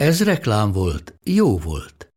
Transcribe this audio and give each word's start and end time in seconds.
Ez 0.00 0.24
reklám 0.24 0.72
volt, 0.72 1.14
jó 1.24 1.58
volt. 1.58 2.12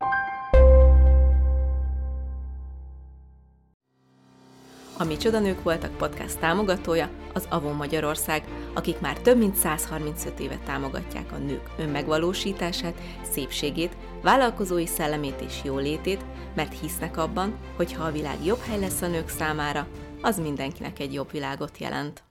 A 4.98 5.04
Micsoda 5.04 5.40
Nők 5.40 5.64
voltak 5.64 5.98
podcast 5.98 6.40
támogatója 6.40 7.10
az 7.34 7.46
Avon 7.50 7.76
Magyarország, 7.76 8.44
akik 8.74 9.00
már 9.00 9.20
több 9.20 9.38
mint 9.38 9.55
135 9.55 10.40
évet 10.40 10.64
támogatják 10.64 11.32
a 11.32 11.38
nők 11.38 11.70
önmegvalósítását, 11.77 13.02
szépségét, 13.32 13.98
vállalkozói 14.22 14.86
szellemét 14.86 15.41
és 15.41 15.62
jólétét, 15.63 16.26
mert 16.55 16.80
hisznek 16.80 17.18
abban, 17.18 17.58
hogy 17.76 17.94
ha 17.94 18.04
a 18.04 18.12
világ 18.12 18.46
jobb 18.46 18.60
hely 18.60 18.80
lesz 18.80 19.02
a 19.02 19.08
nők 19.08 19.30
számára, 19.30 19.88
az 20.22 20.40
mindenkinek 20.40 21.00
egy 21.00 21.13
jobb 21.13 21.32
világot 21.32 21.77
jelent. 21.77 22.24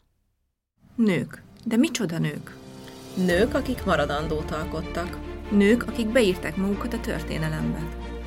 Nők. 0.95 1.43
De 1.65 1.77
micsoda 1.77 2.19
nők? 2.19 2.57
Nők, 3.15 3.55
akik 3.55 3.85
maradandót 3.85 4.51
alkottak. 4.51 5.32
Nők, 5.51 5.85
akik 5.89 6.07
beírták 6.07 6.57
magukat 6.57 6.95
a 6.95 7.01
történelembe. 7.01 7.79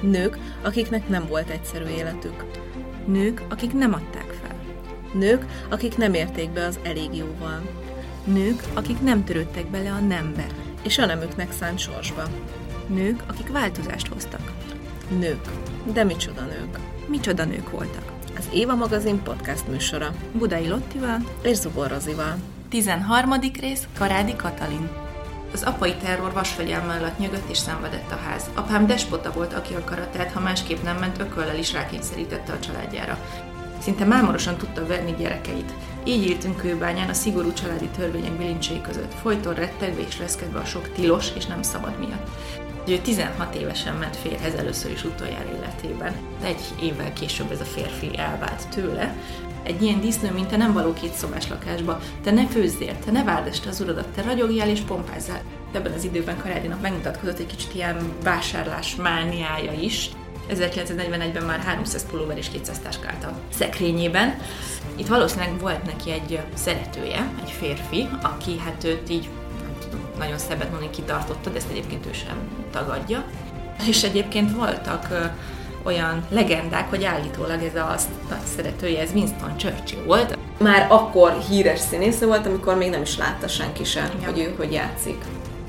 Nők, 0.01 0.37
akiknek 0.63 1.09
nem 1.09 1.27
volt 1.27 1.49
egyszerű 1.49 1.85
életük. 1.85 2.43
Nők, 3.05 3.41
akik 3.49 3.73
nem 3.73 3.93
adták 3.93 4.39
fel. 4.41 4.55
Nők, 5.13 5.45
akik 5.69 5.97
nem 5.97 6.13
érték 6.13 6.49
be 6.49 6.65
az 6.65 6.79
elég 6.83 7.15
jóval. 7.15 7.61
Nők, 8.23 8.63
akik 8.73 9.01
nem 9.01 9.23
törődtek 9.23 9.67
bele 9.69 9.91
a 9.91 9.99
nembe. 9.99 10.45
És 10.83 10.97
a 10.97 11.05
nemüknek 11.05 11.51
szánt 11.51 11.79
sorsba. 11.79 12.23
Nők, 12.87 13.23
akik 13.27 13.51
változást 13.51 14.07
hoztak. 14.07 14.51
Nők. 15.19 15.41
De 15.93 16.03
micsoda 16.03 16.41
nők. 16.41 16.79
Micsoda 17.07 17.45
nők 17.45 17.69
voltak. 17.69 18.11
Az 18.37 18.49
Éva 18.53 18.75
magazin 18.75 19.23
podcast 19.23 19.67
műsora. 19.67 20.15
Budai 20.31 20.67
Lottival 20.67 21.17
És 21.41 21.57
Zubor 21.57 21.89
Rozival. 21.89 22.35
13. 22.69 23.33
rész 23.59 23.87
Karádi 23.97 24.35
Katalin. 24.35 25.04
Az 25.55 25.63
apai 25.63 25.95
terror 25.95 26.33
vasfegyelme 26.33 26.93
alatt 26.93 27.17
nyögött 27.17 27.49
és 27.49 27.57
szenvedett 27.57 28.11
a 28.11 28.15
ház. 28.15 28.49
Apám 28.53 28.85
despota 28.87 29.31
volt, 29.31 29.53
aki 29.53 29.73
akaratát, 29.73 30.31
ha 30.31 30.39
másképp 30.39 30.83
nem 30.83 30.97
ment, 30.97 31.19
ököllel 31.19 31.57
is 31.57 31.73
rákényszerítette 31.73 32.53
a 32.53 32.59
családjára. 32.59 33.17
Szinte 33.81 34.05
mámorosan 34.05 34.57
tudta 34.57 34.85
verni 34.85 35.15
gyerekeit. 35.17 35.73
Így 36.03 36.29
éltünk 36.29 36.57
kőbányán 36.57 37.09
a 37.09 37.13
szigorú 37.13 37.53
családi 37.53 37.87
törvények 37.87 38.31
bilincsei 38.31 38.81
között, 38.81 39.13
folyton 39.13 39.53
rettegve 39.53 40.01
és 40.01 40.19
reszkedve 40.19 40.59
a 40.59 40.65
sok 40.65 40.91
tilos 40.91 41.27
és 41.35 41.45
nem 41.45 41.61
szabad 41.61 41.99
miatt. 41.99 42.27
Ő 42.87 42.97
16 42.97 43.55
évesen 43.55 43.95
ment 43.95 44.15
férhez 44.15 44.53
először 44.53 44.91
is 44.91 45.03
utoljára 45.03 45.49
életében. 45.57 46.15
Egy 46.43 46.61
évvel 46.81 47.13
később 47.13 47.51
ez 47.51 47.59
a 47.59 47.65
férfi 47.65 48.17
elvált 48.17 48.67
tőle, 48.69 49.15
egy 49.65 49.81
ilyen 49.81 50.01
disznő, 50.01 50.31
mint 50.31 50.47
te 50.47 50.57
nem 50.57 50.73
való 50.73 50.93
két 50.93 51.13
szobás 51.13 51.47
lakásba. 51.47 51.99
Te 52.23 52.31
ne 52.31 52.47
főzzél, 52.47 52.99
te 53.05 53.11
ne 53.11 53.23
várd 53.23 53.59
az 53.69 53.81
uradat, 53.81 54.07
te 54.07 54.21
ragyogjál 54.21 54.69
és 54.69 54.79
pompázzál. 54.79 55.41
Ebben 55.71 55.91
az 55.91 56.03
időben 56.03 56.37
Karádinak 56.37 56.81
megmutatkozott 56.81 57.39
egy 57.39 57.45
kicsit 57.45 57.73
ilyen 57.73 57.97
vásárlás 58.23 58.95
mániája 58.95 59.71
is. 59.71 60.09
1941-ben 60.49 61.43
már 61.43 61.59
300 61.59 62.05
pulóver 62.05 62.37
és 62.37 62.49
200 62.49 62.79
táskált 62.79 63.23
a 63.23 63.39
szekrényében. 63.53 64.37
Itt 64.95 65.07
valószínűleg 65.07 65.59
volt 65.59 65.85
neki 65.85 66.11
egy 66.11 66.39
szeretője, 66.53 67.29
egy 67.43 67.51
férfi, 67.51 68.07
aki 68.21 68.59
hát 68.59 68.83
őt 68.83 69.09
így 69.09 69.29
nem 69.61 69.73
tudom, 69.79 70.01
nagyon 70.17 70.37
szebbet 70.37 70.69
mondani 70.69 70.91
kitartotta, 70.91 71.49
de 71.49 71.57
ezt 71.57 71.69
egyébként 71.69 72.05
ő 72.05 72.13
sem 72.13 72.37
tagadja. 72.71 73.23
És 73.87 74.03
egyébként 74.03 74.55
voltak 74.55 75.31
olyan 75.85 76.25
legendák, 76.29 76.89
hogy 76.89 77.03
állítólag 77.03 77.63
ez 77.63 77.75
a 77.75 77.95
nagy 78.29 78.45
szeretője, 78.55 79.01
ez 79.01 79.11
Winston 79.13 79.57
Churchill 79.57 80.03
volt. 80.05 80.37
Már 80.57 80.87
akkor 80.89 81.37
híres 81.49 81.79
színésze 81.79 82.25
volt, 82.25 82.45
amikor 82.45 82.75
még 82.75 82.89
nem 82.89 83.01
is 83.01 83.17
látta 83.17 83.47
senki 83.47 83.83
sem, 83.83 84.09
Igen. 84.17 84.31
hogy 84.31 84.39
ő 84.39 84.53
hogy 84.57 84.71
játszik. 84.71 85.17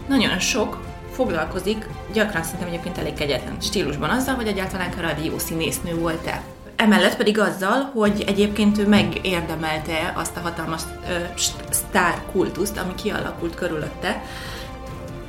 Nagyon 0.08 0.38
sok 0.38 0.78
foglalkozik, 1.12 1.86
gyakran 2.12 2.42
szerintem 2.42 2.68
egyébként 2.68 2.98
elég 2.98 3.14
kegyetlen 3.14 3.56
stílusban 3.60 4.10
azzal, 4.10 4.34
hogy 4.34 4.46
egyáltalán 4.46 4.90
Karadi 4.90 5.32
színésznő 5.36 5.94
volt-e. 5.94 6.42
Emellett 6.76 7.16
pedig 7.16 7.38
azzal, 7.38 7.90
hogy 7.94 8.24
egyébként 8.26 8.78
ő 8.78 8.88
megérdemelte 8.88 10.12
azt 10.16 10.36
a 10.36 10.40
hatalmas 10.40 10.82
ö, 11.08 11.42
sztár 11.70 12.22
kultuszt, 12.32 12.78
ami 12.78 12.94
kialakult 12.94 13.54
körülötte, 13.54 14.22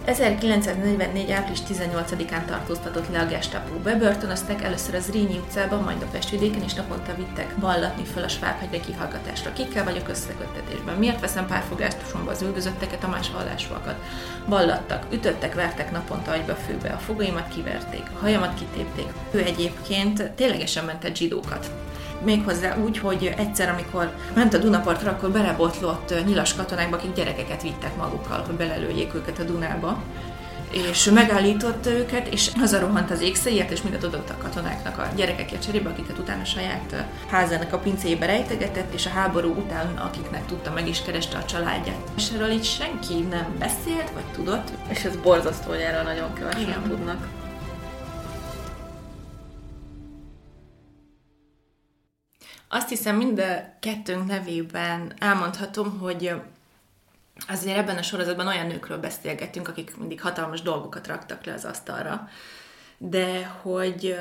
1944. 0.08 1.32
április 1.32 1.60
18-án 1.70 2.46
tartóztatott 2.46 3.12
le 3.12 3.20
a 3.20 3.26
gestapo. 3.26 3.74
Bebörtönöztek 3.74 4.64
először 4.64 4.96
az 4.96 5.12
Rényi 5.12 5.38
utcában, 5.38 5.84
majd 5.84 6.02
a 6.02 6.06
Pestvidéken, 6.12 6.64
és 6.64 6.74
naponta 6.74 7.16
vittek 7.16 7.56
vallatni 7.60 8.04
föl 8.04 8.24
a 8.24 8.28
Svábhegyre 8.28 8.80
kihallgatásra. 8.80 9.54
Kikkel 9.54 9.84
vagyok 9.84 10.10
összeköttetésben? 10.10 10.98
Miért 10.98 11.20
veszem 11.20 11.48
párfogásosomba 11.48 12.32
az 12.32 12.42
üldözötteket, 12.42 13.04
a 13.04 13.08
más 13.08 13.32
hallásúakat? 13.32 13.96
Vallattak, 14.46 15.06
ütöttek, 15.12 15.54
vertek 15.54 15.92
naponta 15.92 16.32
agyba 16.32 16.56
főbe, 16.56 16.90
a 16.90 16.98
fogaimat 16.98 17.48
kiverték, 17.48 18.04
a 18.14 18.20
hajamat 18.20 18.54
kitépték. 18.54 19.08
Ő 19.32 19.40
egyébként 19.40 20.32
ténylegesen 20.36 20.86
mentett 20.86 21.16
zsidókat 21.16 21.72
méghozzá 22.24 22.78
úgy, 22.84 22.98
hogy 22.98 23.34
egyszer, 23.38 23.70
amikor 23.70 24.12
ment 24.34 24.54
a 24.54 24.58
Dunapartra, 24.58 25.12
akkor 25.12 25.30
belebotlott 25.30 26.14
nyilas 26.26 26.56
katonákba, 26.56 26.96
akik 26.96 27.14
gyerekeket 27.14 27.62
vittek 27.62 27.96
magukkal, 27.96 28.44
hogy 28.46 28.56
belelőjék 28.56 29.16
őket 29.16 29.40
a 29.40 29.44
Dunába 29.44 30.04
és 30.72 31.10
megállította 31.10 31.90
őket, 31.90 32.28
és 32.28 32.52
hazarohant 32.60 33.12
az 33.12 33.22
ékszéért, 33.22 33.72
és 33.72 33.82
mindent 33.82 34.04
adott 34.04 34.30
a 34.30 34.38
katonáknak 34.38 34.98
a 34.98 35.08
gyerekekért 35.16 35.66
cserébe, 35.66 35.90
akiket 35.90 36.18
utána 36.18 36.46
saját 36.46 37.06
házának 37.30 37.74
a 37.74 37.78
pincébe 37.78 38.26
rejtegetett, 38.26 38.94
és 38.94 39.06
a 39.06 39.10
háború 39.10 39.50
után, 39.50 39.98
akiknek 39.98 40.46
tudta, 40.46 40.72
meg 40.72 40.88
is 40.88 41.02
kereste 41.02 41.38
a 41.38 41.46
családját. 41.46 41.98
És 42.18 42.30
erről 42.30 42.50
így 42.50 42.66
senki 42.66 43.14
nem 43.30 43.56
beszélt, 43.60 44.12
vagy 44.14 44.26
tudott. 44.34 44.72
És 44.88 45.04
ez 45.04 45.16
borzasztó, 45.16 45.70
hogy 45.70 45.80
erről 45.80 46.04
nagyon 46.04 46.34
kevesen 46.34 46.84
tudnak. 46.88 47.28
Azt 52.68 52.90
hiszem 52.90 53.16
mind 53.16 53.40
a 53.40 53.74
kettőnk 53.80 54.28
nevében 54.28 55.14
elmondhatom, 55.20 56.00
hogy 56.00 56.34
azért 57.48 57.78
ebben 57.78 57.98
a 57.98 58.02
sorozatban 58.02 58.48
olyan 58.48 58.68
nőkről 58.68 58.98
beszélgetünk, 58.98 59.68
akik 59.68 59.98
mindig 59.98 60.22
hatalmas 60.22 60.62
dolgokat 60.62 61.08
raktak 61.08 61.46
le 61.46 61.54
az 61.54 61.66
asztalra, 61.66 62.30
de 62.98 63.46
hogy 63.46 64.18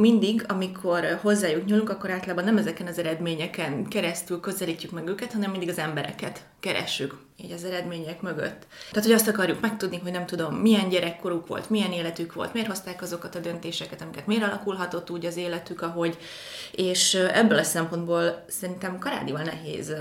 mindig, 0.00 0.44
amikor 0.48 1.18
hozzájuk 1.22 1.64
nyúlunk, 1.64 1.90
akkor 1.90 2.10
általában 2.10 2.44
nem 2.44 2.56
ezeken 2.56 2.86
az 2.86 2.98
eredményeken 2.98 3.84
keresztül 3.84 4.40
közelítjük 4.40 4.90
meg 4.90 5.08
őket, 5.08 5.32
hanem 5.32 5.50
mindig 5.50 5.68
az 5.68 5.78
embereket 5.78 6.46
keressük 6.60 7.16
így 7.36 7.52
az 7.52 7.64
eredmények 7.64 8.20
mögött. 8.20 8.66
Tehát, 8.90 9.04
hogy 9.04 9.12
azt 9.12 9.28
akarjuk 9.28 9.60
megtudni, 9.60 9.98
hogy 9.98 10.12
nem 10.12 10.26
tudom, 10.26 10.54
milyen 10.54 10.88
gyerekkoruk 10.88 11.46
volt, 11.46 11.70
milyen 11.70 11.92
életük 11.92 12.32
volt, 12.32 12.52
miért 12.52 12.68
hozták 12.68 13.02
azokat 13.02 13.34
a 13.34 13.40
döntéseket, 13.40 14.02
amiket 14.02 14.26
miért 14.26 14.42
alakulhatott 14.42 15.10
úgy 15.10 15.26
az 15.26 15.36
életük, 15.36 15.82
ahogy, 15.82 16.18
és 16.72 17.14
ebből 17.14 17.58
a 17.58 17.62
szempontból 17.62 18.44
szerintem 18.48 18.98
Karádival 18.98 19.42
nehéz 19.42 19.94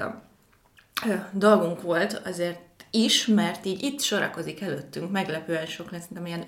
dolgunk 1.31 1.81
volt, 1.81 2.21
azért 2.25 2.59
is, 2.95 3.25
mert 3.25 3.65
így 3.65 3.83
itt 3.83 4.01
sorakozik 4.01 4.61
előttünk, 4.61 5.11
meglepően 5.11 5.65
sok 5.65 5.91
lesz, 5.91 6.01
szerintem 6.01 6.25
ilyen 6.25 6.43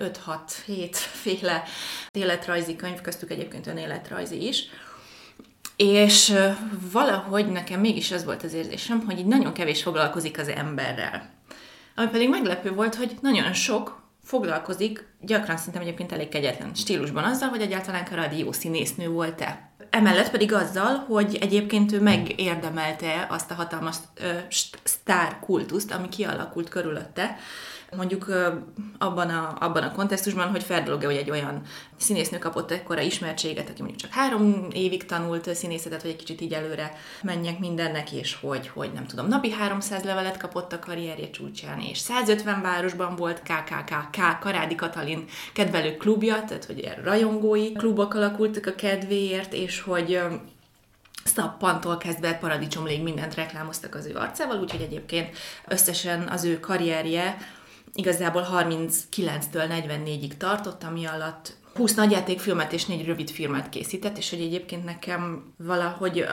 5-6-7 0.68 0.88
féle 0.92 1.62
életrajzi 2.12 2.76
könyv, 2.76 3.00
köztük 3.00 3.30
egyébként 3.30 3.66
önéletrajzi 3.66 4.46
is, 4.46 4.64
és 5.76 6.34
valahogy 6.92 7.46
nekem 7.46 7.80
mégis 7.80 8.12
az 8.12 8.24
volt 8.24 8.42
az 8.42 8.52
érzésem, 8.52 9.04
hogy 9.06 9.18
így 9.18 9.26
nagyon 9.26 9.52
kevés 9.52 9.82
foglalkozik 9.82 10.38
az 10.38 10.48
emberrel. 10.48 11.30
Ami 11.94 12.08
pedig 12.08 12.28
meglepő 12.28 12.72
volt, 12.72 12.94
hogy 12.94 13.16
nagyon 13.20 13.52
sok 13.52 14.02
foglalkozik, 14.22 15.06
gyakran 15.20 15.56
szerintem 15.56 15.82
egyébként 15.82 16.12
elég 16.12 16.28
kegyetlen 16.28 16.74
stílusban 16.74 17.24
azzal, 17.24 17.48
hogy 17.48 17.60
egyáltalán 17.60 18.04
Karadi 18.04 18.38
jó 18.38 18.52
színésznő 18.52 19.08
volt-e. 19.08 19.74
Emellett 19.90 20.30
pedig 20.30 20.52
azzal, 20.52 20.96
hogy 20.96 21.38
egyébként 21.40 21.92
ő 21.92 22.00
megérdemelte 22.00 23.26
azt 23.30 23.50
a 23.50 23.54
hatalmas 23.54 23.96
ö, 24.14 24.30
sztár 24.82 25.38
kultuszt, 25.40 25.92
ami 25.92 26.08
kialakult 26.08 26.68
körülötte. 26.68 27.36
Mondjuk 27.96 28.26
abban 28.98 29.28
a, 29.28 29.56
abban 29.60 29.82
a 29.82 29.92
kontextusban, 29.92 30.50
hogy 30.50 30.62
Ferdolog 30.62 31.04
hogy 31.04 31.16
egy 31.16 31.30
olyan 31.30 31.62
színésznő 31.96 32.38
kapott 32.38 32.70
ekkora 32.70 33.00
ismertséget, 33.00 33.68
aki 33.68 33.82
mondjuk 33.82 34.00
csak 34.00 34.10
három 34.10 34.66
évig 34.72 35.06
tanult 35.06 35.54
színészetet, 35.54 36.02
hogy 36.02 36.10
egy 36.10 36.16
kicsit 36.16 36.40
így 36.40 36.52
előre 36.52 36.92
menjek 37.22 37.58
mindennek, 37.58 38.12
és 38.12 38.36
hogy, 38.40 38.68
hogy 38.68 38.90
nem 38.92 39.06
tudom, 39.06 39.28
napi 39.28 39.50
300 39.50 40.02
levelet 40.02 40.36
kapott 40.36 40.72
a 40.72 40.78
karrierje 40.78 41.30
csúcsán, 41.30 41.80
és 41.80 41.98
150 41.98 42.62
városban 42.62 43.16
volt 43.16 43.42
KKKK, 43.42 44.38
Karádi 44.40 44.74
Katalin 44.74 45.24
kedvelő 45.52 45.96
klubja, 45.96 46.44
tehát 46.44 46.64
hogy 46.64 46.94
rajongói 47.04 47.72
klubok 47.72 48.14
alakultak 48.14 48.66
a 48.66 48.74
kedvéért, 48.74 49.52
és 49.52 49.80
hogy 49.80 50.20
szappantól 51.24 51.96
kezdve 51.96 52.34
paradicsomlég 52.34 53.02
mindent 53.02 53.34
reklámoztak 53.34 53.94
az 53.94 54.06
ő 54.06 54.14
arcával, 54.14 54.60
úgyhogy 54.60 54.80
egyébként 54.80 55.36
összesen 55.68 56.28
az 56.28 56.44
ő 56.44 56.60
karrierje 56.60 57.36
igazából 57.96 58.46
39-től 58.52 59.42
44-ig 59.52 60.36
tartott, 60.36 60.82
ami 60.82 61.04
alatt 61.04 61.54
20 61.76 61.94
nagyjátékfilmet 61.94 62.72
és 62.72 62.84
4 62.84 63.06
rövid 63.06 63.30
filmet 63.30 63.68
készített, 63.68 64.16
és 64.16 64.30
hogy 64.30 64.40
egyébként 64.40 64.84
nekem 64.84 65.52
valahogy 65.56 66.26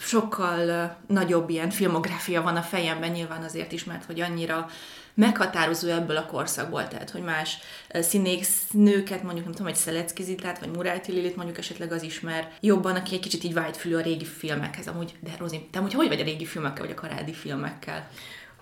sokkal 0.00 0.96
nagyobb 1.06 1.48
ilyen 1.50 1.70
filmográfia 1.70 2.42
van 2.42 2.56
a 2.56 2.62
fejemben, 2.62 3.10
nyilván 3.10 3.42
azért 3.42 3.72
is, 3.72 3.84
mert 3.84 4.04
hogy 4.04 4.20
annyira 4.20 4.68
meghatározó 5.14 5.88
ebből 5.88 6.16
a 6.16 6.26
korszakból, 6.26 6.88
tehát 6.88 7.10
hogy 7.10 7.22
más 7.22 7.58
színésznőket, 7.92 9.22
mondjuk 9.22 9.44
nem 9.44 9.54
tudom, 9.54 9.66
hogy 9.66 9.80
Szelecki 9.80 10.22
Zitát, 10.22 10.58
vagy 10.58 10.70
Muráti 10.70 11.12
Lilit 11.12 11.36
mondjuk 11.36 11.58
esetleg 11.58 11.92
az 11.92 12.02
ismer 12.02 12.52
jobban, 12.60 12.96
aki 12.96 13.14
egy 13.14 13.20
kicsit 13.20 13.44
így 13.44 13.54
vágyfülű 13.54 13.94
a 13.94 14.00
régi 14.00 14.24
filmekhez. 14.24 14.88
Amúgy, 14.88 15.14
de 15.20 15.30
Rozi, 15.38 15.68
te 15.70 15.78
amúgy 15.78 15.94
hogy 15.94 16.08
vagy 16.08 16.20
a 16.20 16.24
régi 16.24 16.44
filmekkel, 16.44 16.84
vagy 16.84 16.94
a 16.96 17.00
karádi 17.00 17.32
filmekkel? 17.32 18.08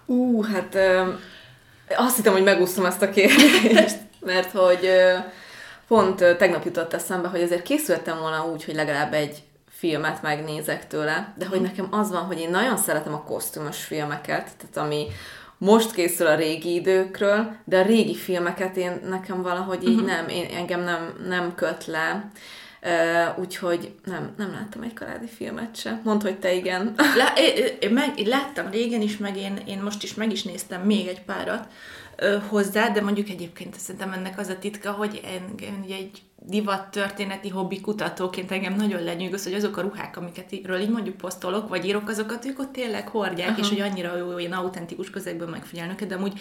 Ú, 0.06 0.42
hát 0.42 0.74
uh, 0.74 1.14
azt 1.96 2.16
hittem, 2.16 2.32
hogy 2.32 2.42
megúszom 2.42 2.84
ezt 2.86 3.02
a 3.02 3.10
kérdést, 3.10 3.96
mert 4.20 4.50
hogy 4.50 4.90
pont 5.88 6.36
tegnap 6.38 6.64
jutott 6.64 6.92
eszembe, 6.92 7.28
hogy 7.28 7.42
azért 7.42 7.62
készültem 7.62 8.18
volna 8.18 8.46
úgy, 8.52 8.64
hogy 8.64 8.74
legalább 8.74 9.12
egy 9.12 9.42
filmet 9.68 10.22
megnézek 10.22 10.86
tőle, 10.86 11.34
de 11.38 11.46
hogy 11.46 11.60
mhm. 11.60 11.68
nekem 11.68 11.88
az 11.90 12.10
van, 12.10 12.22
hogy 12.22 12.38
én 12.40 12.50
nagyon 12.50 12.76
szeretem 12.76 13.14
a 13.14 13.22
kosztümös 13.22 13.84
filmeket, 13.84 14.50
tehát 14.56 14.88
ami 14.88 15.06
most 15.58 15.92
készül 15.92 16.26
a 16.26 16.34
régi 16.34 16.74
időkről, 16.74 17.56
de 17.64 17.78
a 17.78 17.82
régi 17.82 18.14
filmeket 18.14 18.76
én 18.76 19.00
nekem 19.08 19.42
valahogy 19.42 19.82
így 19.82 19.94
uh-huh. 19.94 20.06
nem, 20.06 20.28
én, 20.28 20.46
engem 20.56 20.80
nem, 20.80 21.14
nem 21.28 21.54
köt 21.54 21.86
le. 21.86 22.30
Uh, 22.86 23.38
úgyhogy 23.38 23.94
nem, 24.04 24.34
nem 24.36 24.50
láttam 24.50 24.82
egy 24.82 24.92
karádi 24.92 25.26
filmet 25.26 25.76
se. 25.76 26.00
Mondd, 26.04 26.22
hogy 26.22 26.38
te 26.38 26.54
igen. 26.54 26.94
Lá, 27.18 27.32
én, 27.80 27.90
meg, 27.90 28.18
láttam 28.18 28.70
régen 28.70 29.00
is, 29.00 29.16
meg 29.16 29.36
én, 29.36 29.60
én 29.66 29.82
most 29.82 30.02
is 30.02 30.14
meg 30.14 30.32
is 30.32 30.42
néztem 30.42 30.80
még 30.80 31.06
egy 31.06 31.22
párat 31.22 31.68
uh, 32.22 32.42
hozzá, 32.48 32.88
de 32.88 33.00
mondjuk 33.00 33.28
egyébként 33.28 33.78
szerintem 33.78 34.12
ennek 34.12 34.38
az 34.38 34.48
a 34.48 34.58
titka, 34.58 34.90
hogy 34.90 35.20
én, 35.24 35.54
én 35.60 35.94
egy 35.94 36.22
divat 36.46 36.90
történeti 36.90 37.48
hobbi 37.48 37.80
kutatóként 37.80 38.50
engem 38.50 38.74
nagyon 38.74 39.02
lenyűgöz, 39.02 39.44
hogy 39.44 39.54
azok 39.54 39.76
a 39.76 39.80
ruhák, 39.80 40.16
amiket 40.16 40.54
ről 40.64 40.80
így 40.80 40.90
mondjuk 40.90 41.16
posztolok, 41.16 41.68
vagy 41.68 41.84
írok, 41.84 42.08
azokat 42.08 42.44
ők 42.44 42.58
ott 42.58 42.72
tényleg 42.72 43.08
hordják, 43.08 43.48
Aha. 43.48 43.58
és 43.58 43.68
hogy 43.68 43.80
annyira 43.80 44.16
jó, 44.16 44.38
ilyen 44.38 44.52
autentikus 44.52 45.10
közegből 45.10 45.48
megfigyelnek, 45.48 46.06
de 46.06 46.14
amúgy 46.14 46.40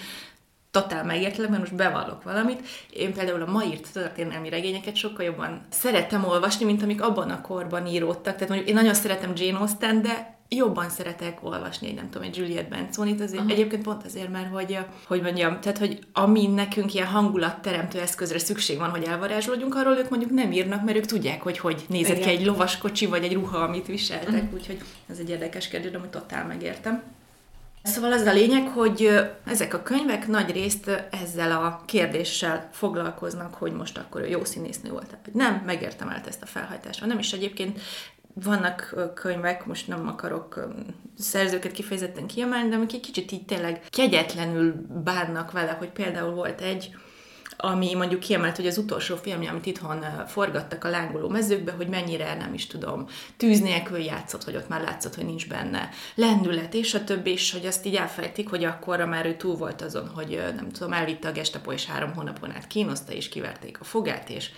totál 0.73 1.03
megértelek, 1.03 1.49
mert 1.49 1.61
most 1.61 1.75
bevallok 1.75 2.23
valamit. 2.23 2.67
Én 2.89 3.13
például 3.13 3.41
a 3.41 3.51
ma 3.51 3.63
írt 3.63 3.91
történelmi 3.93 4.49
regényeket 4.49 4.95
sokkal 4.95 5.25
jobban 5.25 5.61
szerettem 5.69 6.25
olvasni, 6.25 6.65
mint 6.65 6.83
amik 6.83 7.01
abban 7.01 7.29
a 7.29 7.41
korban 7.41 7.87
íródtak. 7.87 8.33
Tehát 8.33 8.47
mondjuk 8.47 8.69
én 8.69 8.75
nagyon 8.75 8.93
szeretem 8.93 9.31
Jane 9.35 9.57
Austen, 9.57 10.01
de 10.01 10.37
jobban 10.49 10.89
szeretek 10.89 11.37
olvasni, 11.41 11.87
egy 11.87 11.95
nem 11.95 12.09
tudom, 12.09 12.27
egy 12.27 12.37
Juliet 12.37 12.69
Benzonit, 12.69 13.21
azért, 13.21 13.39
uh-huh. 13.39 13.51
egyébként 13.51 13.83
pont 13.83 14.05
azért, 14.05 14.29
mert 14.29 14.51
hogy, 14.51 14.77
hogy 15.07 15.21
mondjam, 15.21 15.59
tehát, 15.59 15.77
hogy 15.77 15.99
ami 16.13 16.47
nekünk 16.47 16.93
ilyen 16.93 17.07
hangulatteremtő 17.07 17.99
eszközre 17.99 18.39
szükség 18.39 18.77
van, 18.77 18.89
hogy 18.89 19.03
elvarázsolódjunk, 19.03 19.75
arról 19.75 19.97
ők 19.97 20.09
mondjuk 20.09 20.31
nem 20.31 20.51
írnak, 20.51 20.85
mert 20.85 20.97
ők 20.97 21.05
tudják, 21.05 21.41
hogy 21.41 21.57
hogy 21.57 21.85
nézett 21.89 22.19
ki 22.19 22.29
egy 22.29 22.45
lovaskocsi, 22.45 23.05
vagy 23.05 23.23
egy 23.23 23.33
ruha, 23.33 23.57
amit 23.57 23.87
viseltek, 23.87 24.29
uh-huh. 24.29 24.53
úgyhogy 24.53 24.81
ez 25.09 25.17
egy 25.17 25.29
érdekes 25.29 25.67
kérdés, 25.67 25.91
amit 25.93 26.09
totál 26.09 26.45
megértem. 26.45 27.03
Szóval 27.83 28.11
az 28.11 28.21
a 28.21 28.33
lényeg, 28.33 28.67
hogy 28.67 29.09
ezek 29.45 29.73
a 29.73 29.83
könyvek 29.83 30.27
nagy 30.27 30.51
részt 30.51 31.07
ezzel 31.11 31.51
a 31.51 31.81
kérdéssel 31.85 32.69
foglalkoznak, 32.71 33.53
hogy 33.53 33.71
most 33.73 33.97
akkor 33.97 34.27
jó 34.27 34.43
színésznő 34.43 34.89
volt, 34.89 35.17
vagy 35.23 35.33
nem, 35.33 35.63
megértem 35.65 36.09
el 36.09 36.21
ezt 36.27 36.41
a 36.41 36.45
felhajtást, 36.45 37.05
nem 37.05 37.19
is 37.19 37.33
egyébként 37.33 37.79
vannak 38.33 38.95
könyvek, 39.13 39.65
most 39.65 39.87
nem 39.87 40.07
akarok 40.07 40.67
szerzőket 41.17 41.71
kifejezetten 41.71 42.27
kiemelni, 42.27 42.69
de 42.69 42.75
amik 42.75 42.93
egy 42.93 42.99
kicsit 42.99 43.31
így 43.31 43.45
tényleg 43.45 43.85
kegyetlenül 43.89 44.73
bánnak 45.03 45.51
vele, 45.51 45.71
hogy 45.71 45.89
például 45.89 46.33
volt 46.33 46.61
egy, 46.61 46.95
ami 47.57 47.93
mondjuk 47.93 48.19
kiemelt, 48.19 48.55
hogy 48.55 48.67
az 48.67 48.77
utolsó 48.77 49.15
filmje, 49.15 49.49
amit 49.49 49.65
itthon 49.65 50.05
forgattak 50.27 50.83
a 50.83 50.89
lángoló 50.89 51.29
mezőkbe, 51.29 51.71
hogy 51.71 51.87
mennyire, 51.87 52.35
nem 52.35 52.53
is 52.53 52.67
tudom, 52.67 53.07
tűz 53.37 53.59
nélkül 53.59 53.97
játszott, 53.97 54.43
hogy 54.43 54.55
ott 54.55 54.67
már 54.67 54.81
látszott, 54.81 55.15
hogy 55.15 55.25
nincs 55.25 55.47
benne 55.47 55.89
lendület, 56.15 56.73
és 56.73 56.93
a 56.93 57.03
többi, 57.03 57.31
és 57.31 57.51
hogy 57.51 57.65
azt 57.65 57.85
így 57.85 57.95
elfejtik, 57.95 58.49
hogy 58.49 58.63
akkorra 58.63 59.05
már 59.05 59.25
ő 59.25 59.35
túl 59.35 59.55
volt 59.55 59.81
azon, 59.81 60.07
hogy 60.07 60.43
nem 60.55 60.71
tudom, 60.71 60.93
elvitte 60.93 61.27
a 61.27 61.31
gestapo, 61.31 61.71
és 61.71 61.85
három 61.85 62.13
hónapon 62.13 62.51
át 62.51 62.67
kínoszta, 62.67 63.11
és 63.11 63.29
kiverték 63.29 63.79
a 63.79 63.83
fogát, 63.83 64.29
és 64.29 64.49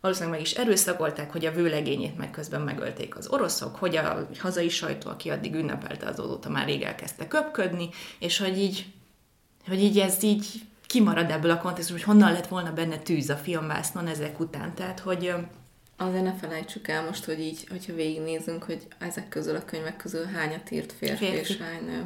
valószínűleg 0.00 0.38
meg 0.38 0.46
is 0.46 0.52
erőszakolták, 0.52 1.32
hogy 1.32 1.46
a 1.46 1.52
vőlegényét 1.52 2.16
meg 2.16 2.30
közben 2.30 2.60
megölték 2.60 3.16
az 3.16 3.28
oroszok, 3.28 3.76
hogy 3.76 3.96
a 3.96 4.28
hazai 4.38 4.68
sajtó, 4.68 5.10
aki 5.10 5.30
addig 5.30 5.54
ünnepelte 5.54 6.06
azóta 6.06 6.48
már 6.48 6.66
rég 6.66 6.82
elkezdte 6.82 7.28
köpködni, 7.28 7.88
és 8.18 8.38
hogy 8.38 8.58
így, 8.58 8.86
hogy 9.68 9.82
így 9.82 9.98
ez 9.98 10.22
így 10.22 10.46
kimarad 10.92 11.30
ebből 11.30 11.50
a 11.50 11.58
kontextusból, 11.58 12.04
hogy 12.04 12.14
honnan 12.14 12.32
lett 12.32 12.46
volna 12.46 12.72
benne 12.72 12.98
tűz 12.98 13.30
a 13.30 13.36
filmvásznon 13.36 14.06
ezek 14.06 14.40
után. 14.40 14.74
Tehát, 14.74 15.00
hogy 15.00 15.34
Azért 15.96 16.24
ne 16.24 16.34
felejtsük 16.34 16.88
el 16.88 17.04
most, 17.04 17.24
hogy 17.24 17.40
így, 17.40 17.66
hogyha 17.70 17.94
végignézünk, 17.94 18.62
hogy 18.62 18.86
ezek 18.98 19.28
közül 19.28 19.56
a 19.56 19.64
könyvek 19.64 19.96
közül 19.96 20.24
hányat 20.24 20.70
írt 20.70 20.92
férfi, 20.92 21.24
férfi. 21.24 21.52
és 21.52 21.56
hány 21.56 21.84
nő. 21.84 22.04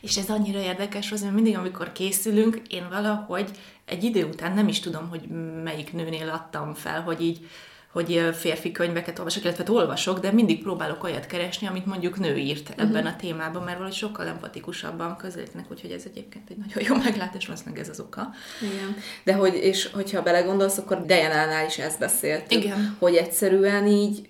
És 0.00 0.16
ez 0.16 0.30
annyira 0.30 0.58
érdekes, 0.58 1.08
hogy 1.08 1.32
mindig, 1.32 1.56
amikor 1.56 1.92
készülünk, 1.92 2.60
én 2.68 2.88
valahogy 2.88 3.50
egy 3.84 4.04
idő 4.04 4.24
után 4.24 4.52
nem 4.52 4.68
is 4.68 4.80
tudom, 4.80 5.08
hogy 5.08 5.22
melyik 5.62 5.92
nőnél 5.92 6.28
adtam 6.28 6.74
fel, 6.74 7.02
hogy 7.02 7.22
így 7.22 7.48
hogy 7.94 8.30
férfi 8.32 8.72
könyveket 8.72 9.18
olvasok, 9.18 9.42
illetve 9.44 9.64
hát 9.66 9.74
olvasok, 9.74 10.18
de 10.18 10.32
mindig 10.32 10.62
próbálok 10.62 11.04
olyat 11.04 11.26
keresni, 11.26 11.66
amit 11.66 11.86
mondjuk 11.86 12.18
nő 12.18 12.36
írt 12.36 12.70
ebben 12.70 12.90
uh-huh. 12.90 13.06
a 13.06 13.16
témában, 13.16 13.62
mert 13.62 13.76
valahogy 13.76 13.96
sokkal 13.96 14.26
empatikusabban 14.26 15.16
közelítenek, 15.16 15.70
úgyhogy 15.70 15.90
ez 15.90 16.02
egyébként 16.06 16.50
egy 16.50 16.56
nagyon 16.56 16.82
jó 16.88 16.96
meglátás, 17.04 17.46
valószínűleg 17.46 17.80
ez 17.80 17.88
az 17.88 18.00
oka. 18.00 18.30
Igen. 18.62 18.96
De 19.24 19.34
hogy, 19.34 19.54
és 19.54 19.90
hogyha 19.92 20.22
belegondolsz, 20.22 20.78
akkor 20.78 21.06
Diana-nál 21.06 21.66
is 21.66 21.78
ezt 21.78 21.98
beszélt. 21.98 22.50
Igen. 22.50 22.96
Hogy 22.98 23.14
egyszerűen 23.14 23.86
így 23.86 24.28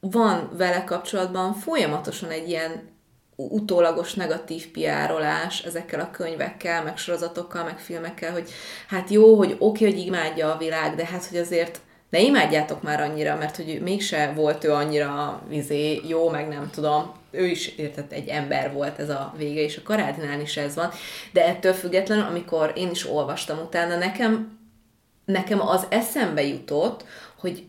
van 0.00 0.50
vele 0.56 0.84
kapcsolatban 0.84 1.54
folyamatosan 1.54 2.30
egy 2.30 2.48
ilyen 2.48 2.94
utólagos 3.36 4.14
negatív 4.14 4.70
piárolás 4.70 5.60
ezekkel 5.64 6.00
a 6.00 6.10
könyvekkel, 6.10 6.82
meg 6.82 6.96
sorozatokkal, 6.96 7.64
meg 7.64 7.78
filmekkel, 7.78 8.32
hogy 8.32 8.50
hát 8.88 9.10
jó, 9.10 9.36
hogy 9.36 9.56
oké, 9.58 9.84
hogy 9.84 9.98
imádja 9.98 10.52
a 10.52 10.58
világ, 10.58 10.94
de 10.94 11.06
hát, 11.06 11.24
hogy 11.24 11.38
azért 11.38 11.80
ne 12.10 12.20
imádjátok 12.20 12.82
már 12.82 13.00
annyira, 13.00 13.36
mert 13.36 13.56
hogy 13.56 13.80
mégse 13.82 14.32
volt 14.34 14.64
ő 14.64 14.72
annyira 14.72 15.42
vizé, 15.48 16.00
jó, 16.08 16.28
meg 16.28 16.48
nem 16.48 16.70
tudom, 16.70 17.12
ő 17.30 17.46
is 17.46 17.68
értett 17.68 18.12
egy 18.12 18.28
ember 18.28 18.72
volt 18.72 18.98
ez 18.98 19.08
a 19.08 19.34
vége, 19.36 19.60
és 19.60 19.76
a 19.76 19.82
Karádinál 19.82 20.40
is 20.40 20.56
ez 20.56 20.74
van, 20.74 20.90
de 21.32 21.46
ettől 21.46 21.72
függetlenül, 21.72 22.24
amikor 22.24 22.72
én 22.74 22.90
is 22.90 23.08
olvastam 23.08 23.58
utána, 23.58 23.96
nekem, 23.96 24.58
nekem 25.24 25.60
az 25.60 25.86
eszembe 25.88 26.42
jutott, 26.42 27.04
hogy 27.38 27.64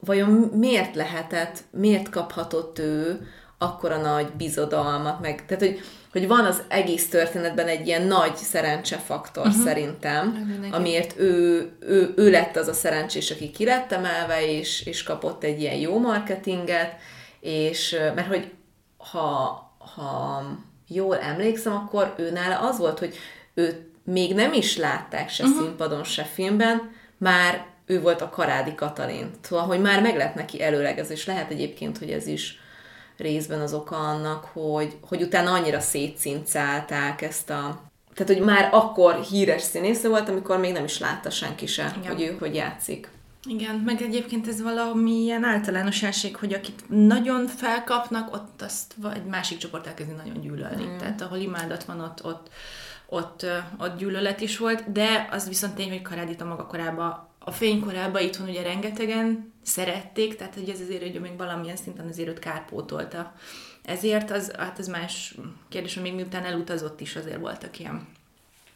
vajon 0.00 0.30
miért 0.54 0.94
lehetett, 0.94 1.58
miért 1.70 2.08
kaphatott 2.08 2.78
ő 2.78 3.26
akkora 3.58 3.96
nagy 3.96 4.26
bizodalmat, 4.26 5.20
meg, 5.20 5.46
tehát 5.46 5.62
hogy, 5.62 5.80
hogy 6.12 6.26
van 6.26 6.44
az 6.44 6.62
egész 6.68 7.08
történetben 7.08 7.66
egy 7.66 7.86
ilyen 7.86 8.02
nagy 8.02 8.36
szerencsefaktor 8.36 9.46
uh-huh. 9.46 9.62
szerintem, 9.62 10.48
amiért 10.70 11.18
ő, 11.18 11.70
ő, 11.80 12.12
ő 12.16 12.30
lett 12.30 12.56
az 12.56 12.68
a 12.68 12.72
szerencsés, 12.72 13.30
aki 13.30 13.50
ki 13.50 13.64
lett 13.64 13.92
emelve, 13.92 14.46
és, 14.46 14.86
és 14.86 15.02
kapott 15.02 15.44
egy 15.44 15.60
ilyen 15.60 15.76
jó 15.76 15.98
marketinget, 15.98 16.96
és 17.40 17.96
mert 18.14 18.28
hogy 18.28 18.50
ha, 18.96 19.68
ha 19.94 20.42
jól 20.88 21.18
emlékszem, 21.18 21.72
akkor 21.72 22.14
őnála 22.16 22.68
az 22.68 22.78
volt, 22.78 22.98
hogy 22.98 23.14
őt 23.54 23.88
még 24.04 24.34
nem 24.34 24.52
is 24.52 24.76
látták 24.76 25.28
se 25.28 25.44
uh-huh. 25.44 25.60
színpadon, 25.60 26.04
se 26.04 26.24
filmben, 26.24 26.92
már 27.16 27.66
ő 27.86 28.00
volt 28.00 28.20
a 28.20 28.28
Karádi 28.28 28.74
Katalin. 28.74 29.30
Szóval, 29.40 29.64
hogy 29.66 29.80
már 29.80 30.02
meg 30.02 30.16
lett 30.16 30.34
neki 30.34 30.62
előlegezés. 30.62 31.26
Lehet 31.26 31.50
egyébként, 31.50 31.98
hogy 31.98 32.10
ez 32.10 32.26
is 32.26 32.59
részben 33.20 33.60
az 33.60 33.72
oka 33.74 33.96
annak, 33.96 34.44
hogy, 34.44 34.96
hogy 35.00 35.22
utána 35.22 35.52
annyira 35.52 35.80
szétszincálták 35.80 37.22
ezt 37.22 37.50
a 37.50 37.88
tehát, 38.14 38.34
hogy 38.34 38.46
már 38.46 38.68
akkor 38.72 39.14
híres 39.14 39.62
színésznő 39.62 40.08
volt, 40.08 40.28
amikor 40.28 40.58
még 40.58 40.72
nem 40.72 40.84
is 40.84 40.98
látta 40.98 41.30
senki 41.30 41.66
se, 41.66 41.94
Igen. 41.98 42.12
hogy 42.12 42.22
ő 42.22 42.36
hogy 42.38 42.54
játszik. 42.54 43.10
Igen, 43.48 43.74
meg 43.74 44.02
egyébként 44.02 44.48
ez 44.48 44.62
valami 44.62 45.10
ilyen 45.10 45.44
általánosság, 45.44 46.14
hogy 46.40 46.52
akit 46.52 46.84
nagyon 46.88 47.46
felkapnak, 47.46 48.34
ott 48.34 48.62
azt 48.62 48.94
vagy 48.96 49.24
másik 49.24 49.58
csoport 49.58 49.86
elkezdi 49.86 50.12
nagyon 50.12 50.40
gyűlölni. 50.40 50.84
Mm. 50.84 50.96
Tehát 50.96 51.20
ahol 51.20 51.38
imádat 51.38 51.84
van, 51.84 52.00
ott, 52.00 52.24
ott, 52.24 52.50
ott, 53.06 53.46
ott 53.78 53.98
gyűlölet 53.98 54.40
is 54.40 54.58
volt, 54.58 54.92
de 54.92 55.28
az 55.30 55.48
viszont 55.48 55.74
tény, 55.74 55.88
hogy 55.88 56.02
Karádit 56.02 56.40
a 56.40 56.44
maga 56.44 56.66
korában, 56.66 57.28
a 57.50 57.52
fénykorában 57.52 58.22
itthon 58.22 58.48
ugye 58.48 58.62
rengetegen 58.62 59.52
szerették, 59.62 60.36
tehát 60.36 60.54
hogy 60.54 60.68
ez 60.68 60.80
azért 60.80 61.02
hogy 61.02 61.20
még 61.20 61.36
valamilyen 61.36 61.76
szinten 61.76 62.08
azért 62.08 62.28
őt 62.28 62.38
kárpótolta. 62.38 63.34
Ezért 63.82 64.30
az, 64.30 64.52
hát 64.58 64.78
az 64.78 64.88
más 64.88 65.34
kérdés, 65.68 65.94
hogy 65.94 66.02
még 66.02 66.14
miután 66.14 66.44
elutazott 66.44 67.00
is 67.00 67.16
azért 67.16 67.38
voltak 67.38 67.78
ilyen 67.78 68.06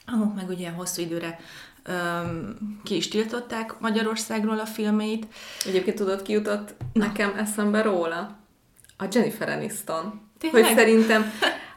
hangok, 0.07 0.35
meg 0.35 0.49
ugye 0.49 0.71
hosszú 0.71 1.03
időre 1.03 1.41
öm, 1.83 2.81
ki 2.85 2.97
is 2.97 3.09
tiltották 3.09 3.79
Magyarországról 3.79 4.59
a 4.59 4.67
filmeit. 4.67 5.27
Egyébként 5.67 5.97
tudod, 5.97 6.23
ki 6.23 6.33
jutott 6.33 6.75
nekem 6.93 7.35
eszembe 7.37 7.83
róla? 7.83 8.37
A 8.97 9.05
Jennifer 9.13 9.49
Aniston. 9.49 10.21
Tényleg? 10.39 10.65
Hogy 10.65 10.77
szerintem 10.77 11.33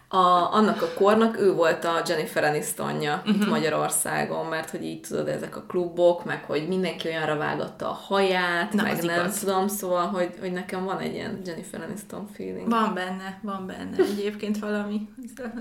a, 0.10 0.54
annak 0.54 0.82
a 0.82 0.94
kornak 0.96 1.40
ő 1.40 1.54
volt 1.54 1.84
a 1.86 2.02
Jennifer 2.08 2.44
Anistonja 2.44 3.14
uh-huh. 3.16 3.34
Mhm. 3.34 3.42
itt 3.42 3.50
Magyarországon, 3.50 4.46
mert 4.46 4.70
hogy 4.70 4.84
így 4.84 5.02
tudod, 5.02 5.28
ezek 5.28 5.56
a 5.56 5.62
klubok, 5.62 6.26
meg 6.26 6.44
hogy 6.44 6.68
mindenki 6.68 7.08
olyanra 7.08 7.38
vágatta 7.38 7.90
a 7.90 7.94
haját, 7.94 8.74
Na, 8.74 8.84
meg 8.84 9.04
nem 9.04 9.20
igaz. 9.20 9.40
tudom, 9.40 9.68
szóval, 9.68 10.08
hogy, 10.08 10.36
hogy 10.40 10.52
nekem 10.52 10.84
van 10.84 11.00
egy 11.00 11.14
ilyen 11.14 11.42
Jennifer 11.46 11.82
Aniston 11.82 12.28
feeling. 12.34 12.70
Van 12.70 12.94
benne, 12.94 13.40
van 13.42 13.66
benne 13.66 13.98
egyébként 13.98 14.60
valami. 14.60 15.10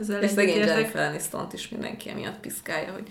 Ezzel, 0.01 0.23
És 0.23 0.31
szegény. 0.31 0.57
Jennifer 0.57 1.09
Aniston-t 1.09 1.53
is 1.53 1.69
mindenki 1.69 2.11
emiatt 2.11 2.41
piszkálja, 2.41 2.93
hogy 2.93 3.09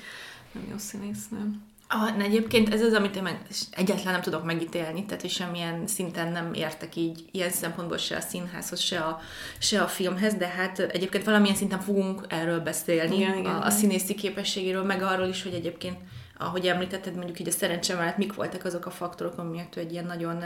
nem 0.51 0.63
jó 0.69 0.77
színésznő. 0.77 1.51
Ah, 1.87 2.23
egyébként 2.23 2.73
ez 2.73 2.81
az, 2.81 2.93
amit 2.93 3.15
én 3.15 3.23
meg 3.23 3.41
egyáltalán 3.71 4.13
nem 4.13 4.21
tudok 4.21 4.43
megítélni, 4.43 5.05
tehát 5.05 5.21
hogy 5.21 5.29
semmilyen 5.29 5.87
szinten 5.87 6.31
nem 6.31 6.53
értek 6.53 6.95
így 6.95 7.25
ilyen 7.31 7.49
szempontból 7.49 7.97
se 7.97 8.15
a 8.15 8.19
színházhoz, 8.19 8.79
se 8.79 8.99
a, 8.99 9.19
se 9.57 9.81
a 9.81 9.87
filmhez, 9.87 10.33
de 10.33 10.47
hát 10.47 10.79
egyébként 10.79 11.23
valamilyen 11.23 11.55
szinten 11.55 11.79
fogunk 11.79 12.25
erről 12.27 12.59
beszélni, 12.59 13.15
Igen, 13.15 13.37
igen, 13.37 13.55
a, 13.55 13.65
a 13.65 13.69
színészi 13.69 14.15
képességéről, 14.15 14.83
meg 14.83 15.01
arról 15.01 15.27
is, 15.27 15.43
hogy 15.43 15.53
egyébként, 15.53 15.97
ahogy 16.37 16.67
említetted, 16.67 17.15
mondjuk 17.15 17.39
így 17.39 17.47
a 17.47 17.51
szerencse 17.51 17.95
mellett 17.95 18.17
mik 18.17 18.33
voltak 18.33 18.65
azok 18.65 18.85
a 18.85 18.91
faktorok, 18.91 19.37
amiért 19.37 19.77
egy 19.77 19.91
ilyen 19.91 20.05
nagyon 20.05 20.43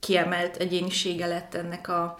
kiemelt 0.00 0.56
egyénisége 0.56 1.26
lett 1.26 1.54
ennek 1.54 1.88
a, 1.88 2.18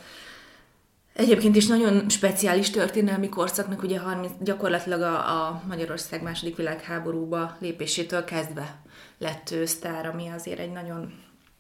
Egyébként 1.21 1.57
is 1.57 1.67
nagyon 1.67 2.09
speciális 2.09 2.71
történelmi 2.71 3.29
korszaknak, 3.29 3.83
ugye 3.83 3.99
30, 3.99 4.33
gyakorlatilag 4.41 5.01
a, 5.01 5.15
a 5.17 5.63
Magyarország 5.69 6.23
második 6.23 6.57
világháborúba 6.57 7.57
lépésétől 7.59 8.25
kezdve 8.25 8.81
lett 9.19 9.51
ő 9.51 9.67
sztár, 9.67 10.07
ami 10.07 10.29
azért 10.29 10.59
egy 10.59 10.73
nagyon 10.73 11.13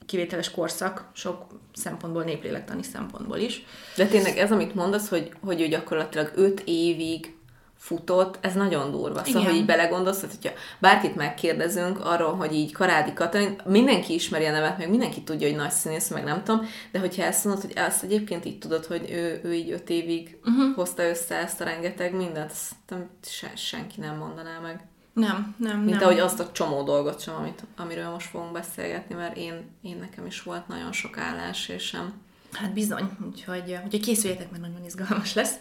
kivételes 0.06 0.50
korszak, 0.50 1.10
sok 1.12 1.46
szempontból, 1.72 2.24
néplélektani 2.24 2.82
szempontból 2.82 3.38
is. 3.38 3.64
De 3.96 4.06
tényleg 4.06 4.36
ez, 4.38 4.52
amit 4.52 4.74
mondasz, 4.74 5.08
hogy, 5.08 5.32
hogy 5.40 5.60
ő 5.60 5.68
gyakorlatilag 5.68 6.32
öt 6.34 6.62
évig 6.64 7.34
futott, 7.80 8.38
ez 8.40 8.54
nagyon 8.54 8.90
durva. 8.90 9.24
Szóval, 9.24 9.40
Igen. 9.40 9.44
hogy 9.44 9.54
így 9.54 9.66
belegondolsz, 9.66 10.20
hogy 10.20 10.30
hogyha 10.30 10.58
bárkit 10.78 11.16
megkérdezünk 11.16 12.04
arról, 12.04 12.34
hogy 12.34 12.54
így 12.54 12.72
Karádi 12.72 13.12
Katalin, 13.12 13.60
mindenki 13.64 14.14
ismeri 14.14 14.44
a 14.44 14.50
nevet, 14.50 14.78
meg 14.78 14.90
mindenki 14.90 15.22
tudja, 15.22 15.48
hogy 15.48 15.56
nagy 15.56 15.70
színész, 15.70 16.08
meg 16.08 16.24
nem 16.24 16.42
tudom, 16.42 16.66
de 16.92 16.98
hogyha 16.98 17.22
ezt 17.22 17.44
mondod, 17.44 17.62
hogy 17.62 17.72
ezt 17.74 18.02
egyébként 18.02 18.44
így 18.44 18.58
tudod, 18.58 18.86
hogy 18.86 19.10
ő, 19.10 19.40
ő 19.44 19.54
így 19.54 19.70
öt 19.70 19.90
évig 19.90 20.38
uh-huh. 20.44 20.74
hozta 20.74 21.02
össze 21.08 21.34
ezt 21.34 21.60
a 21.60 21.64
rengeteg 21.64 22.14
mindent, 22.14 22.50
azt 22.50 22.72
nem, 22.88 23.08
se, 23.24 23.50
senki 23.56 24.00
nem 24.00 24.16
mondaná 24.16 24.58
meg. 24.58 24.88
Nem, 25.12 25.54
nem, 25.58 25.78
Mint 25.78 25.98
nem. 25.98 26.02
ahogy 26.08 26.18
azt 26.18 26.40
a 26.40 26.52
csomó 26.52 26.82
dolgot 26.82 27.20
sem, 27.20 27.34
amit, 27.34 27.64
amiről 27.76 28.10
most 28.10 28.28
fogunk 28.28 28.52
beszélgetni, 28.52 29.14
mert 29.14 29.36
én, 29.36 29.70
én 29.82 29.96
nekem 30.00 30.26
is 30.26 30.42
volt 30.42 30.68
nagyon 30.68 30.92
sok 30.92 31.18
állás, 31.18 31.68
és 31.68 31.82
sem. 31.82 32.12
Hát 32.52 32.72
bizony, 32.72 33.10
úgyhogy, 33.26 33.78
úgyhogy 33.84 34.00
készüljetek, 34.00 34.50
mert 34.50 34.62
nagyon 34.62 34.84
izgalmas 34.84 35.34
lesz 35.34 35.54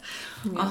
a 0.55 0.65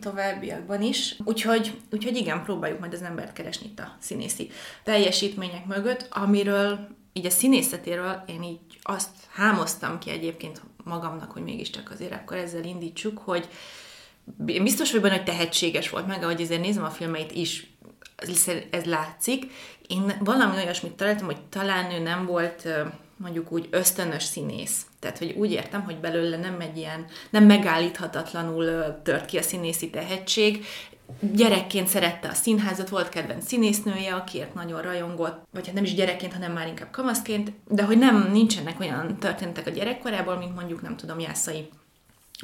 továbbiakban 0.00 0.82
is. 0.82 1.16
Úgyhogy, 1.24 1.80
úgyhogy 1.90 2.16
igen, 2.16 2.42
próbáljuk 2.42 2.80
majd 2.80 2.92
az 2.92 3.02
embert 3.02 3.32
keresni 3.32 3.66
itt 3.66 3.78
a 3.78 3.96
színészi 4.00 4.50
teljesítmények 4.84 5.66
mögött, 5.66 6.06
amiről 6.10 6.88
így 7.12 7.26
a 7.26 7.30
színészetéről 7.30 8.22
én 8.26 8.42
így 8.42 8.78
azt 8.82 9.10
hámoztam 9.32 9.98
ki 9.98 10.10
egyébként 10.10 10.60
magamnak, 10.84 11.30
hogy 11.30 11.42
mégiscsak 11.42 11.90
azért 11.90 12.12
akkor 12.12 12.36
ezzel 12.36 12.64
indítsuk, 12.64 13.18
hogy 13.18 13.48
én 14.46 14.62
biztos 14.62 14.88
vagyok 14.88 15.02
benne, 15.02 15.16
hogy 15.16 15.24
tehetséges 15.24 15.90
volt, 15.90 16.06
meg 16.06 16.22
ahogy 16.22 16.42
azért 16.42 16.60
nézem 16.60 16.84
a 16.84 16.90
filmeit 16.90 17.32
is, 17.32 17.76
ez, 18.70 18.84
látszik. 18.84 19.52
Én 19.86 20.12
valami 20.20 20.56
olyasmit 20.56 20.92
találtam, 20.92 21.26
hogy 21.26 21.40
talán 21.40 21.90
ő 21.90 21.98
nem 21.98 22.26
volt 22.26 22.68
mondjuk 23.16 23.52
úgy 23.52 23.68
ösztönös 23.70 24.22
színész. 24.22 24.86
Tehát, 25.00 25.18
hogy 25.18 25.34
úgy 25.36 25.50
értem, 25.50 25.82
hogy 25.82 25.96
belőle 25.96 26.36
nem 26.36 26.60
egy 26.60 26.76
ilyen, 26.76 27.04
nem 27.30 27.44
megállíthatatlanul 27.44 28.96
tört 29.02 29.26
ki 29.26 29.38
a 29.38 29.42
színészi 29.42 29.90
tehetség. 29.90 30.64
Gyerekként 31.20 31.88
szerette 31.88 32.28
a 32.28 32.34
színházat, 32.34 32.88
volt 32.88 33.08
kedvenc 33.08 33.46
színésznője, 33.46 34.14
akiért 34.14 34.54
nagyon 34.54 34.82
rajongott, 34.82 35.46
vagy 35.52 35.66
hát 35.66 35.74
nem 35.74 35.84
is 35.84 35.94
gyerekként, 35.94 36.32
hanem 36.32 36.52
már 36.52 36.66
inkább 36.66 36.90
kamaszként, 36.90 37.52
de 37.68 37.82
hogy 37.82 37.98
nem 37.98 38.28
nincsenek 38.32 38.80
olyan 38.80 39.18
történetek 39.18 39.66
a 39.66 39.70
gyerekkorából, 39.70 40.36
mint 40.36 40.54
mondjuk, 40.54 40.82
nem 40.82 40.96
tudom, 40.96 41.18
Jászai 41.18 41.68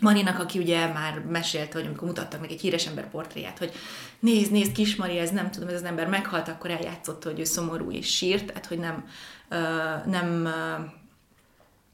Marinak, 0.00 0.38
aki 0.38 0.58
ugye 0.58 0.87
már 0.87 1.18
mesélte, 1.18 1.78
hogy 1.78 1.87
amikor 1.87 2.08
mutattak 2.08 2.40
meg 2.40 2.50
egy 2.50 2.61
híres 2.61 2.87
ember 2.87 3.11
portréját, 3.11 3.58
hogy 3.58 3.73
nézd, 4.18 4.52
nézd, 4.52 4.73
kis 4.73 4.96
Mari, 4.96 5.18
ez 5.18 5.30
nem 5.30 5.50
tudom, 5.50 5.68
ez 5.68 5.75
az 5.75 5.84
ember 5.84 6.08
meghalt, 6.08 6.49
akkor 6.49 6.70
eljátszotta, 6.70 7.28
hogy 7.28 7.40
ő 7.40 7.44
szomorú 7.44 7.90
és 7.90 8.16
sírt, 8.16 8.46
tehát 8.46 8.66
hogy 8.66 8.78
nem, 8.78 9.08
ö, 9.49 9.56
nem, 10.06 10.44
ö, 10.44 10.50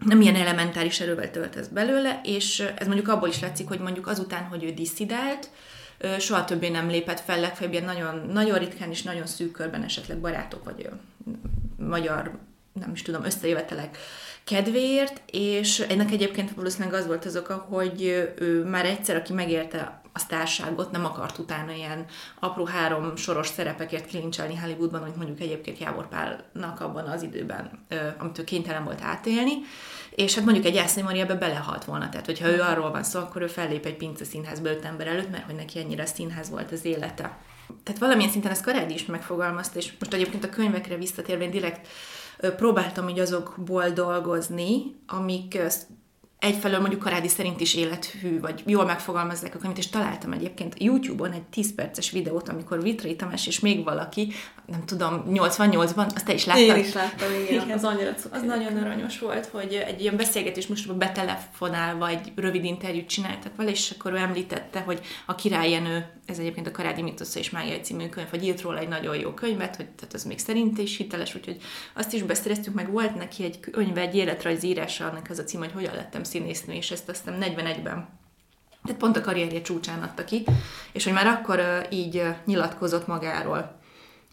nem 0.04 0.20
ilyen 0.20 0.34
elementáris 0.34 1.00
erővel 1.00 1.30
töltesz 1.30 1.66
belőle, 1.66 2.20
és 2.24 2.60
ez 2.76 2.86
mondjuk 2.86 3.08
abból 3.08 3.28
is 3.28 3.40
látszik, 3.40 3.68
hogy 3.68 3.78
mondjuk 3.78 4.06
azután, 4.06 4.44
hogy 4.44 4.64
ő 4.64 4.70
diszidált, 4.70 5.50
ö, 5.98 6.18
soha 6.18 6.44
többé 6.44 6.68
nem 6.68 6.88
lépett 6.88 7.20
fel, 7.20 7.40
legfeljebb 7.40 7.72
ilyen 7.72 7.84
nagyon, 7.84 8.30
nagyon 8.32 8.58
ritkán 8.58 8.90
és 8.90 9.02
nagyon 9.02 9.26
szűk 9.26 9.52
körben 9.52 9.82
esetleg 9.82 10.18
barátok 10.18 10.64
vagy 10.64 10.88
ö, 10.90 10.94
magyar, 11.86 12.38
nem 12.72 12.90
is 12.92 13.02
tudom, 13.02 13.24
összejövetelek 13.24 13.98
kedvéért, 14.44 15.22
és 15.30 15.80
ennek 15.80 16.10
egyébként 16.10 16.54
valószínűleg 16.54 16.94
az 16.94 17.06
volt 17.06 17.24
az 17.24 17.36
oka, 17.36 17.54
hogy 17.54 18.02
ő 18.38 18.64
már 18.64 18.84
egyszer, 18.84 19.16
aki 19.16 19.32
megérte 19.32 19.99
a 20.12 20.18
sztárságot, 20.18 20.90
nem 20.90 21.04
akart 21.04 21.38
utána 21.38 21.72
ilyen 21.72 22.04
apró 22.40 22.64
három 22.64 23.16
soros 23.16 23.46
szerepekért 23.46 24.06
klincselni 24.06 24.56
Hollywoodban, 24.56 25.02
mint 25.02 25.16
mondjuk 25.16 25.40
egyébként 25.40 25.78
Jávor 25.78 26.08
Pálnak 26.08 26.80
abban 26.80 27.06
az 27.06 27.22
időben, 27.22 27.86
amit 28.18 28.38
ő 28.38 28.44
kénytelen 28.44 28.84
volt 28.84 29.02
átélni, 29.02 29.52
és 30.10 30.34
hát 30.34 30.44
mondjuk 30.44 30.66
egy 30.66 30.74
Jászai 30.74 31.02
Mari 31.02 31.20
ebbe 31.20 31.34
belehalt 31.34 31.84
volna, 31.84 32.08
tehát 32.08 32.26
hogyha 32.26 32.48
ő 32.48 32.60
arról 32.60 32.90
van 32.90 33.02
szó, 33.02 33.20
akkor 33.20 33.42
ő 33.42 33.46
fellép 33.46 33.86
egy 33.86 33.96
pince 33.96 34.24
színházba 34.24 34.68
öt 34.68 34.84
ember 34.84 35.06
előtt, 35.06 35.30
mert 35.30 35.44
hogy 35.44 35.54
neki 35.54 35.78
ennyire 35.78 36.06
színház 36.06 36.50
volt 36.50 36.72
az 36.72 36.84
élete. 36.84 37.38
Tehát 37.82 38.00
valamilyen 38.00 38.30
szinten 38.30 38.50
ezt 38.50 38.64
Karádi 38.64 38.94
is 38.94 39.06
megfogalmazta, 39.06 39.78
és 39.78 39.92
most 39.98 40.14
egyébként 40.14 40.44
a 40.44 40.48
könyvekre 40.48 40.96
visszatérve 40.96 41.44
én 41.44 41.50
direkt 41.50 41.88
próbáltam 42.56 43.08
így 43.08 43.18
azokból 43.18 43.90
dolgozni, 43.90 44.82
amik 45.06 45.58
egyfelől 46.40 46.80
mondjuk 46.80 47.00
Karádi 47.00 47.28
szerint 47.28 47.60
is 47.60 47.74
élethű, 47.74 48.40
vagy 48.40 48.62
jól 48.66 48.84
megfogalmazzák 48.84 49.54
a 49.54 49.58
könyvet, 49.58 49.78
és 49.78 49.88
találtam 49.88 50.32
egyébként 50.32 50.74
YouTube-on 50.78 51.32
egy 51.32 51.42
10 51.42 51.74
perces 51.74 52.10
videót, 52.10 52.48
amikor 52.48 52.82
Vitrai 52.82 53.16
Tamás 53.16 53.46
és 53.46 53.60
még 53.60 53.84
valaki, 53.84 54.32
nem 54.66 54.84
tudom, 54.84 55.24
88-ban, 55.28 56.14
azt 56.14 56.24
te 56.24 56.32
is 56.32 56.44
láttad? 56.44 56.76
Én 56.76 56.84
is 56.84 56.92
láttam, 56.92 57.28
igen. 57.32 57.62
Igen. 57.62 57.76
Az 57.76 57.84
annyira. 57.84 58.14
Az 58.30 58.42
nagyon 58.42 58.76
aranyos 58.76 59.18
volt, 59.18 59.46
hogy 59.46 59.82
egy 59.86 60.00
ilyen 60.00 60.16
beszélgetés 60.16 60.66
most 60.66 60.96
betelefonálva 60.96 62.08
egy 62.08 62.32
rövid 62.36 62.64
interjút 62.64 63.08
csináltak 63.08 63.56
vele, 63.56 63.70
és 63.70 63.94
akkor 63.98 64.12
ő 64.12 64.16
említette, 64.16 64.80
hogy 64.80 65.00
a 65.26 65.34
királyjenő, 65.34 66.06
ez 66.26 66.38
egyébként 66.38 66.66
a 66.66 66.70
Karádi 66.70 67.02
Mitosza 67.02 67.38
és 67.38 67.50
Mágia 67.50 67.80
című 67.80 68.08
könyv, 68.08 68.28
hogy 68.28 68.44
írt 68.44 68.60
róla 68.60 68.78
egy 68.78 68.88
nagyon 68.88 69.16
jó 69.16 69.30
könyvet, 69.30 69.76
hogy 69.76 69.86
tehát 69.86 70.14
az 70.14 70.24
még 70.24 70.38
szerint 70.38 70.78
is 70.78 70.96
hiteles, 70.96 71.34
úgyhogy 71.34 71.56
azt 71.94 72.12
is 72.12 72.22
beszereztük, 72.22 72.74
meg 72.74 72.90
volt 72.90 73.14
neki 73.14 73.44
egy 73.44 73.60
könyv, 73.60 73.98
egy 73.98 74.14
életrajz 74.14 74.62
írása, 74.62 75.06
annak 75.08 75.26
az 75.30 75.38
a 75.38 75.44
cím, 75.44 75.60
hogy 75.60 75.72
hogyan 75.72 75.94
lettem 75.94 76.22
színésznő, 76.30 76.72
és 76.72 76.90
ezt 76.90 77.08
aztán 77.08 77.38
41-ben 77.40 78.18
tehát 78.84 79.00
pont 79.00 79.16
a 79.16 79.20
karrierje 79.20 79.62
csúcsán 79.62 80.02
adta 80.02 80.24
ki, 80.24 80.44
és 80.92 81.04
hogy 81.04 81.12
már 81.12 81.26
akkor 81.26 81.86
így 81.90 82.22
nyilatkozott 82.44 83.06
magáról. 83.06 83.78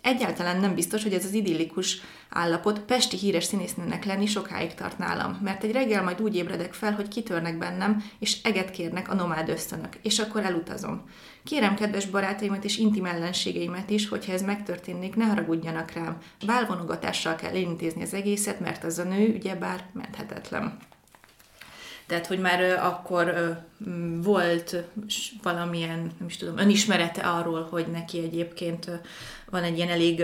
Egyáltalán 0.02 0.60
nem 0.60 0.76
biztos, 0.76 1.04
hogy 1.04 1.14
ez 1.14 1.26
az 1.26 1.34
idillikus 1.34 2.02
állapot 2.30 2.80
pesti 2.80 3.18
híres 3.18 3.44
színésznőnek 3.44 4.06
lenni 4.06 4.26
sokáig 4.26 4.74
tart 4.74 4.98
nálam, 4.98 5.40
mert 5.44 5.64
egy 5.64 5.72
reggel 5.72 6.04
majd 6.04 6.22
úgy 6.22 6.36
ébredek 6.36 6.74
fel, 6.74 6.94
hogy 6.94 7.08
kitörnek 7.08 7.58
bennem, 7.58 8.04
és 8.20 8.42
eget 8.44 8.72
kérnek 8.72 9.10
a 9.10 9.14
nomád 9.14 9.50
ösztönök, 9.50 9.96
és 10.02 10.20
akkor 10.20 10.46
elutazom. 10.46 11.10
Kérem 11.44 11.76
kedves 11.76 12.06
barátaimat 12.06 12.64
és 12.64 12.78
intim 12.78 13.06
ellenségeimet 13.06 13.90
is, 13.90 14.08
hogyha 14.08 14.34
ez 14.34 14.42
megtörténik, 14.42 15.16
ne 15.16 15.26
haragudjanak 15.26 15.92
rám. 15.92 16.18
Válvonogatással 16.46 17.36
kell 17.36 17.50
elintézni 17.50 18.02
az 18.02 18.14
egészet, 18.14 18.60
mert 18.60 18.84
az 18.84 18.98
a 18.98 19.04
nő 19.04 19.34
ugyebár 19.36 19.86
menthetetlen. 19.94 20.78
Tehát, 22.08 22.28
hogy 22.28 22.40
már 22.40 22.62
akkor 22.62 23.58
volt 24.22 24.84
valamilyen, 25.42 26.00
nem 26.00 26.28
is 26.28 26.38
tudom, 26.38 26.58
önismerete 26.58 27.22
arról, 27.22 27.68
hogy 27.70 27.88
neki 27.88 28.24
egyébként 28.24 28.90
van 29.50 29.64
egy 29.64 29.78
ilyen 29.78 29.90
elég 29.90 30.24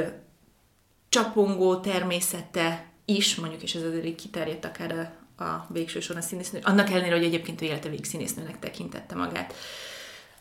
csapongó 1.09 1.79
természete 1.79 2.85
is, 3.05 3.35
mondjuk, 3.35 3.63
és 3.63 3.75
ez 3.75 3.83
azért 3.83 4.15
kiterjedt 4.15 4.65
akár 4.65 4.91
a, 5.37 5.43
a 5.43 5.67
végső 5.69 5.99
soron 5.99 6.21
a 6.21 6.25
színésznő, 6.25 6.59
annak 6.63 6.89
ellenére, 6.89 7.15
hogy 7.15 7.25
egyébként 7.25 7.61
ő 7.61 7.65
élete 7.65 7.89
végig 7.89 8.05
színésznőnek 8.05 8.59
tekintette 8.59 9.15
magát. 9.15 9.53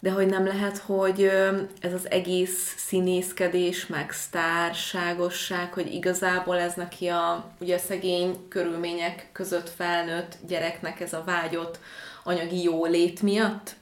De 0.03 0.11
hogy 0.11 0.27
nem 0.27 0.47
lehet, 0.47 0.79
hogy 0.79 1.31
ez 1.81 1.93
az 1.93 2.11
egész 2.11 2.75
színészkedés, 2.77 3.87
meg 3.87 4.11
sztárságosság, 4.11 5.73
hogy 5.73 5.95
igazából 5.95 6.59
ez 6.59 6.75
neki 6.75 7.09
a 7.09 7.51
ugye 7.61 7.79
szegény 7.79 8.49
körülmények 8.49 9.29
között 9.33 9.69
felnőtt 9.69 10.37
gyereknek 10.47 11.01
ez 11.01 11.13
a 11.13 11.23
vágyott 11.27 11.79
anyagi 12.25 12.63
jólét 12.63 13.23
miatt 13.23 13.75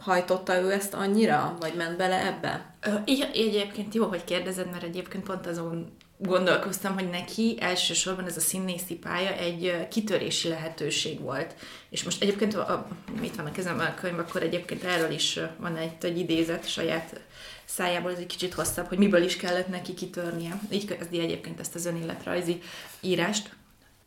hajtotta 0.00 0.60
ő 0.60 0.72
ezt 0.72 0.94
annyira, 0.94 1.56
vagy 1.60 1.74
ment 1.74 1.96
bele 1.96 2.26
ebbe? 2.26 2.74
Így, 3.04 3.30
egyébként 3.34 3.94
jó, 3.94 4.06
hogy 4.06 4.24
kérdezed, 4.24 4.70
mert 4.70 4.82
egyébként 4.82 5.24
pont 5.24 5.46
azon 5.46 5.96
gondolkoztam, 6.22 6.94
hogy 6.94 7.10
neki 7.10 7.56
elsősorban 7.60 8.26
ez 8.26 8.36
a 8.36 8.40
színészi 8.40 8.94
pálya 8.94 9.32
egy 9.32 9.88
kitörési 9.88 10.48
lehetőség 10.48 11.20
volt. 11.20 11.54
És 11.90 12.04
most 12.04 12.22
egyébként, 12.22 12.54
a, 12.54 12.88
mit 13.20 13.36
van 13.36 13.46
a 13.46 13.52
kezemben 13.52 13.86
a 13.86 13.94
könyv, 13.94 14.18
akkor 14.18 14.42
egyébként 14.42 14.84
erről 14.84 15.10
is 15.10 15.38
van 15.56 15.76
egy, 15.76 15.92
egy 16.00 16.18
idézet 16.18 16.68
saját 16.68 17.20
szájából, 17.64 18.10
ez 18.10 18.18
egy 18.18 18.26
kicsit 18.26 18.54
hosszabb, 18.54 18.86
hogy 18.86 18.98
miből 18.98 19.22
is 19.22 19.36
kellett 19.36 19.68
neki 19.68 19.94
kitörnie. 19.94 20.60
Így 20.70 20.84
kezdi 20.84 21.20
egyébként 21.20 21.60
ezt 21.60 21.74
az 21.74 21.86
önéletrajzi 21.86 22.60
írást. 23.00 23.54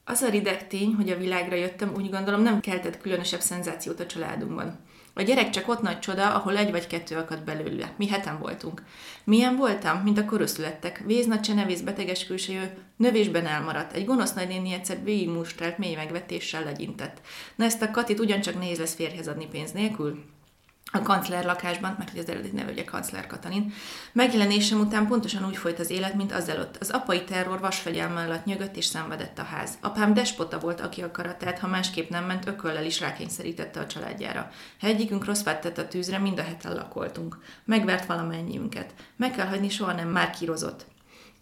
Az 0.05 0.21
a 0.21 0.29
rideg 0.29 0.67
tény, 0.67 0.93
hogy 0.93 1.09
a 1.09 1.17
világra 1.17 1.55
jöttem, 1.55 1.93
úgy 1.95 2.09
gondolom 2.09 2.41
nem 2.41 2.59
keltett 2.59 3.01
különösebb 3.01 3.39
szenzációt 3.39 3.99
a 3.99 4.05
családunkban. 4.05 4.79
A 5.13 5.21
gyerek 5.21 5.49
csak 5.49 5.67
ott 5.67 5.81
nagy 5.81 5.99
csoda, 5.99 6.33
ahol 6.33 6.57
egy 6.57 6.71
vagy 6.71 6.87
kettő 6.87 7.17
akadt 7.17 7.43
belőle. 7.43 7.93
Mi 7.97 8.07
heten 8.07 8.39
voltunk. 8.39 8.83
Milyen 9.23 9.55
voltam, 9.55 9.97
mint 9.97 10.17
a 10.17 10.25
koröszülettek. 10.25 11.03
Véz, 11.05 11.39
csenevész, 11.41 11.81
beteges 11.81 12.25
külsejű, 12.25 12.61
növésben 12.97 13.45
elmaradt. 13.45 13.93
Egy 13.93 14.05
gonosz 14.05 14.33
nagynéni 14.33 14.73
egyszer 14.73 15.03
végigmustrált 15.03 15.77
mély 15.77 15.95
megvetéssel 15.95 16.63
legyintett. 16.63 17.21
Na 17.55 17.65
ezt 17.65 17.81
a 17.81 17.91
Katit 17.91 18.19
ugyancsak 18.19 18.59
nehéz 18.59 18.79
lesz 18.79 18.95
férjhez 18.95 19.27
adni 19.27 19.47
pénz 19.47 19.71
nélkül 19.71 20.23
a 20.95 21.01
kancler 21.01 21.45
lakásban, 21.45 21.95
mert 21.97 22.17
az 22.17 22.29
eredeti 22.29 22.55
neve 22.55 22.71
ugye 22.71 22.83
kancler 22.83 23.27
Katalin. 23.27 23.73
Megjelenésem 24.11 24.79
után 24.79 25.07
pontosan 25.07 25.45
úgy 25.45 25.57
folyt 25.57 25.79
az 25.79 25.89
élet, 25.89 26.13
mint 26.13 26.31
az 26.31 26.49
előtt. 26.49 26.77
Az 26.79 26.89
apai 26.89 27.23
terror 27.23 27.59
vasfegyelme 27.59 28.21
alatt 28.21 28.45
nyögött 28.45 28.75
és 28.75 28.85
szenvedett 28.85 29.39
a 29.39 29.43
ház. 29.43 29.77
Apám 29.81 30.13
despota 30.13 30.59
volt, 30.59 30.81
aki 30.81 31.01
a 31.01 31.11
karatát, 31.11 31.59
ha 31.59 31.67
másképp 31.67 32.09
nem 32.09 32.25
ment, 32.25 32.47
ököllel 32.47 32.85
is 32.85 32.99
rákényszerítette 32.99 33.79
a 33.79 33.87
családjára. 33.87 34.51
Ha 34.79 34.87
egyikünk 34.87 35.25
rossz 35.25 35.41
tett 35.41 35.77
a 35.77 35.87
tűzre, 35.87 36.17
mind 36.17 36.39
a 36.39 36.43
heten 36.43 36.75
lakoltunk. 36.75 37.37
Megvert 37.65 38.05
valamennyiünket. 38.05 38.93
Meg 39.15 39.31
kell 39.31 39.47
hagyni, 39.47 39.69
soha 39.69 39.93
nem 39.93 40.07
már 40.07 40.29
kírozott. 40.29 40.85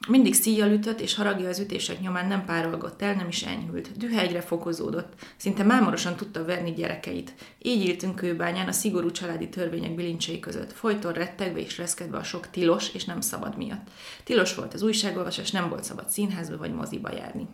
Mindig 0.08 0.34
szíjjal 0.34 0.72
ütött, 0.72 1.00
és 1.00 1.15
haragja 1.15 1.50
az 1.50 1.60
ütések 1.60 2.00
nyomán 2.00 2.27
nem 2.27 2.46
párolgott 2.46 3.01
el, 3.01 3.15
nem 3.15 3.27
is 3.27 3.43
enyhült. 3.43 3.98
Dühe 3.98 4.22
egyre 4.22 4.41
fokozódott. 4.41 5.13
Szinte 5.38 5.63
mámorosan 5.63 6.15
tudta 6.15 6.46
verni 6.46 6.74
gyerekeit. 6.74 7.34
Így 7.62 7.86
éltünk 7.86 8.15
kőbányán 8.15 8.67
a 8.67 8.72
szigorú 8.72 9.12
családi 9.12 9.50
törvények 9.50 9.96
bilincsei 9.96 10.39
között, 10.39 10.72
folyton 10.74 11.13
rettegve 11.13 11.60
és 11.60 11.77
reszkedve 11.77 12.17
a 12.17 12.24
sok 12.24 12.50
tilos 12.50 12.93
és 12.93 13.05
nem 13.05 13.22
szabad 13.22 13.58
miatt. 13.58 13.88
Tilos 14.24 14.55
volt 14.55 14.74
az 14.74 14.81
újságolvasás, 14.81 15.51
nem 15.51 15.70
volt 15.70 15.84
szabad 15.84 16.10
színházba 16.10 16.58
vagy 16.58 16.74
moziba 16.74 17.13
járni. 17.13 17.48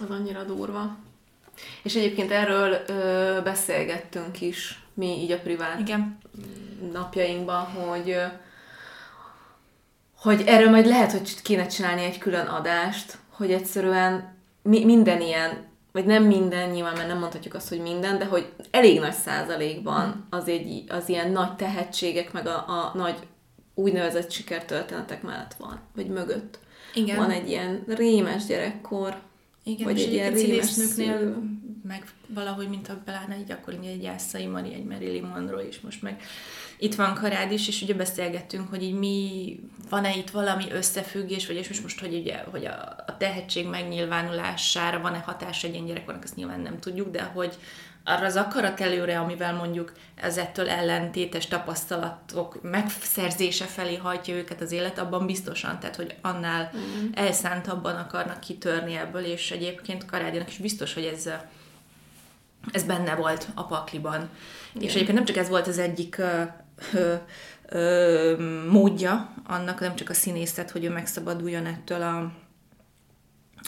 Az 0.00 0.10
annyira 0.10 0.44
durva. 0.44 0.96
És 1.82 1.94
egyébként 1.94 2.30
erről 2.30 2.82
ö, 2.86 3.40
beszélgettünk 3.44 4.40
is 4.40 4.82
mi 4.94 5.06
így 5.06 5.30
a 5.30 5.38
privát 5.38 5.80
Igen. 5.80 6.18
napjainkban, 6.92 7.64
hogy 7.64 8.10
ö, 8.10 8.24
hogy 10.24 10.42
erről 10.46 10.70
majd 10.70 10.86
lehet, 10.86 11.12
hogy 11.12 11.42
kéne 11.42 11.66
csinálni 11.66 12.02
egy 12.02 12.18
külön 12.18 12.46
adást, 12.46 13.18
hogy 13.30 13.52
egyszerűen 13.52 14.36
mi, 14.62 14.84
minden 14.84 15.20
ilyen, 15.20 15.64
vagy 15.92 16.04
nem 16.04 16.24
minden, 16.24 16.70
nyilván, 16.70 16.96
mert 16.96 17.08
nem 17.08 17.18
mondhatjuk 17.18 17.54
azt, 17.54 17.68
hogy 17.68 17.80
minden, 17.80 18.18
de 18.18 18.24
hogy 18.24 18.52
elég 18.70 19.00
nagy 19.00 19.12
százalékban 19.12 20.26
az, 20.30 20.48
egy, 20.48 20.84
az 20.88 21.08
ilyen 21.08 21.30
nagy 21.30 21.56
tehetségek, 21.56 22.32
meg 22.32 22.46
a, 22.46 22.56
a 22.56 22.92
nagy 22.94 23.16
úgynevezett 23.74 24.30
sikertörténetek 24.30 25.22
mellett 25.22 25.54
van, 25.54 25.80
vagy 25.94 26.06
mögött. 26.06 26.58
Igen. 26.94 27.16
Van 27.16 27.30
egy 27.30 27.48
ilyen 27.48 27.84
rémes 27.86 28.44
gyerekkor, 28.44 29.20
igen, 29.64 29.84
vagy 29.84 30.00
egy 30.00 30.12
ilyen 30.12 30.32
rémes 30.32 30.74
nőknél, 30.74 31.42
meg 31.82 32.04
valahogy, 32.26 32.68
mint 32.68 32.88
a 32.88 33.02
Belána, 33.04 33.36
így 33.36 33.52
akkor 33.52 33.74
egy 33.82 34.02
Jászai 34.02 34.46
Mari, 34.46 34.74
egy 34.74 34.84
Marilyn 34.84 35.24
Monroe 35.24 35.66
is 35.66 35.80
most 35.80 36.02
meg 36.02 36.22
itt 36.84 36.94
van 36.94 37.14
Karád 37.14 37.52
is, 37.52 37.68
és 37.68 37.82
ugye 37.82 37.94
beszélgettünk, 37.94 38.68
hogy 38.68 38.82
így 38.82 38.98
mi, 38.98 39.56
van-e 39.90 40.16
itt 40.16 40.30
valami 40.30 40.64
összefüggés, 40.72 41.46
vagy 41.46 41.56
és 41.56 41.68
most, 41.68 41.82
most 41.82 42.00
hogy, 42.00 42.14
ugye, 42.14 42.44
hogy 42.50 42.64
a, 42.64 43.04
a 43.06 43.16
tehetség 43.18 43.66
megnyilvánulására 43.66 45.00
van-e 45.00 45.18
hatás 45.18 45.64
egy 45.64 45.72
ilyen 45.72 45.86
gyerekkornak, 45.86 46.24
azt 46.24 46.36
nyilván 46.36 46.60
nem 46.60 46.78
tudjuk, 46.78 47.10
de 47.10 47.22
hogy 47.22 47.54
arra 48.04 48.26
az 48.26 48.36
akarat 48.36 48.80
előre, 48.80 49.18
amivel 49.18 49.54
mondjuk 49.54 49.92
ez 50.14 50.36
ettől 50.36 50.68
ellentétes 50.68 51.46
tapasztalatok 51.46 52.62
megszerzése 52.62 53.64
felé 53.64 53.96
hajtja 53.96 54.34
őket 54.34 54.60
az 54.60 54.72
élet, 54.72 54.98
abban 54.98 55.26
biztosan, 55.26 55.80
tehát 55.80 55.96
hogy 55.96 56.14
annál 56.20 56.70
mm. 56.76 57.08
elszántabban 57.14 57.96
akarnak 57.96 58.40
kitörni 58.40 58.96
ebből, 58.96 59.24
és 59.24 59.50
egyébként 59.50 60.04
Karádinak 60.04 60.48
is 60.48 60.58
biztos, 60.58 60.94
hogy 60.94 61.04
ez, 61.04 61.30
ez 62.72 62.82
benne 62.82 63.14
volt 63.14 63.48
a 63.54 63.64
pakliban. 63.64 64.28
Igen. 64.72 64.88
És 64.88 64.94
egyébként 64.94 65.16
nem 65.16 65.26
csak 65.26 65.36
ez 65.36 65.48
volt 65.48 65.66
az 65.66 65.78
egyik 65.78 66.20
ö, 66.92 67.14
ö, 67.68 68.66
módja 68.70 69.34
annak, 69.46 69.80
nem 69.80 69.94
csak 69.94 70.10
a 70.10 70.14
színészet, 70.14 70.70
hogy 70.70 70.84
ő 70.84 70.90
megszabaduljon 70.90 71.66
ettől 71.66 72.02
a, 72.02 72.32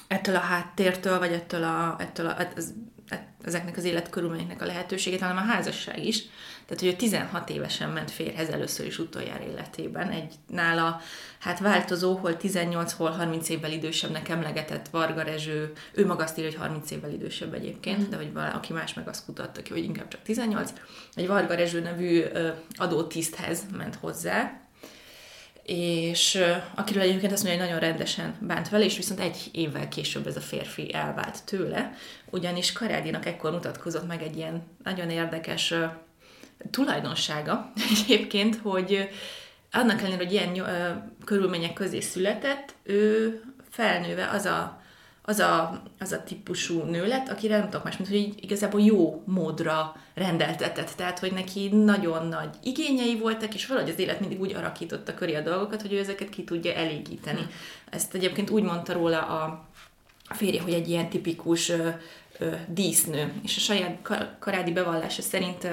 ettől 0.09 0.37
a 0.37 0.41
háttértől, 0.41 1.19
vagy 1.19 1.33
ettől 1.33 1.63
a, 1.63 1.97
ettől 1.99 2.27
a, 2.27 2.37
ez, 2.57 2.73
ezeknek 3.45 3.77
az 3.77 3.85
életkörülményeknek 3.85 4.63
a 4.63 4.67
lehetőségét, 4.67 5.21
hanem 5.21 5.37
a 5.37 5.53
házasság 5.53 6.05
is. 6.05 6.23
Tehát, 6.67 6.83
hogy 6.83 6.89
ő 6.89 6.93
16 6.93 7.51
évesen 7.51 7.91
ment 7.91 8.11
férhez 8.11 8.49
először 8.49 8.87
is 8.87 8.99
utoljára 8.99 9.45
életében. 9.45 10.11
Egy 10.11 10.35
nála, 10.47 11.01
hát 11.39 11.59
változó, 11.59 12.15
hol 12.15 12.37
18, 12.37 12.93
hol 12.93 13.11
30 13.11 13.49
évvel 13.49 13.73
idősebbnek 13.73 14.29
emlegetett 14.29 14.89
Varga 14.89 15.23
Rezső, 15.23 15.73
ő 15.93 16.07
maga 16.07 16.23
azt 16.23 16.39
írja, 16.39 16.51
hogy 16.51 16.61
30 16.61 16.91
évvel 16.91 17.13
idősebb 17.13 17.55
egyébként, 17.55 18.07
mm. 18.07 18.11
de 18.11 18.17
hogy 18.17 18.33
valaki 18.33 18.73
más 18.73 18.95
meg 18.95 19.09
azt 19.09 19.25
kutatta 19.25 19.63
ki, 19.63 19.73
hogy 19.73 19.85
inkább 19.85 20.09
csak 20.09 20.23
18. 20.23 20.73
Egy 21.15 21.27
Varga 21.27 21.55
Rezső 21.55 21.81
nevű 21.81 22.23
adótiszthez 22.77 23.63
ment 23.77 23.95
hozzá, 23.95 24.66
és 25.67 26.39
akiről 26.75 27.03
egyébként 27.03 27.33
azt 27.33 27.45
mondja, 27.45 27.63
hogy 27.63 27.71
nagyon 27.71 27.89
rendesen 27.89 28.35
bánt 28.41 28.69
vele, 28.69 28.85
és 28.85 28.97
viszont 28.97 29.21
egy 29.21 29.49
évvel 29.53 29.89
később 29.89 30.27
ez 30.27 30.37
a 30.37 30.41
férfi 30.41 30.95
elvált 30.95 31.45
tőle, 31.45 31.95
ugyanis 32.31 32.73
Karádinak 32.73 33.27
ekkor 33.27 33.53
mutatkozott 33.53 34.07
meg 34.07 34.23
egy 34.23 34.37
ilyen 34.37 34.63
nagyon 34.85 35.11
érdekes 35.11 35.75
tulajdonsága 36.71 37.73
egyébként, 38.01 38.57
hogy 38.57 39.09
annak 39.73 39.99
ellenére, 39.99 40.23
hogy 40.23 40.33
ilyen 40.33 40.67
körülmények 41.25 41.73
közé 41.73 42.01
született, 42.01 42.75
ő 42.83 43.41
felnőve 43.71 44.29
az 44.29 44.45
a 44.45 44.76
az 45.29 45.39
a, 45.39 45.83
az 45.99 46.13
a 46.13 46.23
típusú 46.23 46.83
nő 46.83 47.07
lett, 47.07 47.29
akire 47.29 47.57
nem 47.57 47.65
tudok 47.65 47.85
más, 47.85 47.97
mint 47.97 48.09
hogy 48.09 48.19
így 48.19 48.45
igazából 48.45 48.81
jó 48.81 49.23
módra 49.25 49.97
rendeltetett. 50.15 50.91
Tehát, 50.97 51.19
hogy 51.19 51.33
neki 51.33 51.69
nagyon 51.69 52.27
nagy 52.27 52.49
igényei 52.63 53.19
voltak, 53.19 53.55
és 53.55 53.67
valahogy 53.67 53.91
az 53.91 53.99
élet 53.99 54.21
mindig 54.21 54.41
úgy 54.41 54.55
arakította 54.55 55.15
köré 55.15 55.35
a 55.35 55.41
dolgokat, 55.41 55.83
hogy 55.83 55.93
ő 55.93 55.99
ezeket 55.99 56.29
ki 56.29 56.45
tudja 56.45 56.73
elégíteni. 56.73 57.41
Hm. 57.41 57.47
Ezt 57.91 58.15
egyébként 58.15 58.51
úgy 58.51 58.63
mondta 58.63 58.93
róla 58.93 59.19
a 59.19 59.67
férje, 60.35 60.63
hogy 60.63 60.73
egy 60.73 60.89
ilyen 60.89 61.09
tipikus 61.09 61.69
ö, 61.69 61.89
ö, 62.39 62.55
dísznő, 62.69 63.33
és 63.43 63.57
a 63.57 63.61
saját 63.61 63.99
karádi 64.39 64.73
bevallása 64.73 65.23
szerint 65.23 65.69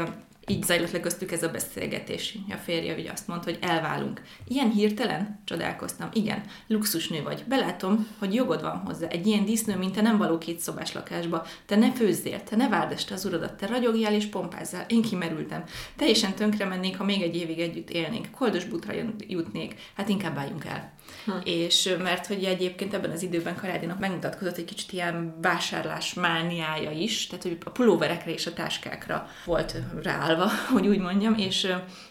így 0.47 0.63
zajlott 0.63 0.91
le 0.91 0.99
köztük 0.99 1.31
ez 1.31 1.43
a 1.43 1.49
beszélgetés. 1.49 2.37
A 2.49 2.55
férje 2.55 2.95
ugye 2.95 3.11
azt 3.11 3.27
mondta, 3.27 3.49
hogy 3.49 3.59
elválunk. 3.61 4.21
Ilyen 4.47 4.71
hirtelen? 4.71 5.41
Csodálkoztam. 5.45 6.09
Igen, 6.13 6.43
luxusnő 6.67 7.23
vagy. 7.23 7.43
Belátom, 7.47 8.07
hogy 8.19 8.33
jogod 8.33 8.61
van 8.61 8.77
hozzá. 8.77 9.07
Egy 9.07 9.27
ilyen 9.27 9.45
disznő, 9.45 9.77
mint 9.77 9.93
te 9.93 10.01
nem 10.01 10.17
való 10.17 10.37
két 10.37 10.59
szobás 10.59 10.93
lakásba. 10.93 11.45
Te 11.65 11.75
ne 11.75 11.91
főzzél, 11.91 12.43
te 12.43 12.55
ne 12.55 12.69
várd 12.69 12.91
este 12.91 13.13
az 13.13 13.25
uradat, 13.25 13.53
te 13.53 13.67
ragyogjál 13.67 14.13
és 14.13 14.25
pompázzál. 14.25 14.85
Én 14.87 15.01
kimerültem. 15.01 15.63
Teljesen 15.95 16.33
tönkre 16.33 16.65
mennék, 16.65 16.97
ha 16.97 17.03
még 17.03 17.21
egy 17.21 17.35
évig 17.35 17.59
együtt 17.59 17.89
élnénk. 17.89 18.27
Koldos 18.31 18.65
butra 18.65 18.93
jutnék. 19.27 19.75
Hát 19.95 20.09
inkább 20.09 20.37
álljunk 20.37 20.65
el. 20.65 20.93
Hm. 21.25 21.31
És 21.43 21.95
mert 22.03 22.27
hogy 22.27 22.43
egyébként 22.43 22.93
ebben 22.93 23.11
az 23.11 23.21
időben 23.21 23.55
Karádinak 23.55 23.99
megmutatkozott 23.99 24.57
egy 24.57 24.65
kicsit 24.65 24.91
ilyen 24.91 25.35
vásárlás 25.41 26.13
mániája 26.13 26.91
is, 26.91 27.27
tehát 27.27 27.43
hogy 27.43 27.57
a 27.65 27.69
pulóverekre 27.69 28.31
és 28.31 28.47
a 28.47 28.53
táskákra 28.53 29.27
volt 29.45 29.75
ráállva, 30.01 30.49
hogy 30.73 30.87
úgy 30.87 30.99
mondjam, 30.99 31.35
és 31.37 31.67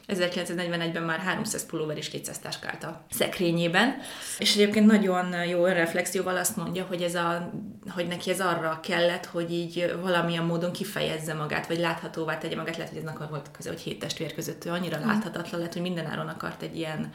1941-ben 0.08 1.02
már 1.02 1.18
300 1.18 1.66
pulóver 1.66 1.96
és 1.96 2.08
200 2.08 2.38
táskált 2.38 2.84
a 2.84 3.04
szekrényében. 3.10 3.96
És 4.38 4.54
egyébként 4.54 4.86
nagyon 4.86 5.46
jó 5.46 5.64
reflexióval 5.64 6.36
azt 6.36 6.56
mondja, 6.56 6.84
hogy, 6.84 7.02
ez 7.02 7.14
a, 7.14 7.52
hogy 7.88 8.06
neki 8.06 8.30
ez 8.30 8.40
arra 8.40 8.80
kellett, 8.82 9.26
hogy 9.26 9.52
így 9.52 9.94
valamilyen 10.00 10.44
módon 10.44 10.72
kifejezze 10.72 11.34
magát, 11.34 11.66
vagy 11.66 11.78
láthatóvá 11.78 12.38
tegye 12.38 12.56
magát. 12.56 12.76
Lehet, 12.76 12.92
hogy 12.92 13.02
ez 13.02 13.10
akar 13.10 13.28
volt 13.28 13.50
köze, 13.50 13.68
hogy 13.68 13.80
hét 13.80 13.98
testvér 13.98 14.34
között 14.34 14.64
ő 14.64 14.70
annyira 14.70 14.96
hm. 14.96 15.06
láthatatlan 15.06 15.60
lett, 15.60 15.72
hogy 15.72 15.82
mindenáron 15.82 16.28
akart 16.28 16.62
egy 16.62 16.76
ilyen 16.76 17.12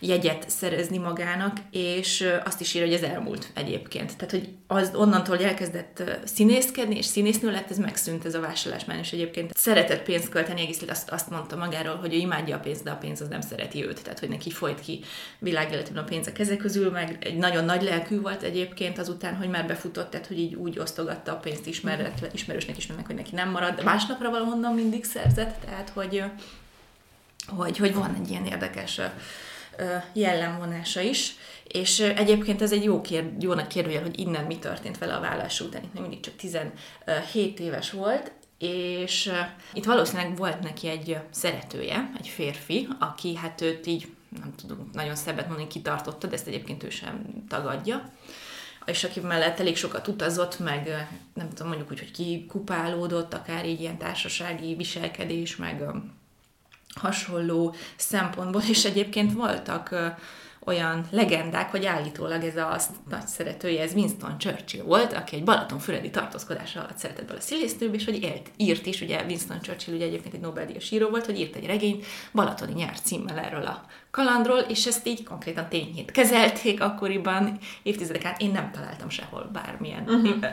jegyet 0.00 0.50
szerezni 0.50 0.98
magának, 0.98 1.56
és 1.70 2.28
azt 2.44 2.60
is 2.60 2.74
írja, 2.74 2.86
hogy 2.86 2.96
ez 2.96 3.10
elmúlt 3.10 3.50
egyébként. 3.54 4.16
Tehát, 4.16 4.30
hogy 4.30 4.48
az 4.66 4.90
onnantól, 4.94 5.36
hogy 5.36 5.44
elkezdett 5.44 6.02
színészkedni, 6.24 6.96
és 6.96 7.04
színésznő 7.04 7.50
lett, 7.50 7.70
ez 7.70 7.78
megszűnt 7.78 8.24
ez 8.24 8.34
a 8.34 8.40
vásárlás 8.40 8.84
már, 8.84 8.98
és 8.98 9.12
egyébként 9.12 9.56
szeretett 9.56 10.02
pénzt 10.02 10.28
költeni, 10.28 10.60
egész 10.60 10.82
azt, 10.88 11.10
azt 11.10 11.30
mondta 11.30 11.56
magáról, 11.56 11.94
hogy 11.94 12.14
ő 12.14 12.16
imádja 12.16 12.56
a 12.56 12.60
pénzt, 12.60 12.84
de 12.84 12.90
a 12.90 12.96
pénz 12.96 13.20
az 13.20 13.28
nem 13.28 13.40
szereti 13.40 13.84
őt. 13.86 14.02
Tehát, 14.02 14.18
hogy 14.18 14.28
neki 14.28 14.50
folyt 14.50 14.80
ki 14.80 15.00
világéletben 15.38 16.02
a 16.02 16.06
pénz 16.06 16.26
a 16.26 16.32
keze 16.32 16.56
közül, 16.56 16.90
meg 16.90 17.16
egy 17.20 17.36
nagyon 17.36 17.64
nagy 17.64 17.82
lelkű 17.82 18.20
volt 18.20 18.42
egyébként 18.42 18.98
azután, 18.98 19.36
hogy 19.36 19.48
már 19.48 19.66
befutott, 19.66 20.10
tehát, 20.10 20.26
hogy 20.26 20.38
így 20.38 20.54
úgy 20.54 20.78
osztogatta 20.78 21.32
a 21.32 21.36
pénzt 21.36 21.66
ismeret, 21.66 22.30
ismerősnek 22.32 22.76
is, 22.76 22.88
hogy 23.06 23.14
neki 23.14 23.34
nem 23.34 23.50
marad, 23.50 23.84
másnapra 23.84 24.30
valahonnan 24.30 24.74
mindig 24.74 25.04
szerzett, 25.04 25.64
tehát, 25.64 25.88
hogy 25.88 26.24
hogy, 27.46 27.78
hogy 27.78 27.94
van 27.94 28.16
egy 28.20 28.30
ilyen 28.30 28.46
érdekes 28.46 29.00
jellemvonása 30.12 31.00
is, 31.00 31.34
és 31.68 32.00
egyébként 32.00 32.62
ez 32.62 32.72
egy 32.72 32.84
jó, 32.84 33.00
kér, 33.00 33.32
jó 33.40 33.54
nagy 33.54 33.66
kérdőjel, 33.66 34.02
hogy 34.02 34.18
innen 34.18 34.44
mi 34.44 34.58
történt 34.58 34.98
vele 34.98 35.14
a 35.14 35.20
vállás 35.20 35.60
után. 35.60 35.82
Itt 35.82 35.92
még 35.92 36.02
mindig 36.02 36.20
csak 36.20 36.36
17 36.36 37.60
éves 37.60 37.90
volt, 37.90 38.32
és 38.58 39.32
itt 39.72 39.84
valószínűleg 39.84 40.36
volt 40.36 40.60
neki 40.60 40.88
egy 40.88 41.18
szeretője, 41.30 42.10
egy 42.18 42.28
férfi, 42.28 42.88
aki 42.98 43.36
hát 43.36 43.60
őt 43.60 43.86
így, 43.86 44.06
nem 44.40 44.54
tudom 44.56 44.90
nagyon 44.92 45.14
szebbet 45.14 45.46
mondani, 45.46 45.68
kitartotta, 45.68 46.26
de 46.26 46.34
ezt 46.34 46.46
egyébként 46.46 46.82
ő 46.82 46.90
sem 46.90 47.44
tagadja 47.48 48.12
és 48.86 49.04
aki 49.04 49.20
mellett 49.20 49.60
elég 49.60 49.76
sokat 49.76 50.08
utazott, 50.08 50.58
meg 50.58 51.08
nem 51.34 51.48
tudom, 51.48 51.66
mondjuk 51.66 51.90
úgy, 51.90 51.98
hogy 51.98 52.10
kikupálódott, 52.10 53.34
akár 53.34 53.66
így 53.66 53.80
ilyen 53.80 53.98
társasági 53.98 54.74
viselkedés, 54.74 55.56
meg 55.56 55.84
hasonló 56.98 57.74
szempontból, 57.96 58.62
és 58.68 58.84
egyébként 58.84 59.32
voltak 59.32 59.94
olyan 60.66 61.06
legendák, 61.10 61.70
hogy 61.70 61.86
állítólag 61.86 62.44
ez 62.44 62.56
a 62.56 62.78
nagy 63.08 63.26
szeretője, 63.26 63.82
ez 63.82 63.92
Winston 63.92 64.38
Churchill 64.38 64.84
volt, 64.84 65.12
aki 65.12 65.36
egy 65.36 65.44
Balatonfüredi 65.44 66.10
tartózkodása 66.10 66.80
alatt 66.80 66.98
szeretett 66.98 67.26
bele 67.26 67.38
a 67.38 67.42
szílésztőbe, 67.42 67.94
és 67.94 68.04
hogy 68.04 68.22
élt, 68.22 68.50
írt 68.56 68.86
is, 68.86 69.00
ugye 69.00 69.24
Winston 69.24 69.60
Churchill 69.60 69.94
ugye 69.94 70.04
egyébként 70.04 70.34
egy 70.34 70.40
Nobel-díjas 70.40 70.90
író 70.90 71.08
volt, 71.08 71.26
hogy 71.26 71.40
írt 71.40 71.56
egy 71.56 71.66
regényt 71.66 72.04
Balatoni 72.32 72.72
nyár 72.72 73.00
címmel 73.00 73.38
erről 73.38 73.66
a 73.66 73.84
kalandról, 74.10 74.58
és 74.58 74.86
ezt 74.86 75.06
így 75.06 75.24
konkrétan 75.24 75.68
tényét 75.68 76.10
kezelték 76.10 76.80
akkoriban, 76.80 77.58
évtizedek 77.82 78.24
át. 78.24 78.40
Én 78.40 78.50
nem 78.50 78.70
találtam 78.70 79.08
sehol 79.08 79.50
bármilyen 79.52 80.02
uh-huh. 80.02 80.44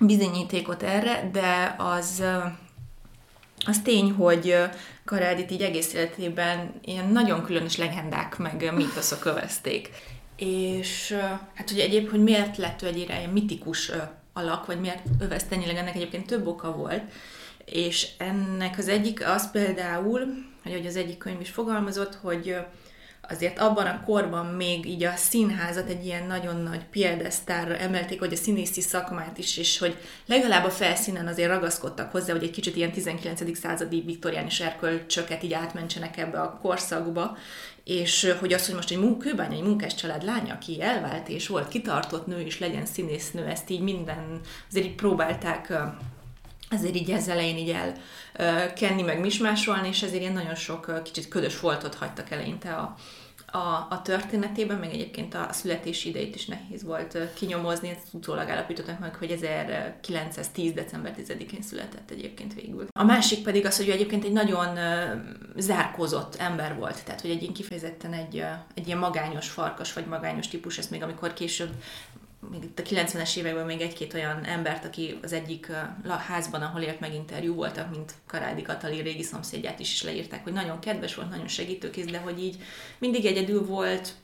bizonyítékot 0.00 0.82
erre, 0.82 1.28
de 1.32 1.74
az 1.78 2.24
az 3.66 3.80
tény, 3.84 4.10
hogy 4.12 4.56
Karádit 5.04 5.50
így 5.50 5.62
egész 5.62 5.92
életében 5.92 6.72
ilyen 6.84 7.08
nagyon 7.08 7.44
különös 7.44 7.76
legendák 7.76 8.38
meg 8.38 8.72
mítoszok 8.74 9.20
kövezték. 9.20 9.90
És 10.36 11.16
hát 11.54 11.70
ugye 11.70 11.82
egyéb, 11.82 12.10
hogy 12.10 12.22
miért 12.22 12.56
lett 12.56 12.82
ő 12.82 12.86
egy 12.86 12.96
ilyen 12.96 13.30
mitikus 13.30 13.90
alak, 14.32 14.66
vagy 14.66 14.80
miért 14.80 15.02
övezte 15.20 15.54
ennyileg, 15.54 15.76
ennek 15.76 15.94
egyébként 15.94 16.26
több 16.26 16.46
oka 16.46 16.76
volt. 16.76 17.02
És 17.64 18.08
ennek 18.18 18.78
az 18.78 18.88
egyik 18.88 19.28
az 19.28 19.50
például, 19.50 20.20
hogy 20.62 20.86
az 20.86 20.96
egyik 20.96 21.18
könyv 21.18 21.40
is 21.40 21.50
fogalmazott, 21.50 22.14
hogy 22.14 22.56
azért 23.28 23.58
abban 23.58 23.86
a 23.86 24.02
korban 24.04 24.46
még 24.46 24.86
így 24.86 25.04
a 25.04 25.16
színházat 25.16 25.88
egy 25.88 26.04
ilyen 26.04 26.26
nagyon 26.26 26.56
nagy 26.56 26.84
piedesztárra 26.84 27.76
emelték, 27.76 28.18
hogy 28.18 28.32
a 28.32 28.36
színészi 28.36 28.80
szakmát 28.80 29.38
is, 29.38 29.56
és 29.56 29.78
hogy 29.78 29.96
legalább 30.26 30.64
a 30.64 30.70
felszínen 30.70 31.26
azért 31.26 31.48
ragaszkodtak 31.48 32.10
hozzá, 32.10 32.32
hogy 32.32 32.42
egy 32.42 32.50
kicsit 32.50 32.76
ilyen 32.76 32.92
19. 32.92 33.58
századi 33.58 34.02
viktoriánis 34.06 34.60
erkölcsöket 34.60 35.42
így 35.42 35.52
átmentsenek 35.52 36.16
ebbe 36.16 36.40
a 36.40 36.58
korszakba, 36.62 37.36
és 37.84 38.34
hogy 38.40 38.52
az, 38.52 38.66
hogy 38.66 38.74
most 38.74 38.90
egy 38.90 38.98
munk, 38.98 39.18
kőbányai 39.18 39.62
munkás 39.62 39.94
család 39.94 40.24
lánya, 40.24 40.54
aki 40.54 40.82
elvált 40.82 41.28
és 41.28 41.48
volt 41.48 41.68
kitartott 41.68 42.26
nő, 42.26 42.40
és 42.40 42.58
legyen 42.58 42.86
színésznő, 42.86 43.46
ezt 43.46 43.70
így 43.70 43.80
minden, 43.80 44.40
azért 44.68 44.86
így 44.86 44.94
próbálták 44.94 45.72
ezért 46.72 46.94
így 46.94 47.10
ezzel 47.10 47.32
elején 47.32 47.56
így 47.56 47.70
el 47.70 48.72
kenni, 48.72 49.02
meg 49.02 49.20
mismásolni, 49.20 49.88
és 49.88 50.02
ezért 50.02 50.20
ilyen 50.20 50.32
nagyon 50.32 50.54
sok 50.54 51.02
kicsit 51.02 51.28
ködös 51.28 51.54
foltot 51.54 51.94
hagytak 51.94 52.30
eleinte 52.30 52.74
a, 52.74 52.96
a, 53.52 53.86
a 53.90 54.00
történetében, 54.02 54.78
meg 54.78 54.92
egyébként 54.92 55.34
a 55.34 55.48
születési 55.50 56.08
idejét 56.08 56.34
is 56.34 56.46
nehéz 56.46 56.82
volt 56.82 57.18
kinyomozni, 57.34 57.88
ezt 57.88 58.06
utólag 58.12 58.48
állapítottak 58.48 58.98
meg, 58.98 59.14
hogy 59.14 59.30
1910. 59.30 60.72
december 60.72 61.14
10-én 61.18 61.62
született 61.62 62.10
egyébként 62.10 62.54
végül. 62.54 62.86
A 62.98 63.04
másik 63.04 63.42
pedig 63.42 63.66
az, 63.66 63.76
hogy 63.76 63.88
ő 63.88 63.92
egyébként 63.92 64.24
egy 64.24 64.32
nagyon 64.32 64.78
zárkózott 65.56 66.34
ember 66.34 66.76
volt, 66.76 67.04
tehát 67.04 67.20
hogy 67.20 67.30
egy 67.30 67.52
kifejezetten 67.52 68.12
egy, 68.12 68.44
egy 68.74 68.86
ilyen 68.86 68.98
magányos 68.98 69.48
farkas, 69.48 69.92
vagy 69.92 70.06
magányos 70.06 70.48
típus, 70.48 70.78
ezt 70.78 70.90
még 70.90 71.02
amikor 71.02 71.32
később 71.32 71.70
még 72.50 72.64
itt 72.64 72.78
a 72.78 72.82
90-es 72.82 73.36
években 73.36 73.66
még 73.66 73.80
egy-két 73.80 74.14
olyan 74.14 74.44
embert, 74.44 74.84
aki 74.84 75.18
az 75.22 75.32
egyik 75.32 75.70
házban, 76.26 76.62
ahol 76.62 76.80
élt 76.80 77.00
meg 77.00 77.14
interjú 77.14 77.54
voltak, 77.54 77.90
mint 77.90 78.14
Karádi 78.26 78.62
Katalin 78.62 79.02
régi 79.02 79.22
szomszédját 79.22 79.78
is, 79.78 79.92
is 79.92 80.02
leírták, 80.02 80.42
hogy 80.42 80.52
nagyon 80.52 80.78
kedves 80.78 81.14
volt, 81.14 81.30
nagyon 81.30 81.48
segítőkész, 81.48 82.06
de 82.06 82.18
hogy 82.18 82.42
így 82.42 82.56
mindig 82.98 83.26
egyedül 83.26 83.66
volt, 83.66 84.14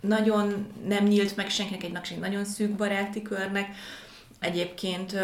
nagyon 0.00 0.66
nem 0.86 1.04
nyílt 1.04 1.36
meg 1.36 1.50
senkinek 1.50 1.82
egy 1.82 1.98
egy 2.10 2.18
nagyon 2.18 2.44
szűk 2.44 2.70
baráti 2.70 3.22
körnek. 3.22 3.76
Egyébként 4.38 5.16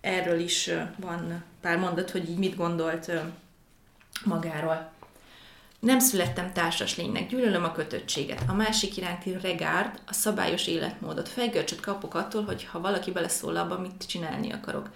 erről 0.00 0.38
is 0.38 0.70
van 0.96 1.44
pár 1.60 1.78
mondat, 1.78 2.10
hogy 2.10 2.30
így 2.30 2.38
mit 2.38 2.56
gondolt 2.56 3.12
magáról. 4.24 4.90
Nem 5.80 5.98
születtem 5.98 6.52
társas 6.52 6.96
lénynek, 6.96 7.28
gyűlölöm 7.28 7.64
a 7.64 7.72
kötöttséget. 7.72 8.42
A 8.46 8.54
másik 8.54 8.96
iránti 8.96 9.36
regárd, 9.42 10.00
a 10.06 10.12
szabályos 10.12 10.66
életmódot. 10.66 11.28
Fejgörcsöt 11.28 11.80
kapok 11.80 12.14
attól, 12.14 12.44
hogy 12.44 12.64
ha 12.64 12.80
valaki 12.80 13.10
beleszól 13.10 13.56
abba, 13.56 13.78
mit 13.78 14.06
csinálni 14.06 14.52
akarok. 14.52 14.90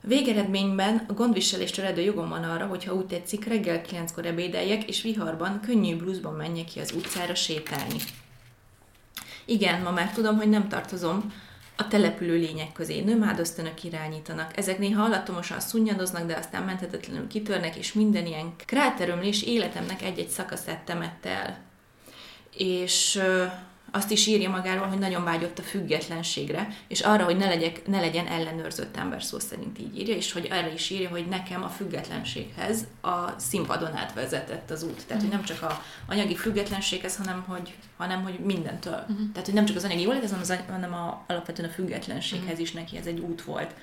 Végeredményben 0.00 1.04
a 1.08 1.12
gondviseléstől 1.12 1.84
eredő 1.84 2.00
jogom 2.00 2.28
van 2.28 2.44
arra, 2.44 2.66
hogy 2.66 2.84
ha 2.84 2.94
úgy 2.94 3.06
tetszik, 3.06 3.44
reggel 3.44 3.82
kilenckor 3.82 4.26
ebédeljek, 4.26 4.88
és 4.88 5.02
viharban, 5.02 5.60
könnyű 5.60 5.96
blúzban 5.96 6.34
menjek 6.34 6.64
ki 6.64 6.80
az 6.80 6.92
utcára 6.92 7.34
sétálni. 7.34 7.96
Igen, 9.44 9.80
ma 9.80 9.90
már 9.90 10.12
tudom, 10.12 10.36
hogy 10.36 10.48
nem 10.48 10.68
tartozom 10.68 11.32
a 11.76 11.88
települő 11.88 12.34
lények 12.36 12.72
közé 12.72 13.00
nőmádösztönök 13.00 13.84
irányítanak. 13.84 14.56
Ezek 14.56 14.78
néha 14.78 15.04
alattomosan 15.04 15.60
szunnyadoznak, 15.60 16.26
de 16.26 16.36
aztán 16.36 16.62
menthetetlenül 16.62 17.26
kitörnek, 17.26 17.76
és 17.76 17.92
minden 17.92 18.26
ilyen 18.26 18.52
kráterömlés 18.66 19.42
életemnek 19.42 20.02
egy-egy 20.02 20.28
szakaszát 20.28 20.84
temette 20.84 21.28
el. 21.28 21.58
És 22.56 23.22
azt 23.94 24.10
is 24.10 24.26
írja 24.26 24.50
magáról, 24.50 24.86
hogy 24.86 24.98
nagyon 24.98 25.24
vágyott 25.24 25.58
a 25.58 25.62
függetlenségre, 25.62 26.68
és 26.88 27.00
arra, 27.00 27.24
hogy 27.24 27.36
ne, 27.36 27.46
legyek, 27.46 27.86
ne 27.86 28.00
legyen 28.00 28.26
ellenőrzött 28.26 28.96
ember, 28.96 29.22
szó 29.22 29.38
szerint 29.38 29.78
így 29.78 29.98
írja, 29.98 30.14
és 30.14 30.32
hogy 30.32 30.48
erre 30.50 30.72
is 30.72 30.90
írja, 30.90 31.08
hogy 31.08 31.26
nekem 31.26 31.62
a 31.62 31.68
függetlenséghez 31.68 32.86
a 33.02 33.38
színpadon 33.38 33.96
átvezetett 33.96 34.70
az 34.70 34.82
út. 34.82 35.06
Tehát, 35.06 35.22
hogy 35.22 35.32
nem 35.32 35.42
csak 35.42 35.62
a 35.62 35.82
anyagi 36.06 36.36
függetlenséghez, 36.36 37.16
hanem 37.16 37.44
hogy, 37.46 37.74
hanem, 37.96 38.22
hogy 38.22 38.38
mindentől. 38.38 39.04
Uh-huh. 39.08 39.30
Tehát, 39.32 39.44
hogy 39.44 39.54
nem 39.54 39.64
csak 39.64 39.76
az 39.76 39.84
anyagi 39.84 40.02
jólét, 40.02 40.30
hanem, 40.30 40.64
hanem 40.68 40.94
a, 40.94 41.24
alapvetően 41.26 41.68
a 41.68 41.72
függetlenséghez 41.72 42.46
uh-huh. 42.46 42.60
is 42.60 42.72
neki 42.72 42.96
ez 42.96 43.06
egy 43.06 43.18
út 43.18 43.42
volt. 43.42 43.74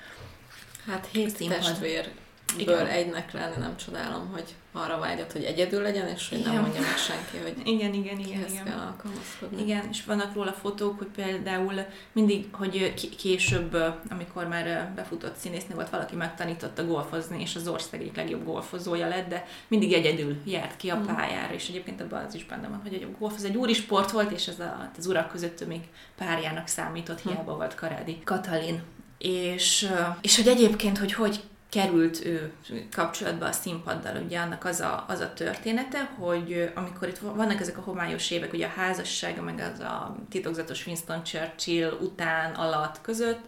Hát 0.86 1.08
hét 1.12 1.48
testvér 1.48 2.10
igen. 2.56 2.86
egynek 2.86 3.32
lenni, 3.32 3.54
nem 3.58 3.76
csodálom, 3.76 4.30
hogy 4.32 4.54
arra 4.72 4.98
vágyott, 4.98 5.32
hogy 5.32 5.44
egyedül 5.44 5.82
legyen, 5.82 6.08
és 6.08 6.28
hogy 6.28 6.38
igen. 6.38 6.52
nem 6.52 6.62
mondja 6.62 6.80
meg 6.80 6.96
senki, 6.96 7.36
hogy 7.42 7.66
igen, 7.68 7.92
igen, 7.94 8.18
igen, 8.18 8.40
igen. 8.48 8.64
kell 8.64 8.78
alkalmazkodni. 8.78 9.62
Igen, 9.62 9.88
és 9.90 10.04
vannak 10.04 10.34
róla 10.34 10.52
fotók, 10.52 10.98
hogy 10.98 11.06
például 11.06 11.74
mindig, 12.12 12.46
hogy 12.52 12.94
később, 13.16 13.76
amikor 14.10 14.46
már 14.46 14.92
befutott 14.94 15.36
színésznő 15.36 15.74
volt, 15.74 15.90
valaki 15.90 16.16
megtanította 16.16 16.86
golfozni, 16.86 17.40
és 17.40 17.56
az 17.56 17.68
ország 17.68 18.00
egyik 18.00 18.16
legjobb 18.16 18.44
golfozója 18.44 19.08
lett, 19.08 19.28
de 19.28 19.46
mindig 19.68 19.92
egyedül 19.92 20.36
járt 20.44 20.76
ki 20.76 20.90
a 20.90 20.96
mm. 20.96 21.04
pályára, 21.04 21.54
és 21.54 21.68
egyébként 21.68 22.00
abban 22.00 22.24
az 22.24 22.34
is 22.34 22.44
benne 22.46 22.68
van, 22.68 22.80
hogy 22.82 23.08
a 23.12 23.18
golf 23.18 23.34
az 23.36 23.44
egy 23.44 23.56
úri 23.56 23.72
sport 23.72 24.10
volt, 24.10 24.30
és 24.30 24.46
ez 24.46 24.60
a, 24.60 24.90
az 24.98 25.06
urak 25.06 25.30
között 25.30 25.66
még 25.66 25.80
párjának 26.16 26.66
számított, 26.66 27.20
hiába 27.20 27.56
volt 27.56 27.74
Karádi 27.74 28.18
Katalin. 28.24 28.82
És, 29.18 29.90
és 30.20 30.36
hogy 30.36 30.48
egyébként, 30.48 30.98
hogy 30.98 31.12
hogy 31.12 31.40
került 31.72 32.24
ő 32.24 32.52
kapcsolatba 32.94 33.46
a 33.46 33.52
színpaddal, 33.52 34.22
ugye 34.24 34.38
annak 34.38 34.64
az 34.64 34.80
a, 34.80 35.04
az 35.08 35.20
a 35.20 35.32
története, 35.32 36.04
hogy 36.18 36.72
amikor 36.74 37.08
itt 37.08 37.18
vannak 37.18 37.60
ezek 37.60 37.78
a 37.78 37.80
homályos 37.80 38.30
évek, 38.30 38.52
ugye 38.52 38.66
a 38.66 38.80
házassága, 38.80 39.42
meg 39.42 39.72
az 39.74 39.80
a 39.80 40.16
titokzatos 40.30 40.86
Winston 40.86 41.22
Churchill 41.22 41.98
után, 42.00 42.54
alatt 42.54 43.00
között, 43.00 43.40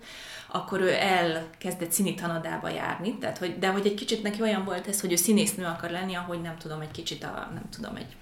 akkor 0.46 0.80
ő 0.80 0.92
elkezdett 0.92 1.92
színi 1.92 2.14
tanadába 2.14 2.68
járni, 2.68 3.18
tehát, 3.18 3.38
hogy, 3.38 3.58
de 3.58 3.68
hogy 3.68 3.86
egy 3.86 3.94
kicsit 3.94 4.22
neki 4.22 4.42
olyan 4.42 4.64
volt 4.64 4.86
ez, 4.86 5.00
hogy 5.00 5.12
ő 5.12 5.16
színésznő 5.16 5.64
akar 5.64 5.90
lenni, 5.90 6.14
ahogy 6.14 6.40
nem 6.40 6.56
tudom, 6.58 6.80
egy 6.80 6.90
kicsit 6.90 7.24
a, 7.24 7.50
nem 7.54 7.68
tudom, 7.70 7.96
egy 7.96 8.16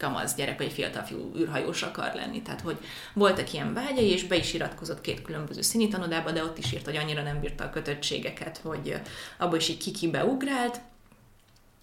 kamasz 0.00 0.34
gyerek, 0.34 0.58
vagy 0.58 0.72
fiatal 0.72 1.02
fiú 1.02 1.32
űrhajós 1.38 1.82
akar 1.82 2.12
lenni. 2.14 2.42
Tehát, 2.42 2.60
hogy 2.60 2.76
voltak 3.12 3.52
ilyen 3.52 3.74
vágyai, 3.74 4.10
és 4.10 4.24
be 4.24 4.36
is 4.36 4.54
iratkozott 4.54 5.00
két 5.00 5.22
különböző 5.22 5.60
színitanodába, 5.60 6.30
de 6.30 6.44
ott 6.44 6.58
is 6.58 6.72
írt, 6.72 6.84
hogy 6.84 6.96
annyira 6.96 7.22
nem 7.22 7.40
bírta 7.40 7.64
a 7.64 7.70
kötöttségeket, 7.70 8.60
hogy 8.62 9.00
abból 9.38 9.58
is 9.58 9.68
így 9.68 9.82
kiki 9.82 10.10
beugrált. 10.10 10.80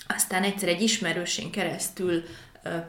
Aztán 0.07 0.43
egyszer 0.43 0.69
egy 0.69 0.81
ismerősén 0.81 1.51
keresztül 1.51 2.23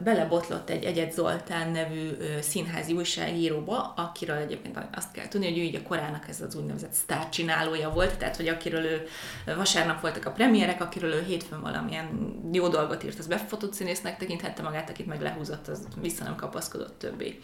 belebotlott 0.03 0.69
egy 0.69 0.83
Egyet 0.83 1.13
Zoltán 1.13 1.71
nevű 1.71 2.09
színházi 2.41 2.93
újságíróba, 2.93 3.93
akiről 3.95 4.35
egyébként 4.35 4.79
azt 4.93 5.11
kell 5.11 5.27
tudni, 5.27 5.49
hogy 5.49 5.57
ő 5.57 5.61
így 5.61 5.75
a 5.75 5.87
korának 5.87 6.27
ez 6.29 6.41
az 6.41 6.55
úgynevezett 6.55 6.93
sztárcsinálója 6.93 7.89
volt, 7.89 8.17
tehát 8.17 8.35
hogy 8.35 8.47
akiről 8.47 8.83
ő 8.83 9.07
vasárnap 9.55 10.01
voltak 10.01 10.25
a 10.25 10.31
premierek, 10.31 10.81
akiről 10.81 11.13
ő 11.13 11.23
hétfőn 11.27 11.61
valamilyen 11.61 12.35
jó 12.51 12.67
dolgot 12.67 13.03
írt, 13.03 13.19
az 13.19 13.27
befotott 13.27 13.73
színésznek 13.73 14.17
tekinthette 14.17 14.61
magát, 14.61 14.89
akit 14.89 15.05
meg 15.05 15.21
lehúzott, 15.21 15.67
az 15.67 15.87
vissza 16.01 16.23
nem 16.23 16.35
kapaszkodott 16.35 16.99
többé. 16.99 17.39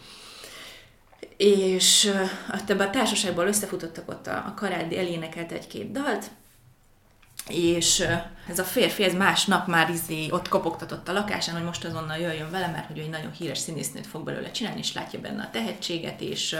És 1.36 2.12
ebben 2.68 2.88
a 2.88 2.90
társaságból 2.90 3.46
összefutottak 3.46 4.08
ott 4.08 4.26
a, 4.26 4.36
a 4.36 4.54
Karádi 4.56 4.98
elénekelt 4.98 5.52
egy-két 5.52 5.90
dalt, 5.90 6.30
és 7.48 8.06
ez 8.48 8.58
a 8.58 8.64
férfi, 8.64 9.02
ez 9.02 9.14
másnap 9.14 9.66
már 9.66 9.90
izé 9.90 10.30
ott 10.30 10.48
kopogtatott 10.48 11.08
a 11.08 11.12
lakásán, 11.12 11.54
hogy 11.54 11.64
most 11.64 11.84
azonnal 11.84 12.16
jöjjön 12.16 12.50
vele, 12.50 12.66
mert 12.66 12.86
hogy 12.86 12.98
egy 12.98 13.10
nagyon 13.10 13.32
híres 13.32 13.58
színésznőt 13.58 14.06
fog 14.06 14.24
belőle 14.24 14.50
csinálni, 14.50 14.78
és 14.78 14.92
látja 14.92 15.20
benne 15.20 15.42
a 15.42 15.50
tehetséget, 15.52 16.20
és 16.20 16.56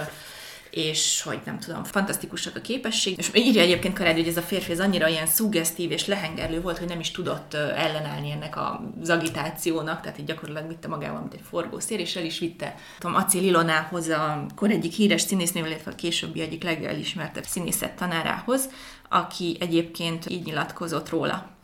és 0.76 1.22
hogy 1.22 1.40
nem 1.44 1.58
tudom, 1.58 1.84
fantasztikusak 1.84 2.56
a 2.56 2.60
képesség. 2.60 3.18
És 3.18 3.30
írja 3.34 3.62
egyébként 3.62 3.96
Karádi, 3.96 4.20
hogy 4.20 4.28
ez 4.28 4.36
a 4.36 4.42
férfi 4.42 4.72
ez 4.72 4.80
annyira 4.80 5.08
ilyen 5.08 5.26
szuggesztív 5.26 5.90
és 5.90 6.06
lehengerlő 6.06 6.60
volt, 6.60 6.78
hogy 6.78 6.88
nem 6.88 7.00
is 7.00 7.10
tudott 7.10 7.54
ellenállni 7.54 8.30
ennek 8.30 8.56
az 9.00 9.08
agitációnak, 9.08 10.00
tehát 10.00 10.18
így 10.18 10.24
gyakorlatilag 10.24 10.68
vitte 10.68 10.88
magával, 10.88 11.20
mint 11.20 11.34
egy 11.34 11.44
forgószér, 11.48 12.00
és 12.00 12.16
el 12.16 12.24
is 12.24 12.38
vitte 12.38 12.74
tudom, 12.98 13.16
Acél 13.16 13.42
Ilonához, 13.42 14.08
a 14.08 14.46
kor 14.54 14.70
egyik 14.70 14.92
híres 14.92 15.20
színésznővel, 15.20 15.70
illetve 15.70 15.90
a 15.90 15.94
későbbi 15.94 16.40
egyik 16.40 16.62
legelismertebb 16.62 17.44
színészet 17.44 17.96
tanárához, 17.96 18.68
aki 19.08 19.56
egyébként 19.60 20.30
így 20.30 20.44
nyilatkozott 20.44 21.08
róla. 21.08 21.55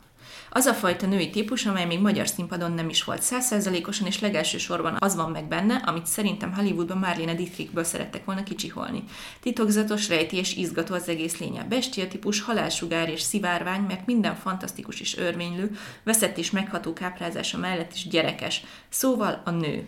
Az 0.55 0.65
a 0.65 0.73
fajta 0.73 1.05
női 1.05 1.29
típus, 1.29 1.65
amely 1.65 1.85
még 1.85 1.99
magyar 1.99 2.27
színpadon 2.27 2.71
nem 2.71 2.89
is 2.89 3.03
volt 3.03 3.21
százszerzalékosan, 3.21 4.07
és 4.07 4.19
legelső 4.19 4.57
sorban 4.57 4.95
az 4.99 5.15
van 5.15 5.31
meg 5.31 5.47
benne, 5.47 5.75
amit 5.75 6.05
szerintem 6.05 6.53
Hollywoodban 6.53 6.97
Marlene 6.97 7.33
Dietrichből 7.33 7.83
szerettek 7.83 8.25
volna 8.25 8.43
kicsiholni. 8.43 9.03
Titokzatos, 9.39 10.09
rejti 10.09 10.35
és 10.37 10.55
izgató 10.55 10.93
az 10.93 11.07
egész 11.09 11.37
lénye. 11.37 11.63
Bestia 11.63 12.07
típus, 12.07 12.41
halálsugár 12.41 13.09
és 13.09 13.21
szivárvány, 13.21 13.81
mert 13.81 14.05
minden 14.05 14.35
fantasztikus 14.35 14.99
és 14.99 15.17
örvénylő, 15.17 15.77
veszett 16.03 16.37
és 16.37 16.51
megható 16.51 16.93
káprázása 16.93 17.57
mellett 17.57 17.93
is 17.93 18.07
gyerekes. 18.07 18.63
Szóval 18.89 19.41
a 19.45 19.51
nő. 19.51 19.87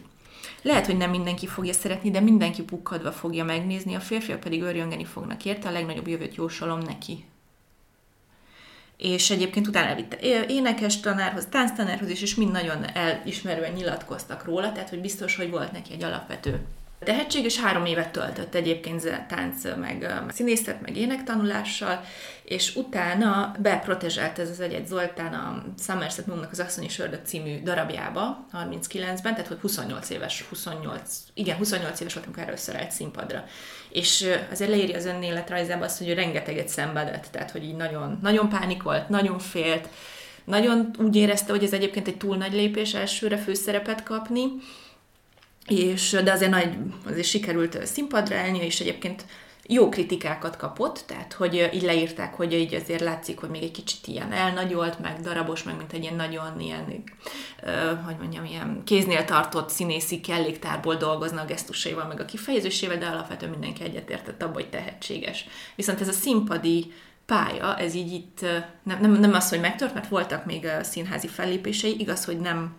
Lehet, 0.62 0.86
hogy 0.86 0.97
nem 0.97 1.10
mindenki 1.10 1.47
fogja 1.47 1.73
szeretni, 1.73 2.12
de 2.12 2.19
mindenki 2.19 2.63
pukkadva 2.63 3.12
fogja 3.12 3.43
megnézni, 3.43 3.95
a 3.95 3.99
férfiak 3.99 4.39
pedig 4.39 4.62
örjöngeni 4.62 5.06
fognak 5.06 5.45
érte, 5.45 5.67
a 5.67 5.71
legnagyobb 5.71 6.08
jövőt 6.08 6.36
jósolom 6.36 6.80
neki 6.80 7.25
és 8.98 9.30
egyébként 9.30 9.68
utána 9.68 9.88
elvitte 9.88 10.46
énekes 10.48 11.00
tanárhoz, 11.00 11.48
tánctanárhoz 11.50 12.10
is, 12.10 12.22
és 12.22 12.36
mind 12.36 12.52
nagyon 12.52 12.86
elismerően 12.94 13.74
nyilatkoztak 13.74 14.46
róla, 14.46 14.72
tehát 14.72 14.90
hogy 14.90 15.02
biztos, 15.02 15.36
hogy 15.36 15.50
volt 15.50 15.72
neki 15.72 15.94
egy 15.94 16.04
alapvető 16.04 16.62
tehetség, 17.06 17.44
és 17.44 17.60
három 17.60 17.86
évet 17.86 18.12
töltött 18.12 18.56
egyébként 18.56 19.26
tánc, 19.28 19.64
meg 19.80 20.24
színészet, 20.30 20.82
meg 20.82 20.98
énektanulással, 20.98 22.04
és 22.44 22.76
utána 22.76 23.56
beprotezsált 23.60 24.40
ez 24.40 24.50
az 24.50 24.60
egyet 24.60 24.88
Zoltán 24.88 25.34
a 25.34 25.64
Somerset 25.80 26.26
Moonnak 26.26 26.52
az 26.52 26.60
Asszonyi 26.60 26.90
Sördög 26.90 27.20
című 27.24 27.62
darabjába, 27.64 28.46
39-ben, 28.54 29.34
tehát 29.34 29.48
hogy 29.48 29.60
28 29.62 30.10
éves, 30.10 30.46
28, 30.50 31.18
igen, 31.34 31.58
28 31.58 32.00
éves 32.00 32.14
voltunk 32.14 32.38
először 32.38 32.76
egy 32.76 32.92
színpadra. 32.92 33.46
És 33.96 34.28
azért 34.52 34.70
leírja 34.70 34.98
az 34.98 35.06
önéletrajzában 35.06 35.84
azt, 35.84 35.98
hogy 35.98 36.14
rengeteget 36.14 36.68
szenvedett, 36.68 37.28
tehát 37.32 37.52
hogy 37.52 37.64
így 37.64 37.76
nagyon, 37.76 38.20
nagyon 38.22 38.50
pánikolt, 38.50 39.10
nagyon 39.10 39.40
félt, 39.40 39.90
nagyon 40.44 40.96
úgy 41.00 41.16
érezte, 41.16 41.52
hogy 41.52 41.64
ez 41.64 41.74
egyébként 41.74 42.08
egy 42.08 42.18
túl 42.18 42.38
nagy 42.38 42.54
lépés 42.54 42.94
elsőre 42.94 43.38
főszerepet 43.38 44.04
kapni, 44.04 44.44
és, 45.68 46.18
de 46.24 46.32
azért 46.32 46.52
nagy, 46.52 46.78
azért 47.06 47.28
sikerült 47.28 47.86
színpadra 47.86 48.36
elni, 48.36 48.66
és 48.66 48.80
egyébként 48.80 49.26
jó 49.67 49.89
kritikákat 49.89 50.58
kapott, 50.58 51.04
tehát 51.08 51.34
hogy 51.34 51.69
így 51.73 51.82
leírták, 51.82 52.34
hogy 52.34 52.54
így 52.54 52.73
azért 52.73 53.01
látszik, 53.01 53.39
hogy 53.39 53.49
még 53.49 53.63
egy 53.63 53.71
kicsit 53.71 54.08
ilyen 54.08 54.32
elnagyolt, 54.32 54.99
meg 54.99 55.19
darabos, 55.21 55.63
meg 55.63 55.78
mint 55.78 55.93
egy 55.93 56.01
ilyen 56.01 56.15
nagyon 56.15 56.60
ilyen, 56.60 57.04
hogy 58.06 58.15
mondjam, 58.19 58.45
ilyen 58.45 58.82
kéznél 58.86 59.25
tartott 59.25 59.69
színészi 59.69 60.21
kelléktárból 60.21 60.95
dolgozna 60.95 61.41
a 61.41 61.45
gesztusaival, 61.45 62.08
meg 62.08 62.19
a 62.19 62.25
kifejezésével, 62.25 62.97
de 62.97 63.06
alapvetően 63.06 63.51
mindenki 63.51 63.84
egyetértett 63.84 64.41
abban, 64.41 64.54
hogy 64.54 64.69
tehetséges. 64.69 65.45
Viszont 65.75 66.01
ez 66.01 66.08
a 66.08 66.12
színpadi 66.12 66.93
pálya, 67.25 67.78
ez 67.78 67.93
így 67.93 68.13
itt 68.13 68.41
nem, 68.84 69.01
nem, 69.01 69.12
nem 69.12 69.34
az, 69.34 69.49
hogy 69.49 69.60
megtört, 69.60 69.93
mert 69.93 70.08
voltak 70.08 70.45
még 70.45 70.67
színházi 70.82 71.28
fellépései, 71.28 71.99
igaz, 71.99 72.25
hogy 72.25 72.39
nem 72.39 72.75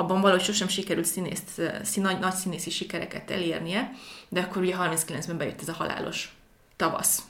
abban 0.00 0.20
valahogy 0.20 0.44
sosem 0.44 0.68
sikerült 0.68 1.06
színészt, 1.06 1.62
szín, 1.82 2.02
nagy, 2.02 2.18
nagy 2.18 2.34
színészi 2.34 2.70
sikereket 2.70 3.30
elérnie, 3.30 3.90
de 4.28 4.40
akkor 4.40 4.62
ugye 4.62 4.74
39-ben 4.78 5.38
bejött 5.38 5.60
ez 5.60 5.68
a 5.68 5.72
Halálos 5.72 6.36
Tavasz 6.76 7.22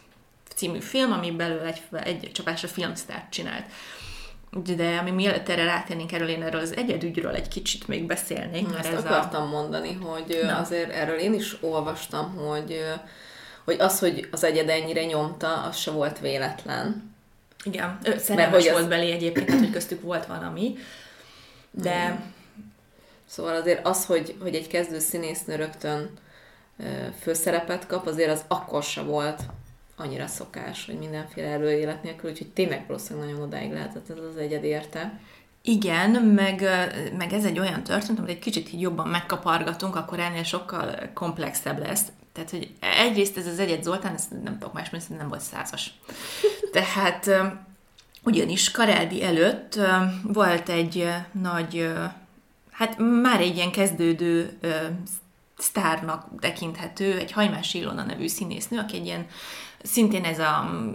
című 0.55 0.79
film, 0.79 1.13
ami 1.13 1.31
belőle 1.31 1.67
egy, 1.67 1.83
egy 2.05 2.31
csapásra 2.33 2.69
filmsztárt 2.69 3.31
csinált. 3.31 3.65
De 4.77 4.97
ami 4.97 5.11
mielőtt 5.11 5.49
erre 5.49 5.65
rátérnénk, 5.65 6.13
erről 6.13 6.29
én 6.29 6.43
erről 6.43 6.61
az 6.61 6.77
egyedügyről 6.77 7.35
egy 7.35 7.49
kicsit 7.49 7.89
még 7.89 8.07
beszélnék. 8.07 8.69
Mert 8.69 8.87
Ezt 8.87 8.93
ez 8.93 9.05
akartam 9.05 9.43
a... 9.43 9.51
mondani, 9.51 9.93
hogy 9.93 10.41
Na. 10.43 10.57
azért 10.57 10.91
erről 10.91 11.19
én 11.19 11.35
is 11.35 11.57
olvastam, 11.61 12.35
hogy, 12.35 12.85
hogy 13.65 13.77
az, 13.81 13.99
hogy 13.99 14.29
az 14.31 14.45
egyed 14.45 14.69
ennyire 14.69 15.05
nyomta, 15.05 15.63
az 15.63 15.77
se 15.77 15.91
volt 15.91 16.19
véletlen. 16.19 17.15
Igen, 17.65 17.99
ő 18.03 18.19
szerelmes 18.19 18.71
volt 18.71 18.83
az... 18.83 18.89
belé 18.89 19.13
egyébként, 19.13 19.59
hogy 19.59 19.71
köztük 19.71 20.03
volt 20.03 20.27
valami, 20.27 20.77
de... 21.71 22.09
Mm 22.09 22.37
Szóval 23.29 23.55
azért 23.55 23.87
az, 23.87 24.07
hogy, 24.07 24.37
hogy 24.41 24.55
egy 24.55 24.67
kezdő 24.67 24.99
színésznő 24.99 25.55
rögtön 25.55 26.11
főszerepet 27.21 27.87
kap, 27.87 28.07
azért 28.07 28.31
az 28.31 28.45
akkor 28.49 28.83
se 28.83 29.03
volt 29.03 29.43
annyira 29.97 30.27
szokás, 30.27 30.87
hogy 30.87 30.99
mindenféle 30.99 31.49
előélet 31.49 32.03
nélkül, 32.03 32.31
úgyhogy 32.31 32.49
tényleg 32.49 32.85
valószínűleg 32.87 33.29
nagyon 33.29 33.43
odáig 33.43 33.73
lehetett 33.73 34.11
ez 34.11 34.17
az 34.31 34.37
egyed 34.37 34.64
érte. 34.64 35.21
Igen, 35.62 36.11
meg, 36.11 36.61
meg 37.19 37.33
ez 37.33 37.45
egy 37.45 37.59
olyan 37.59 37.83
történet, 37.83 38.19
amit 38.19 38.31
egy 38.31 38.38
kicsit 38.38 38.73
így 38.73 38.81
jobban 38.81 39.09
megkapargatunk, 39.09 39.97
akkor 39.97 40.21
ennél 40.21 40.43
sokkal 40.43 41.11
komplexebb 41.14 41.79
lesz. 41.79 42.05
Tehát, 42.33 42.51
hogy 42.51 42.71
egyrészt 42.81 43.37
ez 43.37 43.47
az 43.47 43.59
egyet 43.59 43.83
Zoltán, 43.83 44.14
ez 44.14 44.25
nem 44.43 44.59
tudok 44.59 44.75
más, 44.75 44.91
mert 44.91 45.09
nem 45.09 45.29
volt 45.29 45.41
százas. 45.41 45.93
Tehát 46.73 47.31
ugyanis 48.23 48.71
Karádi 48.71 49.25
előtt 49.25 49.79
volt 50.23 50.69
egy 50.69 51.09
nagy 51.33 51.93
hát 52.79 52.99
már 53.23 53.41
egy 53.41 53.57
ilyen 53.57 53.71
kezdődő 53.71 54.59
ö, 54.61 54.71
sztárnak 55.57 56.27
tekinthető, 56.41 57.19
egy 57.19 57.33
Hajmás 57.33 57.75
Ilona 57.75 58.03
nevű 58.03 58.29
színésznő, 58.29 58.79
aki 58.79 58.97
egy 58.97 59.07
ilyen 59.07 59.27
szintén 59.83 60.25
ez 60.25 60.38
a 60.38 60.71
mm, 60.71 60.93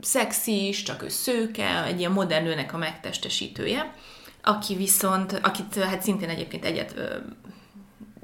szexis, 0.00 0.82
csak 0.82 1.02
ő 1.02 1.08
szőke, 1.08 1.84
egy 1.84 1.98
ilyen 1.98 2.12
modern 2.12 2.44
nőnek 2.44 2.74
a 2.74 2.78
megtestesítője, 2.78 3.94
aki 4.42 4.74
viszont, 4.74 5.40
akit 5.42 5.74
hát 5.74 6.02
szintén 6.02 6.28
egyébként 6.28 6.64
egyet 6.64 6.94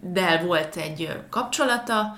del 0.00 0.44
volt 0.44 0.76
egy 0.76 1.08
kapcsolata, 1.30 2.16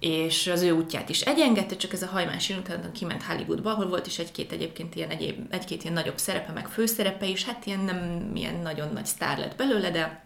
és 0.00 0.46
az 0.46 0.62
ő 0.62 0.70
útját 0.70 1.08
is 1.08 1.20
egyengedte, 1.20 1.76
csak 1.76 1.92
ez 1.92 2.02
a 2.02 2.06
hajmás 2.06 2.50
utána 2.50 2.92
kiment 2.92 3.22
Hollywoodba, 3.22 3.70
ahol 3.70 3.88
volt 3.88 4.06
is 4.06 4.18
egy-két 4.18 4.52
egyébként 4.52 4.94
ilyen, 4.94 5.10
egyéb, 5.10 5.46
egy-két 5.50 5.82
ilyen 5.82 5.94
nagyobb 5.94 6.18
szerepe, 6.18 6.52
meg 6.52 6.68
főszerepe 6.68 7.26
is, 7.26 7.44
hát 7.44 7.66
ilyen 7.66 7.80
nem 7.80 8.30
ilyen 8.34 8.54
nagyon 8.54 8.92
nagy 8.92 9.06
sztár 9.06 9.38
lett 9.38 9.56
belőle, 9.56 9.90
de, 9.90 10.21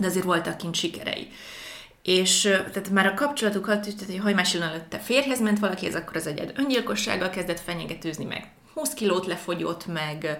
de 0.00 0.06
azért 0.06 0.24
voltak 0.24 0.56
kint 0.56 0.74
sikerei. 0.74 1.28
És 2.02 2.40
tehát 2.40 2.90
már 2.90 3.06
a 3.06 3.14
kapcsolatukat, 3.14 3.80
tehát 3.80 4.04
hogy 4.06 4.18
hajmás 4.18 4.54
előtte 4.54 4.98
férhez 4.98 5.40
ment 5.40 5.58
valaki, 5.58 5.86
ez 5.86 5.94
akkor 5.94 6.16
az 6.16 6.26
egyed 6.26 6.52
öngyilkossággal 6.56 7.30
kezdett 7.30 7.60
fenyegetőzni 7.60 8.24
meg 8.24 8.50
20 8.74 8.94
kilót 8.94 9.26
lefogyott 9.26 9.86
meg, 9.86 10.38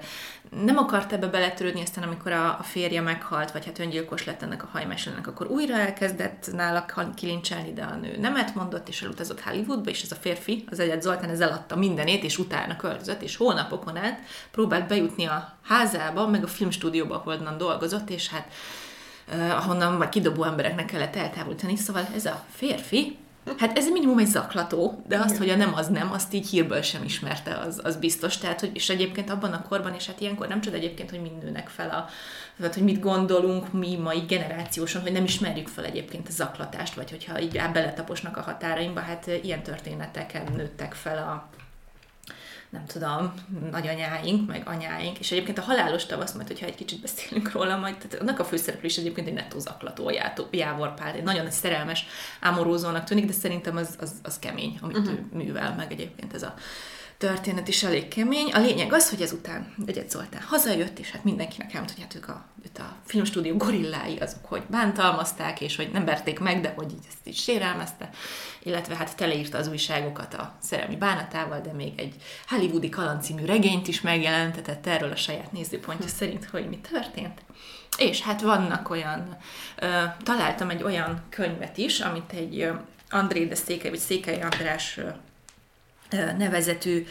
nem 0.64 0.76
akart 0.76 1.12
ebbe 1.12 1.26
beletörődni, 1.26 1.80
aztán 1.80 2.04
amikor 2.04 2.32
a, 2.32 2.58
a 2.58 2.62
férje 2.62 3.00
meghalt, 3.00 3.50
vagy 3.52 3.64
hát 3.64 3.78
öngyilkos 3.78 4.24
lett 4.24 4.42
ennek 4.42 4.62
a 4.62 4.68
hajmeselőnek, 4.72 5.26
akkor 5.26 5.46
újra 5.46 5.74
elkezdett 5.74 6.52
nála 6.52 6.84
kilincselni, 7.14 7.72
de 7.72 7.82
a 7.82 7.94
nő 7.94 8.16
nemet 8.18 8.54
mondott, 8.54 8.88
és 8.88 9.02
elutazott 9.02 9.40
Hollywoodba, 9.40 9.90
és 9.90 10.02
ez 10.02 10.12
a 10.12 10.16
férfi, 10.20 10.64
az 10.70 10.78
egyet 10.78 11.02
Zoltán, 11.02 11.30
ez 11.30 11.40
eladta 11.40 11.76
mindenét, 11.76 12.24
és 12.24 12.38
utána 12.38 12.76
költözött, 12.76 13.22
és 13.22 13.36
hónapokon 13.36 13.96
át 13.96 14.20
próbált 14.50 14.86
bejutni 14.86 15.24
a 15.24 15.58
házába, 15.62 16.26
meg 16.26 16.42
a 16.44 16.48
filmstúdióba, 16.48 17.14
ahol 17.14 17.56
dolgozott, 17.58 18.10
és 18.10 18.28
hát 18.28 18.52
ahonnan 19.50 19.98
vagy 19.98 20.08
kidobó 20.08 20.44
embereknek 20.44 20.84
kellett 20.84 21.16
eltávolítani. 21.16 21.76
Szóval 21.76 22.08
ez 22.14 22.24
a 22.24 22.44
férfi 22.50 23.18
Hát 23.58 23.78
ez 23.78 23.88
minimum 23.88 24.18
egy 24.18 24.26
zaklató, 24.26 25.02
de 25.08 25.18
azt, 25.18 25.36
hogy 25.36 25.48
a 25.48 25.56
nem 25.56 25.74
az 25.74 25.88
nem, 25.88 26.12
azt 26.12 26.32
így 26.32 26.48
hírből 26.48 26.82
sem 26.82 27.04
ismerte, 27.04 27.54
az, 27.54 27.80
az 27.84 27.96
biztos. 27.96 28.38
Tehát, 28.38 28.60
hogy, 28.60 28.70
és 28.74 28.88
egyébként 28.88 29.30
abban 29.30 29.52
a 29.52 29.62
korban, 29.68 29.94
és 29.94 30.06
hát 30.06 30.20
ilyenkor 30.20 30.48
nem 30.48 30.60
csoda 30.60 30.76
egyébként, 30.76 31.10
hogy 31.10 31.20
mind 31.20 31.42
nőnek 31.42 31.68
fel 31.68 31.90
a, 31.90 32.08
tehát, 32.58 32.74
hogy 32.74 32.82
mit 32.82 33.00
gondolunk 33.00 33.72
mi 33.72 33.96
mai 33.96 34.18
generációsan, 34.18 35.02
hogy 35.02 35.12
nem 35.12 35.24
ismerjük 35.24 35.68
fel 35.68 35.84
egyébként 35.84 36.28
a 36.28 36.32
zaklatást, 36.32 36.94
vagy 36.94 37.10
hogyha 37.10 37.40
így 37.40 37.60
beletaposnak 37.72 38.36
a 38.36 38.40
határaimba, 38.40 39.00
hát 39.00 39.30
ilyen 39.42 39.62
történeteken 39.62 40.52
nőttek 40.56 40.94
fel 40.94 41.18
a, 41.18 41.59
nem 42.70 42.84
tudom, 42.86 43.34
nagyanyáink, 43.70 44.48
meg 44.48 44.62
anyáink, 44.68 45.18
és 45.18 45.32
egyébként 45.32 45.58
a 45.58 45.62
halálos 45.62 46.06
tavasz, 46.06 46.32
majd 46.32 46.46
hogyha 46.46 46.66
egy 46.66 46.74
kicsit 46.74 47.00
beszélünk 47.00 47.52
róla, 47.52 47.76
majd 47.76 47.96
tehát 47.96 48.20
annak 48.20 48.38
a 48.38 48.44
főszereplő 48.44 48.86
is 48.86 48.96
egyébként 48.96 49.26
egy 49.26 49.34
nettó 49.34 49.58
zaklató 49.58 50.12
Jávor 50.50 50.94
Pál, 50.94 51.14
egy 51.14 51.22
nagyon 51.22 51.50
szerelmes 51.50 52.06
ámorózónak 52.40 53.04
tűnik, 53.04 53.24
de 53.24 53.32
szerintem 53.32 53.76
az, 53.76 53.96
az, 54.00 54.12
az 54.22 54.38
kemény, 54.38 54.78
amit 54.80 54.96
uh-huh. 54.96 55.12
ő 55.12 55.26
művel, 55.32 55.74
meg 55.74 55.92
egyébként 55.92 56.34
ez 56.34 56.42
a 56.42 56.54
történet 57.20 57.68
is 57.68 57.82
elég 57.82 58.08
kemény. 58.08 58.52
A 58.52 58.58
lényeg 58.58 58.92
az, 58.92 59.10
hogy 59.10 59.22
ezután 59.22 59.74
Egyet 59.86 60.10
Zoltán 60.10 60.42
hazajött, 60.42 60.98
és 60.98 61.10
hát 61.10 61.24
mindenkinek 61.24 61.72
elmondta, 61.72 61.94
hogy 61.94 62.02
hát 62.02 62.14
ők 62.14 62.28
a, 62.28 62.44
őt 62.64 62.78
a 62.78 62.96
filmstúdió 63.04 63.56
gorillái 63.56 64.16
azok, 64.18 64.44
hogy 64.44 64.62
bántalmazták, 64.70 65.60
és 65.60 65.76
hogy 65.76 65.90
nem 65.92 66.04
verték 66.04 66.38
meg, 66.38 66.60
de 66.60 66.72
hogy 66.76 66.90
így 66.92 67.04
ezt 67.08 67.26
is 67.26 67.42
sérelmezte, 67.42 68.10
illetve 68.62 68.96
hát 68.96 69.16
teleírta 69.16 69.58
az 69.58 69.68
újságokat 69.68 70.34
a 70.34 70.54
szerelmi 70.58 70.96
bánatával, 70.96 71.60
de 71.60 71.72
még 71.72 71.92
egy 71.96 72.14
hollywoodi 72.48 72.88
kalancímű 72.88 73.44
regényt 73.44 73.88
is 73.88 74.00
megjelentetett 74.00 74.86
erről 74.86 75.10
a 75.10 75.16
saját 75.16 75.52
nézőpontja 75.52 76.08
szerint, 76.08 76.44
hogy 76.44 76.68
mi 76.68 76.78
történt. 76.78 77.42
És 77.98 78.20
hát 78.20 78.40
vannak 78.40 78.90
olyan, 78.90 79.36
ö, 79.76 79.86
találtam 80.22 80.70
egy 80.70 80.82
olyan 80.82 81.22
könyvet 81.28 81.78
is, 81.78 82.00
amit 82.00 82.32
egy 82.32 82.70
André 83.10 83.44
de 83.44 83.54
Székely, 83.54 83.90
vagy 83.90 83.98
Székely 83.98 84.42
András 84.42 84.98
nevezetű 86.38 87.06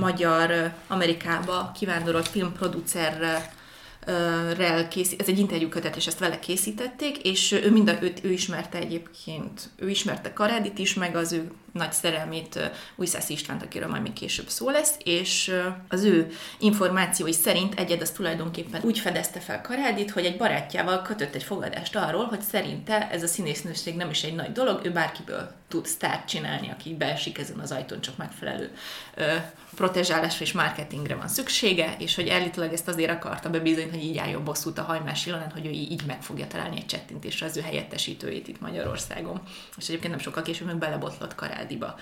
magyar 0.00 0.72
Amerikába 0.86 1.72
kivándorolt 1.78 2.28
filmproducerrel 2.28 4.88
készít, 4.88 5.20
ez 5.20 5.28
egy 5.28 5.38
interjúkötet, 5.38 5.96
és 5.96 6.06
ezt 6.06 6.18
vele 6.18 6.38
készítették, 6.38 7.18
és 7.18 7.52
ő 7.52 7.70
mind 7.70 7.88
a, 7.88 8.02
őt, 8.02 8.24
ő 8.24 8.30
ismerte 8.30 8.78
egyébként, 8.78 9.70
ő 9.76 9.90
ismerte 9.90 10.32
Karádit 10.32 10.78
is, 10.78 10.94
meg 10.94 11.16
az 11.16 11.32
ő 11.32 11.50
nagy 11.74 11.92
szerelmét 11.92 12.70
Újszász 12.96 13.28
Istvánt, 13.28 13.62
akiről 13.62 13.88
majd 13.88 14.02
még 14.02 14.12
később 14.12 14.48
szó 14.48 14.70
lesz, 14.70 14.94
és 15.04 15.56
az 15.88 16.04
ő 16.04 16.32
információi 16.58 17.32
szerint 17.32 17.78
egyed 17.78 18.00
az 18.00 18.10
tulajdonképpen 18.10 18.82
úgy 18.84 18.98
fedezte 18.98 19.40
fel 19.40 19.60
Karádit, 19.60 20.10
hogy 20.10 20.24
egy 20.24 20.36
barátjával 20.36 21.02
kötött 21.02 21.34
egy 21.34 21.42
fogadást 21.42 21.96
arról, 21.96 22.24
hogy 22.24 22.40
szerinte 22.40 23.10
ez 23.10 23.22
a 23.22 23.26
színésznőség 23.26 23.96
nem 23.96 24.10
is 24.10 24.22
egy 24.22 24.34
nagy 24.34 24.52
dolog, 24.52 24.84
ő 24.84 24.90
bárkiből 24.90 25.52
tud 25.68 25.86
sztárt 25.86 26.28
csinálni, 26.28 26.70
aki 26.70 26.94
beesik 26.94 27.38
ezen 27.38 27.58
az 27.58 27.72
ajtón, 27.72 28.00
csak 28.00 28.16
megfelelő 28.16 28.70
ö, 29.14 29.34
protezsálásra 29.74 30.44
és 30.44 30.52
marketingre 30.52 31.14
van 31.14 31.28
szüksége, 31.28 31.94
és 31.98 32.14
hogy 32.14 32.28
állítólag 32.28 32.72
ezt 32.72 32.88
azért 32.88 33.10
akarta 33.10 33.50
bebizonyítani, 33.50 33.98
hogy 33.98 34.08
így 34.08 34.18
álljon 34.18 34.44
bosszút 34.44 34.78
a 34.78 34.82
hajmás 34.82 35.26
Ilonán, 35.26 35.50
hogy 35.50 35.66
ő 35.66 35.70
így 35.70 36.02
meg 36.06 36.22
fogja 36.22 36.46
találni 36.46 36.76
egy 36.76 36.86
csettintésre 36.86 37.46
az 37.46 37.56
ő 37.56 37.60
helyettesítőjét 37.60 38.48
itt 38.48 38.60
Magyarországon. 38.60 39.40
És 39.76 39.88
egyébként 39.88 40.12
nem 40.12 40.22
sokkal 40.22 40.42
később 40.42 40.66
meg 40.66 40.76
belebotlott 40.76 41.34
Karádiba. 41.64 41.94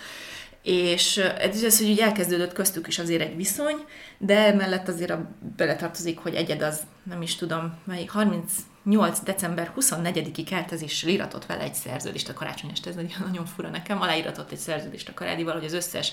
És 0.62 1.16
ez 1.16 1.62
az, 1.62 1.78
hogy 1.78 1.90
úgy 1.90 1.98
elkezdődött 1.98 2.52
köztük 2.52 2.86
is 2.86 2.98
azért 2.98 3.22
egy 3.22 3.36
viszony, 3.36 3.84
de 4.18 4.46
emellett 4.46 4.88
azért 4.88 5.10
a, 5.10 5.30
beletartozik, 5.56 6.18
hogy 6.18 6.34
egyed 6.34 6.62
az, 6.62 6.80
nem 7.02 7.22
is 7.22 7.36
tudom, 7.36 7.74
melyik 7.84 8.10
38. 8.10 9.20
december 9.20 9.72
24-ig 9.76 10.46
keltezésre 10.46 11.10
iratott 11.10 11.46
vele 11.46 11.62
egy 11.62 11.74
szerződést 11.74 12.28
a 12.28 12.32
karácsony 12.32 12.70
este, 12.70 12.90
ez 12.90 12.96
nagyon 13.18 13.46
fura 13.46 13.68
nekem, 13.68 14.00
aláíratott 14.00 14.52
egy 14.52 14.58
szerződést 14.58 15.08
a 15.08 15.14
Karádival, 15.14 15.54
hogy 15.54 15.64
az 15.64 15.72
összes 15.72 16.12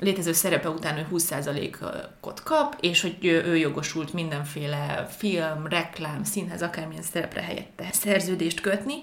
létező 0.00 0.32
szerepe 0.32 0.68
után 0.68 0.98
ő 0.98 1.06
20%-ot 1.12 2.42
kap, 2.42 2.76
és 2.80 3.00
hogy 3.00 3.16
ő 3.20 3.56
jogosult 3.56 4.12
mindenféle 4.12 5.08
film, 5.16 5.66
reklám, 5.66 6.24
színhez, 6.24 6.62
akármilyen 6.62 7.02
szerepre 7.02 7.42
helyette 7.42 7.88
szerződést 7.92 8.60
kötni, 8.60 8.94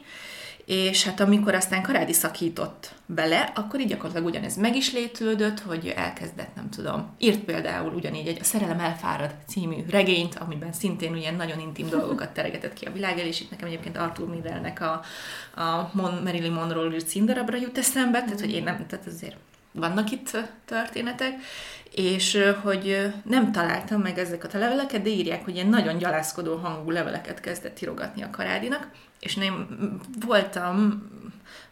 és 0.71 1.03
hát 1.03 1.19
amikor 1.19 1.55
aztán 1.55 1.81
Karádi 1.81 2.13
szakított 2.13 2.93
bele, 3.05 3.51
akkor 3.55 3.79
így 3.79 3.87
gyakorlatilag 3.87 4.27
ugyanez 4.27 4.57
meg 4.57 4.75
is 4.75 4.93
létlődött, 4.93 5.59
hogy 5.59 5.93
elkezdett, 5.95 6.55
nem 6.55 6.69
tudom, 6.69 7.15
írt 7.17 7.39
például 7.39 7.93
ugyanígy 7.93 8.27
egy 8.27 8.37
A 8.39 8.43
szerelem 8.43 8.79
elfárad 8.79 9.35
című 9.47 9.75
regényt, 9.89 10.35
amiben 10.35 10.73
szintén 10.73 11.15
ilyen 11.15 11.35
nagyon 11.35 11.59
intim 11.59 11.89
dolgokat 11.89 12.29
teregetett 12.33 12.73
ki 12.73 12.85
a 12.85 12.91
világ 12.91 13.19
elé, 13.19 13.27
és 13.27 13.41
itt 13.41 13.49
nekem 13.49 13.67
egyébként 13.67 13.97
Arthur 13.97 14.29
Millernek 14.29 14.81
a, 14.81 15.01
a 15.61 15.89
Mon, 15.93 16.21
Marilyn 16.23 16.51
Monroe 16.51 16.93
írt 16.93 17.07
színdarabra 17.07 17.57
jut 17.57 17.77
eszembe, 17.77 18.23
tehát 18.23 18.39
hogy 18.39 18.51
én 18.51 18.63
nem, 18.63 18.85
tehát 18.87 19.05
azért 19.05 19.35
vannak 19.71 20.11
itt 20.11 20.37
történetek, 20.65 21.33
és 21.91 22.37
hogy 22.61 23.13
nem 23.23 23.51
találtam 23.51 24.01
meg 24.01 24.17
ezeket 24.17 24.53
a 24.53 24.57
leveleket, 24.57 25.01
de 25.01 25.09
írják, 25.09 25.43
hogy 25.43 25.55
ilyen 25.55 25.67
nagyon 25.67 25.97
gyalászkodó 25.97 26.55
hangú 26.55 26.91
leveleket 26.91 27.39
kezdett 27.39 27.81
írogatni 27.81 28.21
a 28.21 28.29
Karádinak, 28.29 28.87
és 29.19 29.37
én 29.37 29.67
voltam 30.25 31.09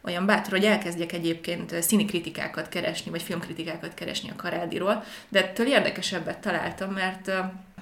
olyan 0.01 0.25
bátor, 0.25 0.51
hogy 0.51 0.65
elkezdjek 0.65 1.11
egyébként 1.11 1.81
színi 1.81 2.05
kritikákat 2.05 2.69
keresni, 2.69 3.11
vagy 3.11 3.21
filmkritikákat 3.21 3.93
keresni 3.93 4.29
a 4.29 4.35
Karádiról, 4.35 5.03
de 5.29 5.39
ettől 5.39 5.67
érdekesebbet 5.67 6.39
találtam, 6.39 6.91
mert 6.91 7.31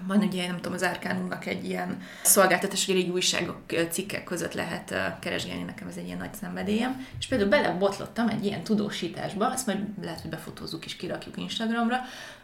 van 0.07 0.17
ugye, 0.17 0.47
nem 0.47 0.55
tudom, 0.55 0.73
az 0.73 0.83
Árkánumnak 0.83 1.45
egy 1.45 1.65
ilyen 1.65 2.01
szolgáltatás, 2.23 2.85
hogy 2.85 2.95
régi 2.95 3.09
újságok, 3.09 3.57
cikkek 3.91 4.23
között 4.23 4.53
lehet 4.53 4.93
keresgélni, 5.19 5.63
nekem 5.63 5.87
ez 5.87 5.95
egy 5.97 6.05
ilyen 6.05 6.17
nagy 6.17 6.33
szenvedélyem, 6.33 7.05
és 7.19 7.27
például 7.27 7.49
belebotlottam 7.49 8.27
egy 8.29 8.45
ilyen 8.45 8.63
tudósításba, 8.63 9.53
ezt 9.53 9.65
majd 9.65 9.79
lehet, 10.01 10.21
hogy 10.21 10.29
befotózzuk 10.29 10.85
és 10.85 10.95
kirakjuk 10.95 11.37
Instagramra, 11.37 11.97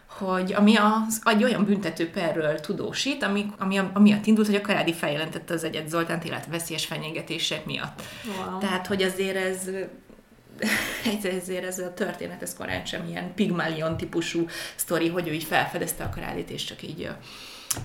hogy 0.08 0.54
ami 0.54 0.76
az, 0.76 1.22
egy 1.24 1.44
olyan 1.44 1.66
büntető 1.66 2.10
perről 2.10 2.60
tudósít, 2.60 3.24
ami, 3.24 3.52
ami 3.58 3.78
amiatt 3.94 4.26
indult, 4.26 4.48
hogy 4.48 4.56
a 4.56 4.62
Karádi 4.62 4.94
feljelentette 4.94 5.54
az 5.54 5.64
egyet 5.64 5.90
Zoltánt 5.90 6.46
veszélyes 6.46 6.86
fenyegetések 6.86 7.66
miatt. 7.66 8.02
Wow. 8.26 8.60
Tehát, 8.60 8.88
hogy 8.88 9.04
azért 9.04 9.36
ez 9.36 9.70
ezért 11.42 11.66
ez 11.66 11.80
a 11.80 11.94
történet, 11.94 12.42
ez 12.42 12.56
korán 12.56 12.86
sem 12.86 13.08
ilyen 13.08 13.34
pigmalion 13.34 13.98
típusú 13.98 14.46
sztori, 14.76 15.10
hogy 15.10 15.28
ő 15.28 15.34
így 15.34 15.44
felfedezte 15.44 16.04
a 16.04 16.10
Karádit, 16.10 16.50
és 16.50 16.64
csak 16.64 16.84
így 16.84 17.10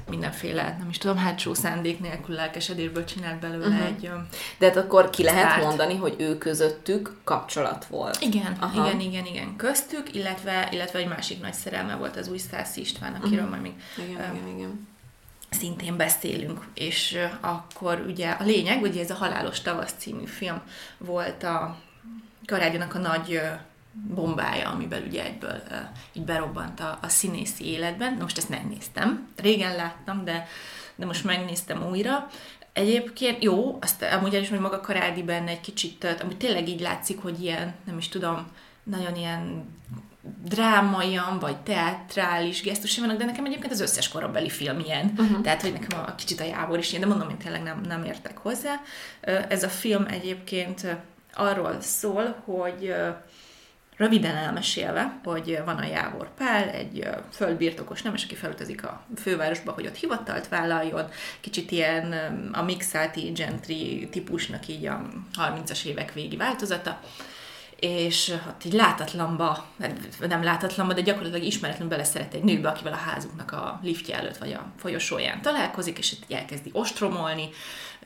mindenféle, 0.08 0.76
nem 0.78 0.88
is 0.88 0.98
tudom, 0.98 1.16
hátsó 1.16 1.54
szándék 1.54 2.00
nélkül 2.00 2.34
lelkesedésből 2.34 3.04
csinált 3.04 3.40
belőle 3.40 3.66
uh-huh. 3.66 3.86
egy... 3.86 4.10
De 4.58 4.66
hát 4.66 4.76
akkor 4.76 5.10
ki 5.10 5.22
lehet 5.22 5.50
sztárt. 5.50 5.64
mondani, 5.64 5.96
hogy 5.96 6.14
ő 6.18 6.38
közöttük 6.38 7.12
kapcsolat 7.24 7.84
volt. 7.84 8.20
Igen, 8.20 8.56
Aha. 8.60 8.86
igen, 8.86 9.00
igen, 9.00 9.26
igen, 9.26 9.56
köztük, 9.56 10.14
illetve, 10.14 10.68
illetve 10.72 10.98
egy 10.98 11.08
másik 11.08 11.40
nagy 11.40 11.54
szerelme 11.54 11.94
volt 11.94 12.16
az 12.16 12.28
új 12.28 12.38
Szász 12.38 12.76
István, 12.76 13.14
akiről 13.14 13.44
uh-huh. 13.44 13.50
majd 13.50 13.62
még 13.62 13.74
igen, 14.08 14.30
um, 14.30 14.36
igen, 14.36 14.56
igen. 14.56 14.88
Szintén 15.50 15.96
beszélünk. 15.96 16.66
És 16.74 17.18
akkor 17.40 18.04
ugye 18.06 18.30
a 18.30 18.44
lényeg, 18.44 18.82
ugye 18.82 19.02
ez 19.02 19.10
a 19.10 19.14
Halálos 19.14 19.60
Tavasz 19.60 19.94
című 19.98 20.26
film 20.26 20.60
volt 20.98 21.42
a 21.42 21.76
Karádinak 22.46 22.94
a 22.94 22.98
nagy 22.98 23.40
bombája, 23.92 24.68
amiben 24.68 25.02
ugye 25.06 25.24
egyből 25.24 25.62
így 26.12 26.24
berobbant 26.24 26.80
a, 26.80 26.98
a 27.02 27.08
színészi 27.08 27.64
életben. 27.64 28.14
Na 28.14 28.22
most 28.22 28.38
ezt 28.38 28.48
megnéztem. 28.48 29.28
Régen 29.36 29.76
láttam, 29.76 30.24
de, 30.24 30.46
de 30.94 31.06
most 31.06 31.24
megnéztem 31.24 31.86
újra. 31.88 32.28
Egyébként 32.72 33.42
jó, 33.42 33.78
azt 33.80 34.02
amúgy 34.02 34.34
el 34.34 34.42
is, 34.42 34.48
hogy 34.48 34.58
maga 34.58 34.80
Karádi 34.80 35.22
benne 35.22 35.50
egy 35.50 35.60
kicsit, 35.60 36.16
amúgy 36.22 36.36
tényleg 36.36 36.68
így 36.68 36.80
látszik, 36.80 37.20
hogy 37.20 37.42
ilyen, 37.42 37.74
nem 37.84 37.98
is 37.98 38.08
tudom, 38.08 38.46
nagyon 38.82 39.16
ilyen 39.16 39.68
drámaian, 40.44 41.38
vagy 41.38 41.56
teatrális 41.56 42.62
gesztusai 42.62 43.04
vannak, 43.04 43.18
de 43.18 43.24
nekem 43.24 43.44
egyébként 43.44 43.72
az 43.72 43.80
összes 43.80 44.08
korabeli 44.08 44.48
film 44.48 44.78
ilyen. 44.78 45.12
Uh-huh. 45.16 45.40
Tehát, 45.40 45.62
hogy 45.62 45.72
nekem 45.72 45.98
a, 45.98 46.14
kicsit 46.14 46.40
a 46.40 46.44
Jávor 46.44 46.78
is 46.78 46.90
ilyen, 46.90 47.02
de 47.02 47.08
mondom, 47.08 47.28
én 47.28 47.38
tényleg 47.38 47.62
nem, 47.62 47.80
nem 47.88 48.04
értek 48.04 48.38
hozzá. 48.38 48.80
Ez 49.48 49.62
a 49.62 49.68
film 49.68 50.06
egyébként 50.10 50.96
arról 51.34 51.76
szól, 51.80 52.42
hogy 52.44 52.94
Röviden 53.98 54.36
elmesélve, 54.36 55.20
hogy 55.24 55.60
van 55.64 55.76
a 55.76 55.86
Jávor 55.86 56.34
Pál, 56.34 56.68
egy 56.68 57.08
földbirtokos 57.30 58.02
nemes, 58.02 58.24
aki 58.24 58.34
felutazik 58.34 58.84
a 58.84 59.04
fővárosba, 59.16 59.72
hogy 59.72 59.86
ott 59.86 59.94
hivatalt 59.94 60.48
vállaljon, 60.48 61.08
kicsit 61.40 61.70
ilyen 61.70 62.12
a 62.52 62.62
mixáti 62.62 63.20
gentry 63.20 64.08
típusnak 64.10 64.68
így 64.68 64.86
a 64.86 65.08
30-as 65.34 65.84
évek 65.84 66.12
végi 66.12 66.36
változata, 66.36 67.00
és 67.80 68.30
hát 68.44 68.64
így 68.64 68.72
látatlanba, 68.72 69.64
nem 70.28 70.42
látatlanba, 70.42 70.92
de 70.92 71.00
gyakorlatilag 71.00 71.46
ismeretlen 71.46 71.88
beleszeret 71.88 72.34
egy 72.34 72.42
nőbe, 72.42 72.68
akivel 72.68 72.92
a 72.92 72.96
házuknak 72.96 73.52
a 73.52 73.80
liftje 73.82 74.16
előtt 74.16 74.36
vagy 74.36 74.52
a 74.52 74.66
folyosóján 74.76 75.42
találkozik, 75.42 75.98
és 75.98 76.12
itt 76.12 76.32
elkezdi 76.32 76.70
ostromolni, 76.72 77.48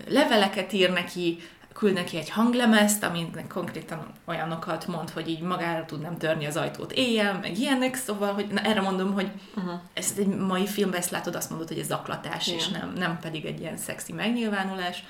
leveleket 0.08 0.72
ír 0.72 0.90
neki, 0.90 1.38
küld 1.72 1.94
neki 1.94 2.16
egy 2.16 2.30
hanglemezt, 2.30 3.02
aminek 3.02 3.46
konkrétan 3.46 4.12
olyanokat 4.24 4.87
mond, 4.87 5.11
hogy 5.11 5.28
így 5.28 5.40
magára 5.40 5.85
tudnám 5.85 6.18
törni 6.18 6.46
az 6.46 6.56
ajtót 6.56 6.92
éjjel, 6.92 7.38
meg 7.38 7.58
ilyenek, 7.58 7.94
szóval, 7.94 8.32
hogy 8.32 8.46
na, 8.46 8.61
erre 8.61 8.80
mondom, 8.80 9.12
hogy 9.12 9.30
uh-huh. 9.56 9.80
ezt 9.94 10.18
egy 10.18 10.26
mai 10.26 10.66
filmben 10.66 11.00
ezt 11.00 11.11
látod, 11.11 11.35
azt 11.35 11.50
mondod, 11.50 11.68
hogy 11.68 11.78
ez 11.78 11.87
zaklatás, 11.87 12.46
Igen. 12.46 12.58
és 12.58 12.68
nem, 12.68 12.92
nem 12.96 13.18
pedig 13.20 13.44
egy 13.44 13.61
ilyen 13.61 13.76
szexi 13.76 14.12
megnyilvánulás. 14.12 15.04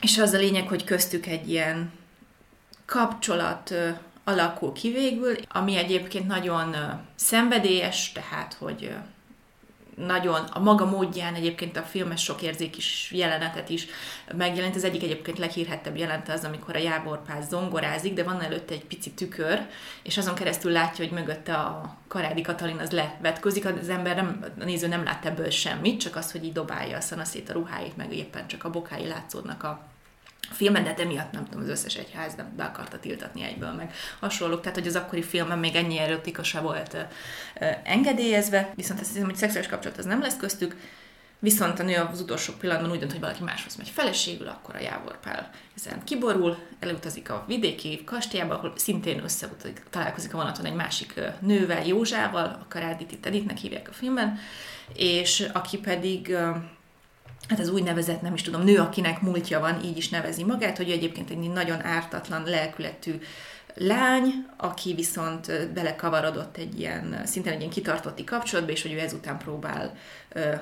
És 0.00 0.18
az 0.18 0.32
a 0.32 0.38
lényeg, 0.38 0.68
hogy 0.68 0.84
köztük 0.84 1.26
egy 1.26 1.50
ilyen 1.50 1.92
kapcsolat 2.94 3.74
alakul 4.24 4.72
ki 4.72 4.92
végül, 4.92 5.36
ami 5.48 5.76
egyébként 5.76 6.26
nagyon 6.26 6.76
szenvedélyes, 7.14 8.12
tehát, 8.12 8.56
hogy 8.58 8.94
nagyon 9.96 10.44
a 10.52 10.58
maga 10.58 10.84
módján 10.84 11.34
egyébként 11.34 11.76
a 11.76 11.82
filmes 11.82 12.22
sok 12.22 12.42
érzékis 12.42 13.10
jelenetet 13.14 13.68
is 13.68 13.86
megjelent. 14.36 14.76
Az 14.76 14.84
egyik 14.84 15.02
egyébként 15.02 15.38
leghírhettebb 15.38 15.96
jelente 15.96 16.32
az, 16.32 16.44
amikor 16.44 16.76
a 16.76 16.78
Jábor 16.78 17.22
Pál 17.22 17.42
zongorázik, 17.42 18.14
de 18.14 18.22
van 18.22 18.40
előtte 18.40 18.74
egy 18.74 18.84
pici 18.84 19.10
tükör, 19.10 19.66
és 20.02 20.18
azon 20.18 20.34
keresztül 20.34 20.72
látja, 20.72 21.04
hogy 21.04 21.14
mögötte 21.14 21.54
a 21.54 21.96
Karádi 22.08 22.40
Katalin 22.40 22.78
az 22.78 22.90
levetközik, 22.90 23.64
az 23.64 23.88
ember 23.88 24.16
nem, 24.16 24.44
a 24.60 24.64
néző 24.64 24.86
nem 24.86 25.04
lát 25.04 25.26
ebből 25.26 25.50
semmit, 25.50 26.00
csak 26.00 26.16
az, 26.16 26.32
hogy 26.32 26.44
így 26.44 26.52
dobálja 26.52 26.96
a 26.96 27.00
szanaszét 27.00 27.50
a 27.50 27.52
ruháit, 27.52 27.96
meg 27.96 28.12
éppen 28.16 28.46
csak 28.46 28.64
a 28.64 28.70
bokái 28.70 29.06
látszódnak 29.06 29.62
a 29.62 29.92
filmen, 30.50 30.82
de 30.82 30.88
hát 30.88 31.00
emiatt 31.00 31.32
nem 31.32 31.44
tudom, 31.44 31.62
az 31.62 31.68
összes 31.68 31.94
egyház 31.94 32.34
nem 32.34 32.52
be 32.56 32.64
akarta 32.64 32.98
tiltatni 32.98 33.42
egyből, 33.42 33.72
meg 33.72 33.94
hasonlók. 34.20 34.60
Tehát, 34.60 34.78
hogy 34.78 34.86
az 34.86 34.96
akkori 34.96 35.22
filmben 35.22 35.58
még 35.58 35.74
ennyi 35.74 35.98
erotikusa 35.98 36.62
volt 36.62 36.94
uh, 36.94 37.68
engedélyezve, 37.84 38.72
viszont 38.74 39.00
azt 39.00 39.08
hiszem, 39.12 39.24
hogy 39.24 39.36
szexuális 39.36 39.68
kapcsolat 39.68 39.98
az 39.98 40.04
nem 40.04 40.20
lesz 40.20 40.36
köztük, 40.36 40.76
Viszont 41.44 41.78
a 41.78 41.82
nő 41.82 42.08
az 42.12 42.20
utolsó 42.20 42.52
pillanatban 42.58 42.90
úgy 42.90 42.98
dönt, 42.98 43.10
hogy 43.10 43.20
valaki 43.20 43.42
máshoz 43.42 43.76
megy 43.76 43.88
feleségül, 43.88 44.48
akkor 44.48 44.74
a 44.74 44.80
Jávor 44.80 45.20
Pál 45.20 45.50
ezen 45.76 46.04
kiborul, 46.04 46.58
elutazik 46.80 47.30
a 47.30 47.44
vidéki 47.46 48.04
kastélyába, 48.04 48.54
ahol 48.54 48.72
szintén 48.76 49.24
összeutazik, 49.24 49.82
találkozik 49.90 50.34
a 50.34 50.36
vonaton 50.36 50.64
egy 50.64 50.74
másik 50.74 51.20
nővel, 51.40 51.86
Józsával, 51.86 52.44
a 52.44 52.66
Karádit 52.68 53.12
itt 53.12 53.58
hívják 53.58 53.88
a 53.88 53.92
filmben, 53.92 54.38
és 54.94 55.48
aki 55.52 55.78
pedig 55.78 56.36
hát 57.48 57.58
az 57.58 57.68
úgynevezett, 57.68 58.22
nem 58.22 58.34
is 58.34 58.42
tudom, 58.42 58.62
nő, 58.62 58.78
akinek 58.78 59.20
múltja 59.20 59.60
van, 59.60 59.84
így 59.84 59.96
is 59.96 60.08
nevezi 60.08 60.44
magát, 60.44 60.76
hogy 60.76 60.90
egyébként 60.90 61.30
egy 61.30 61.38
nagyon 61.38 61.84
ártatlan, 61.84 62.44
lelkületű 62.44 63.20
lány, 63.74 64.46
aki 64.56 64.94
viszont 64.94 65.72
belekavarodott 65.72 66.56
egy 66.56 66.80
ilyen, 66.80 67.20
szintén 67.24 67.52
egy 67.52 67.58
ilyen 67.58 67.70
kitartotti 67.70 68.24
kapcsolatba, 68.24 68.72
és 68.72 68.82
hogy 68.82 68.92
ő 68.92 68.98
ezután 68.98 69.38
próbál 69.38 69.96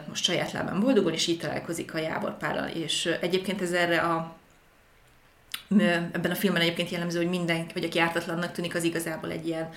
most 0.08 0.24
saját 0.24 0.52
lábán 0.52 0.80
boldogulni, 0.80 1.16
és 1.16 1.26
így 1.26 1.38
találkozik 1.38 1.94
a 1.94 1.98
Jábor 1.98 2.36
Pállal. 2.36 2.68
És 2.68 3.16
egyébként 3.20 3.62
ez 3.62 3.72
erre 3.72 4.00
a 4.00 4.36
ebben 6.12 6.30
a 6.30 6.34
filmben 6.34 6.62
egyébként 6.62 6.90
jellemző, 6.90 7.18
hogy 7.18 7.28
mindenki, 7.28 7.72
vagy 7.72 7.84
aki 7.84 7.98
ártatlannak 7.98 8.52
tűnik, 8.52 8.74
az 8.74 8.82
igazából 8.82 9.30
egy 9.30 9.46
ilyen 9.46 9.68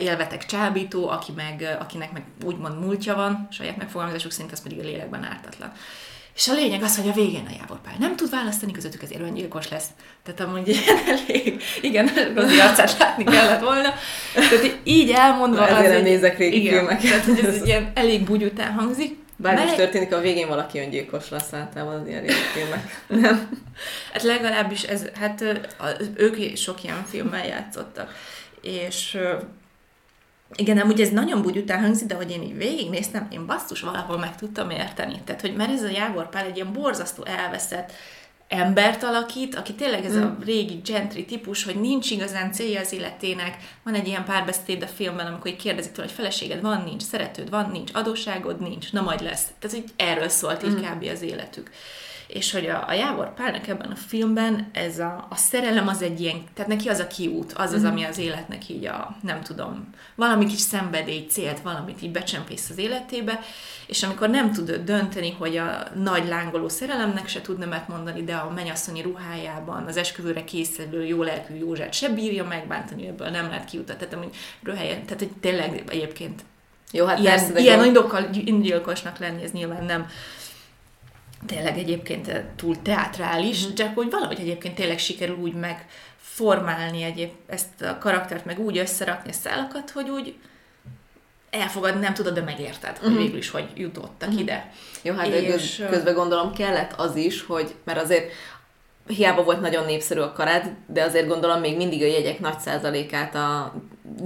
élvetek 0.00 0.46
csábító, 0.46 1.08
aki 1.08 1.32
meg, 1.32 1.76
akinek 1.80 2.12
meg 2.12 2.22
úgymond 2.44 2.80
múltja 2.80 3.14
van, 3.14 3.48
saját 3.50 3.76
megfogalmazásuk 3.76 4.30
szerint, 4.30 4.52
az 4.52 4.62
pedig 4.62 4.78
a 4.78 4.82
lélekben 4.82 5.24
ártatlan. 5.24 5.72
És 6.36 6.48
a 6.48 6.54
lényeg 6.54 6.82
az, 6.82 6.96
hogy 6.96 7.08
a 7.08 7.12
végén 7.12 7.46
a 7.48 7.54
Jábor 7.58 7.80
Pál 7.80 7.94
nem 7.98 8.16
tud 8.16 8.30
választani 8.30 8.72
közöttük, 8.72 9.02
ezért 9.02 9.20
öngyilkos 9.20 9.68
lesz. 9.68 9.86
Tehát 10.22 10.40
amúgy 10.40 10.68
ilyen 10.68 10.98
elég, 11.18 11.62
igen, 11.80 12.10
Rozi 12.34 12.60
arcát 12.60 12.98
látni 12.98 13.24
kellett 13.24 13.60
volna. 13.60 13.94
Tehát 14.34 14.78
így 14.84 15.10
elmondva... 15.10 15.60
Na, 15.60 15.68
ezért 15.68 15.92
nem 15.92 16.02
nézek 16.02 16.38
régi 16.38 16.60
igen, 16.60 16.72
filmeket. 16.72 17.10
Tehát, 17.10 17.24
hogy 17.24 17.44
ez 17.44 17.54
egy 17.54 17.66
ilyen 17.66 17.92
elég 17.94 18.24
bugyután 18.24 18.72
hangzik. 18.72 19.16
Bármi 19.36 19.62
is 19.62 19.76
történik, 19.76 20.14
a 20.14 20.20
végén 20.20 20.48
valaki 20.48 20.78
öngyilkos 20.78 21.28
lesz 21.28 21.52
általában 21.52 22.00
az 22.00 22.08
ilyen 22.08 22.20
régi 22.20 22.32
filmek. 22.32 23.04
Nem? 23.06 23.48
Hát 24.12 24.22
legalábbis 24.22 24.82
ez, 24.82 25.04
hát 25.20 25.44
ők 26.14 26.56
sok 26.56 26.84
ilyen 26.84 27.04
filmmel 27.10 27.46
játszottak. 27.46 28.14
És 28.60 29.18
igen, 30.54 30.78
amúgy 30.78 31.00
ez 31.00 31.10
nagyon 31.10 31.42
bugyután 31.42 31.80
hangzik, 31.80 32.06
de 32.06 32.14
hogy 32.14 32.30
én 32.30 32.42
így 32.42 32.56
végignéztem, 32.56 33.28
én 33.30 33.46
basszus 33.46 33.80
valahol 33.80 34.18
meg 34.18 34.36
tudtam 34.36 34.70
érteni. 34.70 35.20
Tehát, 35.24 35.40
hogy 35.40 35.54
mert 35.54 35.72
ez 35.72 35.82
a 35.82 35.88
Jágor 35.88 36.28
Pál 36.28 36.44
egy 36.44 36.56
ilyen 36.56 36.72
borzasztó 36.72 37.24
elveszett 37.24 37.92
embert 38.48 39.02
alakít, 39.02 39.54
aki 39.54 39.74
tényleg 39.74 40.04
ez 40.04 40.16
mm. 40.16 40.22
a 40.22 40.36
régi 40.44 40.80
gentry 40.84 41.24
típus, 41.24 41.64
hogy 41.64 41.80
nincs 41.80 42.10
igazán 42.10 42.52
célja 42.52 42.80
az 42.80 42.92
életének. 42.92 43.56
Van 43.82 43.94
egy 43.94 44.06
ilyen 44.06 44.24
párbeszéd 44.24 44.82
a 44.82 44.86
filmben, 44.86 45.26
amikor 45.26 45.50
így 45.50 45.56
kérdezik 45.56 45.92
tőle, 45.92 46.06
hogy 46.06 46.16
feleséged 46.16 46.60
van, 46.60 46.82
nincs, 46.84 47.02
szeretőd 47.02 47.50
van, 47.50 47.70
nincs, 47.70 47.90
adósságod 47.94 48.60
nincs, 48.60 48.92
na 48.92 49.02
majd 49.02 49.22
lesz. 49.22 49.46
Tehát 49.58 49.76
így 49.76 49.90
erről 49.96 50.28
szólt 50.28 50.62
így 50.62 50.70
mm. 50.70 50.82
kb. 50.82 51.08
az 51.12 51.22
életük 51.22 51.70
és 52.26 52.52
hogy 52.52 52.66
a, 52.66 52.84
a 52.88 52.92
Jávor 52.92 53.34
Pálnak 53.34 53.68
ebben 53.68 53.90
a 53.90 53.96
filmben 53.96 54.70
ez 54.72 54.98
a, 54.98 55.26
a 55.30 55.36
szerelem 55.36 55.88
az 55.88 56.02
egy 56.02 56.20
ilyen, 56.20 56.44
tehát 56.54 56.70
neki 56.70 56.88
az 56.88 56.98
a 56.98 57.06
kiút, 57.06 57.52
az 57.52 57.72
az, 57.72 57.82
mhm. 57.82 57.90
ami 57.90 58.04
az 58.04 58.18
életnek 58.18 58.68
így 58.68 58.86
a, 58.86 59.16
nem 59.22 59.42
tudom, 59.42 59.88
valami 60.14 60.46
kis 60.46 60.60
szenvedély, 60.60 61.26
célt, 61.28 61.60
valamit 61.60 62.02
így 62.02 62.10
becsempész 62.10 62.70
az 62.70 62.78
életébe, 62.78 63.40
és 63.86 64.02
amikor 64.02 64.28
nem 64.28 64.52
tud 64.52 64.70
dönteni, 64.70 65.30
hogy 65.38 65.56
a 65.56 65.88
nagy 65.94 66.28
lángoló 66.28 66.68
szerelemnek 66.68 67.28
se 67.28 67.40
tud 67.40 67.58
nemet 67.58 67.88
mondani, 67.88 68.24
de 68.24 68.34
a 68.34 68.50
menyasszonyi 68.50 69.02
ruhájában 69.02 69.86
az 69.86 69.96
esküvőre 69.96 70.44
készülő 70.44 71.04
jó 71.04 71.22
lelkű 71.22 71.54
Józsát 71.54 71.92
se 71.92 72.08
bírja 72.08 72.44
megbántani, 72.44 73.06
ebből 73.06 73.28
nem 73.28 73.48
lehet 73.48 73.64
kiutat. 73.64 73.96
Tehát, 73.96 74.14
hogy 74.14 74.34
röhelyen, 74.62 75.04
tehát 75.04 75.18
hogy 75.18 75.32
tényleg 75.40 75.84
egyébként 75.88 76.44
jó, 76.92 77.06
hát 77.06 77.18
ilyen, 77.18 77.36
persze, 77.36 77.60
ilyen 77.60 77.84
indokkal 77.84 78.28
gyilkosnak 78.60 79.18
lenni, 79.18 79.42
ez 79.42 79.50
nyilván 79.50 79.84
nem 79.84 80.06
tényleg 81.46 81.78
egyébként 81.78 82.28
eh, 82.28 82.44
túl 82.56 82.82
teátrális, 82.82 83.66
mm. 83.66 83.74
csak 83.74 83.94
hogy 83.94 84.10
valahogy 84.10 84.40
egyébként 84.40 84.74
tényleg 84.74 84.98
sikerül 84.98 85.36
úgy 85.36 85.54
megformálni 85.54 87.02
egyéb, 87.02 87.30
ezt 87.46 87.82
a 87.82 87.98
karaktert, 87.98 88.44
meg 88.44 88.58
úgy 88.58 88.78
összerakni 88.78 89.30
a 89.30 89.32
szálakat, 89.32 89.90
hogy 89.90 90.08
úgy 90.08 90.34
elfogadni 91.50 92.00
nem 92.00 92.14
tudod, 92.14 92.34
de 92.34 92.40
megérted, 92.40 92.96
hogy 92.96 93.10
mm. 93.10 93.16
végül 93.16 93.38
is 93.38 93.50
hogy 93.50 93.68
jutottak 93.74 94.32
mm. 94.32 94.38
ide. 94.38 94.72
Jó, 95.02 95.14
hát 95.14 95.26
és, 95.26 95.84
közben 95.90 96.14
gondolom 96.14 96.52
kellett 96.52 96.92
az 96.92 97.16
is, 97.16 97.42
hogy, 97.42 97.74
mert 97.84 98.00
azért 98.00 98.32
hiába 99.06 99.44
volt 99.44 99.60
nagyon 99.60 99.84
népszerű 99.84 100.20
a 100.20 100.32
karád, 100.32 100.74
de 100.86 101.02
azért 101.02 101.28
gondolom 101.28 101.60
még 101.60 101.76
mindig 101.76 102.02
a 102.02 102.06
jegyek 102.06 102.40
nagy 102.40 102.58
százalékát 102.58 103.34
a 103.34 103.74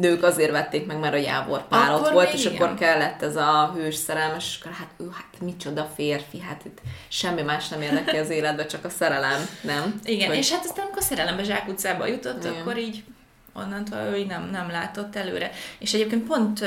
nők 0.00 0.22
azért 0.22 0.50
vették 0.50 0.86
meg, 0.86 0.98
mert 0.98 1.14
a 1.14 1.16
Jávor 1.16 1.68
Pál 1.68 1.94
ott 1.94 2.08
volt, 2.08 2.32
és 2.32 2.44
igen. 2.44 2.62
akkor 2.62 2.74
kellett 2.74 3.22
ez 3.22 3.36
a 3.36 3.72
hős 3.74 3.94
szerelmes, 3.94 4.46
és 4.46 4.60
akkor 4.60 4.72
hát 4.72 4.90
ő, 4.98 5.08
hát 5.12 5.40
micsoda 5.40 5.90
férfi, 5.94 6.40
hát 6.40 6.64
itt 6.64 6.78
semmi 7.08 7.42
más 7.42 7.68
nem 7.68 7.82
érdekli 7.82 8.18
az 8.18 8.30
életbe, 8.30 8.66
csak 8.66 8.84
a 8.84 8.88
szerelem, 8.88 9.48
nem? 9.60 10.00
Igen, 10.04 10.28
hogy... 10.28 10.36
és 10.36 10.52
hát 10.52 10.64
aztán 10.64 10.84
amikor 10.84 11.02
a 11.02 11.04
szerelembe 11.04 11.42
zsákutcába 11.42 12.06
jutott, 12.06 12.44
igen. 12.44 12.60
akkor 12.60 12.78
így 12.78 13.04
onnantól 13.52 13.98
ő 13.98 14.24
nem, 14.24 14.48
nem 14.52 14.70
látott 14.70 15.16
előre. 15.16 15.50
És 15.78 15.92
egyébként 15.92 16.26
pont 16.26 16.64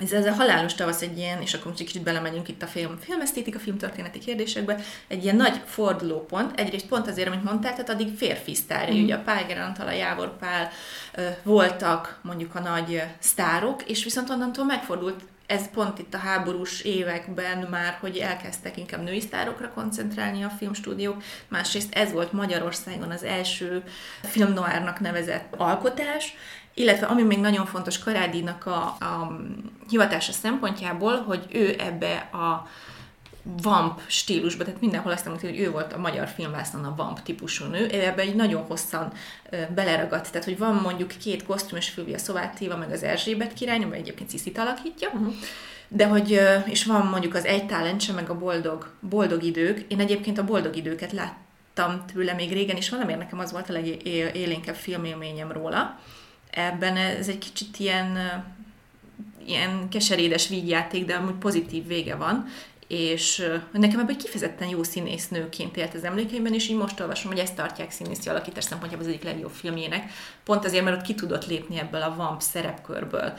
ez, 0.00 0.12
ez 0.12 0.26
a 0.26 0.32
halálos 0.32 0.74
tavasz 0.74 1.02
egy 1.02 1.18
ilyen, 1.18 1.40
és 1.40 1.54
akkor 1.54 1.66
most 1.66 1.80
egy 1.80 1.86
kicsit 1.86 2.02
belemegyünk 2.02 2.48
itt 2.48 2.62
a 2.62 2.66
film, 2.66 2.98
filmesztétika, 3.00 3.58
filmtörténeti 3.58 4.18
kérdésekbe, 4.18 4.80
egy 5.08 5.22
ilyen 5.22 5.36
nagy 5.36 5.60
fordulópont, 5.64 6.60
egyrészt 6.60 6.86
pont 6.86 7.08
azért, 7.08 7.28
amit 7.28 7.44
mondtál, 7.44 7.72
tehát 7.72 7.90
addig 7.90 8.16
férfi 8.16 8.54
sztári, 8.54 9.00
mm. 9.00 9.02
ugye 9.02 9.14
a 9.14 9.22
Pál 9.22 9.44
Gerant, 9.46 9.78
a 9.78 9.90
Jávor 9.90 10.36
Pál 10.38 10.70
voltak 11.42 12.18
mondjuk 12.22 12.54
a 12.54 12.60
nagy 12.60 13.02
sztárok, 13.18 13.82
és 13.82 14.04
viszont 14.04 14.30
onnantól 14.30 14.64
megfordult 14.64 15.20
ez 15.50 15.70
pont 15.70 15.98
itt 15.98 16.14
a 16.14 16.18
háborús 16.18 16.80
években 16.80 17.66
már, 17.70 17.96
hogy 18.00 18.16
elkezdtek 18.16 18.76
inkább 18.76 19.02
női 19.02 19.20
sztárokra 19.20 19.70
koncentrálni 19.70 20.42
a 20.42 20.48
filmstúdiók. 20.48 21.22
Másrészt 21.48 21.94
ez 21.94 22.12
volt 22.12 22.32
Magyarországon 22.32 23.10
az 23.10 23.22
első 23.22 23.82
filmnoárnak 24.22 25.00
nevezett 25.00 25.54
alkotás, 25.56 26.36
illetve 26.74 27.06
ami 27.06 27.22
még 27.22 27.38
nagyon 27.38 27.66
fontos 27.66 27.98
Karádinak 27.98 28.66
a, 28.66 28.80
a 29.00 29.40
hivatása 29.88 30.32
szempontjából, 30.32 31.22
hogy 31.22 31.46
ő 31.52 31.76
ebbe 31.78 32.16
a 32.32 32.68
vamp 33.42 34.00
stílusba, 34.06 34.64
tehát 34.64 34.80
mindenhol 34.80 35.12
azt 35.12 35.26
mondta, 35.26 35.46
hogy 35.46 35.58
ő 35.58 35.70
volt 35.70 35.92
a 35.92 35.98
magyar 35.98 36.28
filmvásznon 36.28 36.84
a 36.84 36.94
vamp 36.96 37.22
típusú 37.22 37.64
nő, 37.64 37.86
ebben 37.86 38.26
egy 38.26 38.34
nagyon 38.34 38.62
hosszan 38.62 39.12
beleragadt, 39.74 40.30
tehát 40.30 40.44
hogy 40.44 40.58
van 40.58 40.74
mondjuk 40.74 41.08
két 41.08 41.44
kosztümös 41.44 41.88
fülvi 41.88 42.14
a 42.14 42.18
Szovátéva, 42.18 42.76
meg 42.76 42.90
az 42.90 43.02
Erzsébet 43.02 43.52
király, 43.52 43.82
amely 43.82 43.98
egyébként 43.98 44.30
Ciszit 44.30 44.58
alakítja, 44.58 45.08
uh-huh. 45.08 45.34
de 45.88 46.06
hogy, 46.06 46.40
és 46.66 46.84
van 46.84 47.06
mondjuk 47.06 47.34
az 47.34 47.44
Egy 47.44 47.66
talentse, 47.66 48.12
meg 48.12 48.30
a 48.30 48.38
boldog, 48.38 48.90
boldog 49.00 49.42
idők. 49.42 49.84
Én 49.88 50.00
egyébként 50.00 50.38
a 50.38 50.44
boldog 50.44 50.76
időket 50.76 51.12
láttam 51.12 52.04
tőle 52.12 52.32
még 52.32 52.52
régen, 52.52 52.76
és 52.76 52.90
valamiért 52.90 53.20
nekem 53.20 53.38
az 53.38 53.52
volt 53.52 53.70
a 53.70 53.72
legélénkebb 53.72 54.74
filmélményem 54.74 55.52
róla 55.52 55.98
ebben 56.50 56.96
ez 56.96 57.28
egy 57.28 57.38
kicsit 57.38 57.78
ilyen, 57.78 58.18
ilyen 59.46 59.88
keserédes 59.88 60.48
vígjáték, 60.48 61.04
de 61.04 61.14
amúgy 61.14 61.34
pozitív 61.34 61.86
vége 61.86 62.14
van, 62.14 62.46
és 62.90 63.46
nekem 63.72 64.08
egy 64.08 64.16
kifejezetten 64.16 64.68
jó 64.68 64.82
színésznőként 64.82 65.76
élt 65.76 65.94
az 65.94 66.04
emlékeimben, 66.04 66.54
és 66.54 66.68
így 66.68 66.76
most 66.76 67.00
olvasom, 67.00 67.30
hogy 67.30 67.40
ezt 67.40 67.54
tartják 67.54 67.90
színészi 67.90 68.28
alakítás 68.28 68.64
szempontjából 68.64 69.06
az 69.06 69.12
egyik 69.12 69.24
legjobb 69.24 69.50
filmjének, 69.50 70.10
pont 70.44 70.64
azért, 70.64 70.84
mert 70.84 70.96
ott 70.96 71.04
ki 71.04 71.14
tudott 71.14 71.46
lépni 71.46 71.78
ebből 71.78 72.02
a 72.02 72.14
vamp 72.16 72.40
szerepkörből. 72.40 73.32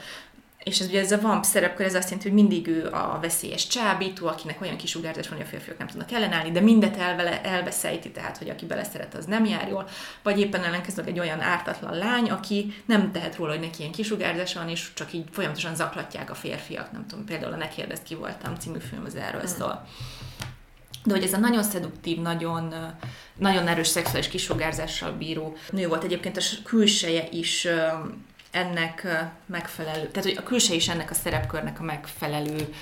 És 0.64 0.80
ez 0.80 0.86
ugye 0.86 1.00
ez 1.00 1.12
a 1.12 1.20
vamp 1.20 1.44
szerepkör, 1.44 1.86
ez 1.86 1.94
azt 1.94 2.10
jelenti, 2.10 2.28
hogy 2.28 2.38
mindig 2.38 2.66
ő 2.66 2.86
a 2.86 3.18
veszélyes 3.20 3.66
csábító, 3.66 4.26
akinek 4.26 4.60
olyan 4.60 4.76
kisugárzás 4.76 5.28
van, 5.28 5.36
hogy 5.36 5.46
a 5.46 5.50
férfiak 5.50 5.78
nem 5.78 5.86
tudnak 5.86 6.12
ellenállni, 6.12 6.50
de 6.50 6.60
mindet 6.60 6.96
elvele, 6.96 7.42
elbeszejti, 7.42 8.10
tehát 8.10 8.38
hogy 8.38 8.48
aki 8.48 8.66
beleszeret, 8.66 9.14
az 9.14 9.24
nem 9.24 9.44
jár 9.44 9.68
jól, 9.68 9.88
vagy 10.22 10.38
éppen 10.38 10.64
ellenkezőleg 10.64 11.10
egy 11.10 11.18
olyan 11.18 11.40
ártatlan 11.40 11.98
lány, 11.98 12.30
aki 12.30 12.74
nem 12.86 13.12
tehet 13.12 13.36
róla, 13.36 13.50
hogy 13.50 13.60
neki 13.60 13.80
ilyen 13.80 13.92
kisugárzás 13.92 14.54
van, 14.54 14.68
és 14.68 14.88
csak 14.94 15.12
így 15.12 15.24
folyamatosan 15.30 15.74
zaklatják 15.74 16.30
a 16.30 16.34
férfiak, 16.34 16.92
nem 16.92 17.06
tudom, 17.06 17.24
például 17.24 17.52
a 17.52 17.56
Ne 17.56 17.68
kérdezt 17.68 18.02
ki 18.02 18.14
voltam 18.14 18.54
című 18.54 18.78
film 18.78 19.04
az 19.06 19.14
erről 19.14 19.40
hmm. 19.40 19.50
szól. 19.58 19.86
De 21.04 21.14
hogy 21.14 21.22
ez 21.22 21.32
a 21.32 21.38
nagyon 21.38 21.62
szeduktív, 21.62 22.18
nagyon, 22.18 22.74
nagyon 23.38 23.68
erős 23.68 23.86
szexuális 23.86 24.28
kisugárzással 24.28 25.12
bíró 25.12 25.56
nő 25.70 25.88
volt. 25.88 26.04
Egyébként 26.04 26.36
a 26.36 26.40
külseje 26.64 27.28
is 27.30 27.66
ennek 28.52 29.06
megfelelő, 29.46 30.08
tehát 30.08 30.28
hogy 30.28 30.36
a 30.36 30.42
külse 30.42 30.74
is 30.74 30.88
ennek 30.88 31.10
a 31.10 31.14
szerepkörnek 31.14 31.80
a 31.80 31.82
megfelelő 31.82 32.74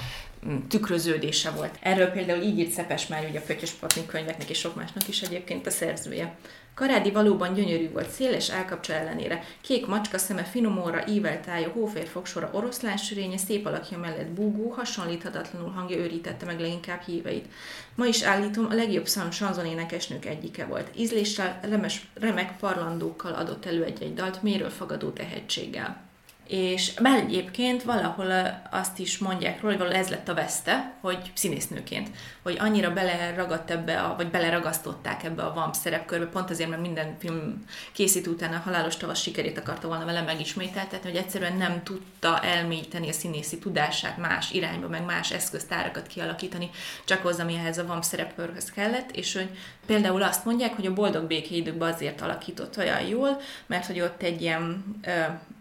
mm, 0.47 0.57
tükröződése 0.69 1.51
volt. 1.51 1.79
Erről 1.81 2.07
például 2.07 2.43
így 2.43 2.59
írt 2.59 2.71
Szepes 2.71 3.07
már 3.07 3.27
ugye 3.29 3.39
a 3.39 3.43
Pöttyös 3.43 3.71
Patni 3.71 4.07
könyveknek 4.07 4.51
és 4.51 4.59
sok 4.59 4.75
másnak 4.75 5.09
is 5.09 5.23
egyébként 5.23 5.67
a 5.67 5.71
szerzője. 5.71 6.35
Karádi 6.75 7.11
valóban 7.11 7.55
gyönyörű 7.55 7.91
volt, 7.91 8.11
széles 8.11 8.51
elkapcsa 8.51 8.93
ellenére. 8.93 9.43
Kék 9.61 9.87
macska 9.87 10.19
szeme, 10.19 10.43
finom 10.43 10.79
óra, 10.79 11.07
ível 11.09 11.41
tája, 11.41 11.69
hófér 11.69 12.07
fogsora, 12.07 12.51
oroszlán 12.53 12.97
sürénye, 12.97 13.37
szép 13.37 13.67
alakja 13.67 13.99
mellett 13.99 14.29
búgó, 14.29 14.69
hasonlíthatatlanul 14.69 15.71
hangja 15.71 15.97
őrítette 15.97 16.47
meg 16.47 16.61
leginkább 16.61 17.01
híveit. 17.01 17.47
Ma 17.95 18.07
is 18.07 18.23
állítom, 18.23 18.67
a 18.71 18.75
legjobb 18.75 19.07
szám 19.07 19.31
sanzonénekesnők 19.31 20.25
egyike 20.25 20.65
volt. 20.65 20.91
Ízléssel, 20.97 21.61
remes, 21.63 22.07
remek 22.15 22.57
parlandókkal 22.57 23.33
adott 23.33 23.67
elő 23.67 23.85
egy-egy 23.85 24.15
dalt, 24.15 24.43
méről 24.43 24.71
fagadó 24.71 25.11
tehetséggel 25.11 26.10
és 26.51 26.93
bár 27.03 27.19
egyébként 27.19 27.83
valahol 27.83 28.61
azt 28.71 28.99
is 28.99 29.19
mondják 29.19 29.61
róla, 29.61 29.77
hogy 29.77 29.91
ez 29.91 30.09
lett 30.09 30.29
a 30.29 30.35
veszte, 30.35 30.93
hogy 31.01 31.33
színésznőként, 31.35 32.11
hogy 32.43 32.57
annyira 32.61 32.93
beleragadt 32.93 33.71
ebbe, 33.71 34.01
a, 34.01 34.17
vagy 34.17 34.31
beleragasztották 34.31 35.25
ebbe 35.25 35.43
a 35.43 35.53
vamp 35.53 35.75
szerepkörbe, 35.75 36.27
pont 36.27 36.51
azért, 36.51 36.69
mert 36.69 36.83
minden 36.83 37.17
film 37.19 37.65
készít 37.93 38.27
után 38.27 38.53
a 38.53 38.63
Halálos 38.65 38.97
Tavasz 38.97 39.21
sikerét 39.21 39.59
akarta 39.59 39.89
volna 39.89 40.05
vele 40.05 40.23
megismételtetni, 40.23 41.11
hogy 41.11 41.19
egyszerűen 41.19 41.57
nem 41.57 41.83
tudta 41.83 42.41
elmélyíteni 42.41 43.09
a 43.09 43.13
színészi 43.13 43.59
tudását 43.59 44.17
más 44.17 44.51
irányba, 44.51 44.89
meg 44.89 45.05
más 45.05 45.31
eszköztárakat 45.33 46.07
kialakítani, 46.07 46.71
csak 47.05 47.25
az, 47.25 47.39
ami 47.39 47.55
ehhez 47.55 47.79
a 47.79 47.87
vamp 47.87 48.03
szerepkörhöz 48.03 48.71
kellett, 48.71 49.11
és 49.11 49.35
hogy 49.35 49.51
például 49.87 50.23
azt 50.23 50.45
mondják, 50.45 50.75
hogy 50.75 50.87
a 50.87 50.93
boldog 50.93 51.27
békéidőkben 51.27 51.93
azért 51.93 52.21
alakított 52.21 52.77
olyan 52.79 53.01
jól, 53.01 53.41
mert 53.67 53.87
hogy 53.87 54.01
ott 54.01 54.23
egy 54.23 54.43
ilyen 54.43 54.85
ö, 55.03 55.11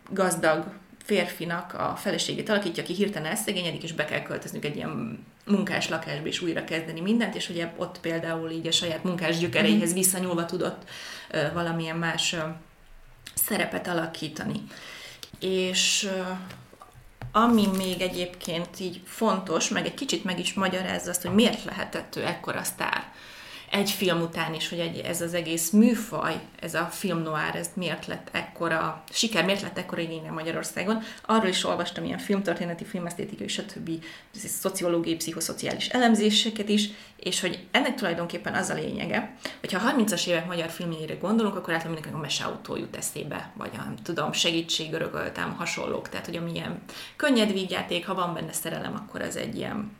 gazdag 0.09 0.65
férfinak 1.03 1.73
a 1.73 1.95
feleségét 1.95 2.49
alakítja, 2.49 2.83
aki 2.83 2.93
hirtelen 2.93 3.29
elszegényedik, 3.29 3.83
és 3.83 3.93
be 3.93 4.05
kell 4.05 4.21
költöznünk 4.21 4.65
egy 4.65 4.75
ilyen 4.75 5.25
munkás 5.45 5.89
lakásba, 5.89 6.27
és 6.27 6.41
újra 6.41 6.63
kezdeni 6.63 7.01
mindent, 7.01 7.35
és 7.35 7.49
ugye 7.49 7.73
ott 7.77 7.99
például 7.99 8.49
így 8.49 8.67
a 8.67 8.71
saját 8.71 9.03
munkás 9.03 9.37
gyökereihez 9.37 9.89
mhm. 9.89 9.97
visszanyúlva 9.97 10.45
tudott 10.45 10.89
uh, 11.33 11.53
valamilyen 11.53 11.97
más 11.97 12.33
uh, 12.33 12.39
szerepet 13.33 13.87
alakítani. 13.87 14.61
És 15.39 16.09
uh, 16.11 16.37
ami 17.31 17.67
még 17.77 18.01
egyébként 18.01 18.79
így 18.79 19.01
fontos, 19.05 19.69
meg 19.69 19.85
egy 19.85 19.93
kicsit 19.93 20.23
meg 20.23 20.39
is 20.39 20.53
magyarázza 20.53 21.09
azt, 21.09 21.21
hogy 21.21 21.35
miért 21.35 21.63
lehetett 21.63 22.15
ő 22.15 22.25
ekkora 22.25 22.63
sztár 22.63 23.13
egy 23.71 23.89
film 23.89 24.21
után 24.21 24.53
is, 24.53 24.69
hogy 24.69 24.79
egy, 24.79 24.97
ez 24.97 25.21
az 25.21 25.33
egész 25.33 25.69
műfaj, 25.69 26.39
ez 26.59 26.73
a 26.73 26.85
film 26.85 27.21
noir, 27.21 27.55
ez 27.55 27.69
miért 27.73 28.07
lett 28.07 28.29
ekkora, 28.31 29.03
siker, 29.11 29.45
miért 29.45 29.61
lett 29.61 29.77
ekkora 29.77 30.01
igénye 30.01 30.31
Magyarországon. 30.31 31.03
Arról 31.25 31.49
is 31.49 31.65
olvastam 31.65 32.03
ilyen 32.03 32.17
filmtörténeti, 32.17 32.83
filmesztétikai, 32.83 33.47
stb. 33.47 33.89
szociológiai, 34.33 35.15
pszichoszociális 35.15 35.87
elemzéseket 35.87 36.69
is, 36.69 36.89
és 37.15 37.39
hogy 37.39 37.67
ennek 37.71 37.95
tulajdonképpen 37.95 38.53
az 38.53 38.69
a 38.69 38.73
lényege, 38.73 39.35
hogy 39.59 39.73
ha 39.73 39.93
30-as 39.95 40.27
évek 40.27 40.47
magyar 40.47 40.69
filmjére 40.69 41.13
gondolunk, 41.13 41.55
akkor 41.55 41.73
általában 41.73 41.91
mindenkinek 41.93 42.19
a 42.19 42.21
meseautó 42.21 42.75
jut 42.75 42.95
eszébe, 42.95 43.51
vagy 43.57 43.71
nem 43.71 43.95
tudom, 44.03 44.31
segítség 44.31 44.93
örököltem, 44.93 45.55
hasonlók. 45.55 46.09
Tehát, 46.09 46.25
hogy 46.25 46.35
amilyen 46.35 46.81
könnyed 47.15 47.53
vígjáték, 47.53 48.05
ha 48.05 48.13
van 48.13 48.33
benne 48.33 48.53
szerelem, 48.53 48.93
akkor 48.95 49.21
ez 49.21 49.35
egy 49.35 49.55
ilyen 49.55 49.97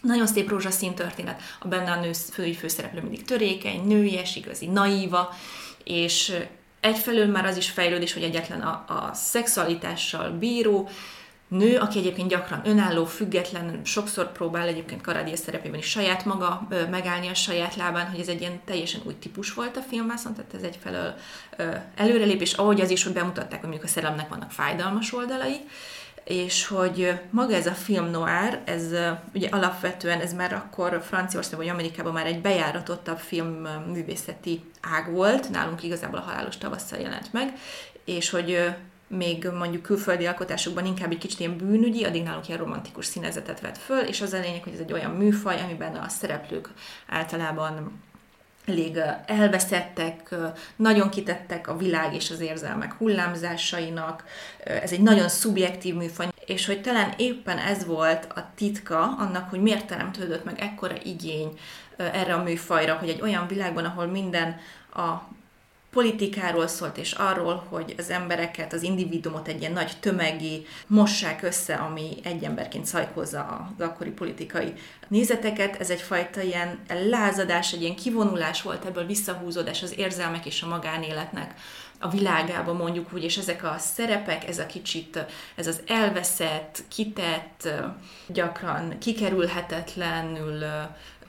nagyon 0.00 0.26
szép 0.26 0.48
rózsaszín 0.48 0.94
történet, 0.94 1.40
a 1.60 1.68
benne 1.68 1.90
a 1.90 2.00
nő 2.00 2.12
fő, 2.12 2.52
főszereplő 2.52 3.00
mindig 3.00 3.24
törékeny, 3.24 3.86
nőies, 3.86 4.36
igazi, 4.36 4.66
naíva, 4.66 5.34
és 5.84 6.32
egyfelől 6.80 7.26
már 7.26 7.46
az 7.46 7.56
is 7.56 7.70
fejlődés, 7.70 8.12
hogy 8.12 8.22
egyetlen 8.22 8.60
a, 8.60 8.84
a 8.88 9.10
szexualitással 9.14 10.30
bíró, 10.30 10.88
nő, 11.48 11.78
aki 11.78 11.98
egyébként 11.98 12.28
gyakran 12.28 12.60
önálló, 12.64 13.04
független, 13.04 13.80
sokszor 13.84 14.32
próbál 14.32 14.66
egyébként 14.66 15.00
Karadia 15.00 15.36
szerepében 15.36 15.78
is 15.78 15.86
saját 15.86 16.24
maga 16.24 16.66
ö, 16.70 16.86
megállni 16.86 17.28
a 17.28 17.34
saját 17.34 17.76
lábán, 17.76 18.10
hogy 18.10 18.20
ez 18.20 18.28
egy 18.28 18.40
ilyen 18.40 18.60
teljesen 18.64 19.00
új 19.04 19.14
típus 19.14 19.54
volt 19.54 19.76
a 19.76 19.80
filmvászon, 19.80 20.34
tehát 20.34 20.54
ez 20.54 20.62
egyfelől 20.62 21.14
ö, 21.56 21.74
előrelépés, 21.96 22.52
ahogy 22.52 22.80
az 22.80 22.90
is, 22.90 23.04
hogy 23.04 23.12
bemutatták, 23.12 23.60
hogy 23.60 23.68
mondjuk 23.68 23.84
a 23.84 23.92
szerelemnek 23.92 24.28
vannak 24.28 24.50
fájdalmas 24.50 25.12
oldalai, 25.12 25.60
és 26.28 26.66
hogy 26.66 27.20
maga 27.30 27.54
ez 27.54 27.66
a 27.66 27.72
film 27.72 28.10
noir, 28.10 28.60
ez 28.64 28.84
ugye 29.34 29.48
alapvetően, 29.48 30.20
ez 30.20 30.32
már 30.32 30.52
akkor 30.52 31.02
Franciaországban 31.02 31.66
vagy 31.66 31.74
Amerikában 31.74 32.12
már 32.12 32.26
egy 32.26 32.40
bejáratottabb 32.40 33.18
film 33.18 33.66
művészeti 33.92 34.64
ág 34.80 35.12
volt, 35.12 35.50
nálunk 35.50 35.82
igazából 35.82 36.18
a 36.18 36.22
Halálos 36.22 36.58
tavasszal 36.58 36.98
jelent 36.98 37.32
meg, 37.32 37.52
és 38.04 38.30
hogy 38.30 38.74
még 39.06 39.48
mondjuk 39.58 39.82
külföldi 39.82 40.26
alkotásokban 40.26 40.86
inkább 40.86 41.10
egy 41.10 41.18
kicsit 41.18 41.40
ilyen 41.40 41.56
bűnügyi, 41.56 42.04
addig 42.04 42.22
nálunk 42.22 42.48
ilyen 42.48 42.60
romantikus 42.60 43.06
színezetet 43.06 43.60
vett 43.60 43.78
föl, 43.78 44.00
és 44.00 44.20
az 44.20 44.32
a 44.32 44.38
lényeg, 44.38 44.62
hogy 44.62 44.72
ez 44.72 44.80
egy 44.80 44.92
olyan 44.92 45.10
műfaj, 45.10 45.60
amiben 45.60 45.94
a 45.94 46.08
szereplők 46.08 46.68
általában 47.06 48.00
elég 48.68 48.98
elveszettek, 49.26 50.34
nagyon 50.76 51.10
kitettek 51.10 51.68
a 51.68 51.76
világ 51.76 52.14
és 52.14 52.30
az 52.30 52.40
érzelmek 52.40 52.92
hullámzásainak, 52.92 54.24
ez 54.64 54.92
egy 54.92 55.02
nagyon 55.02 55.28
szubjektív 55.28 55.94
műfaj, 55.94 56.28
és 56.46 56.66
hogy 56.66 56.80
talán 56.80 57.14
éppen 57.16 57.58
ez 57.58 57.86
volt 57.86 58.26
a 58.34 58.50
titka 58.54 59.14
annak, 59.18 59.50
hogy 59.50 59.60
miért 59.60 59.86
teremtődött 59.86 60.44
meg 60.44 60.60
ekkora 60.60 60.94
igény 61.04 61.58
erre 61.96 62.34
a 62.34 62.42
műfajra, 62.42 62.94
hogy 62.94 63.08
egy 63.08 63.22
olyan 63.22 63.46
világban, 63.46 63.84
ahol 63.84 64.06
minden 64.06 64.56
a 64.94 65.36
politikáról 65.98 66.66
szólt, 66.66 66.96
és 66.96 67.12
arról, 67.12 67.66
hogy 67.68 67.94
az 67.98 68.10
embereket, 68.10 68.72
az 68.72 68.82
individumot 68.82 69.48
egy 69.48 69.60
ilyen 69.60 69.72
nagy 69.72 69.92
tömegi 70.00 70.66
mossák 70.86 71.42
össze, 71.42 71.74
ami 71.74 72.16
egy 72.22 72.44
emberként 72.44 72.86
szajkozza 72.86 73.70
az 73.76 73.84
akkori 73.84 74.10
politikai 74.10 74.72
nézeteket. 75.08 75.80
Ez 75.80 75.90
egyfajta 75.90 76.40
ilyen 76.40 76.78
lázadás, 77.10 77.72
egy 77.72 77.80
ilyen 77.80 77.96
kivonulás 77.96 78.62
volt 78.62 78.84
ebből, 78.84 79.06
visszahúzódás 79.06 79.82
az 79.82 79.98
érzelmek 79.98 80.46
és 80.46 80.62
a 80.62 80.68
magánéletnek 80.68 81.54
a 82.00 82.08
világába 82.08 82.72
mondjuk 82.72 83.12
úgy, 83.12 83.24
és 83.24 83.36
ezek 83.36 83.64
a 83.64 83.74
szerepek, 83.78 84.48
ez 84.48 84.58
a 84.58 84.66
kicsit, 84.66 85.26
ez 85.54 85.66
az 85.66 85.80
elveszett, 85.86 86.82
kitett, 86.88 87.68
gyakran 88.26 88.98
kikerülhetetlenül 88.98 90.64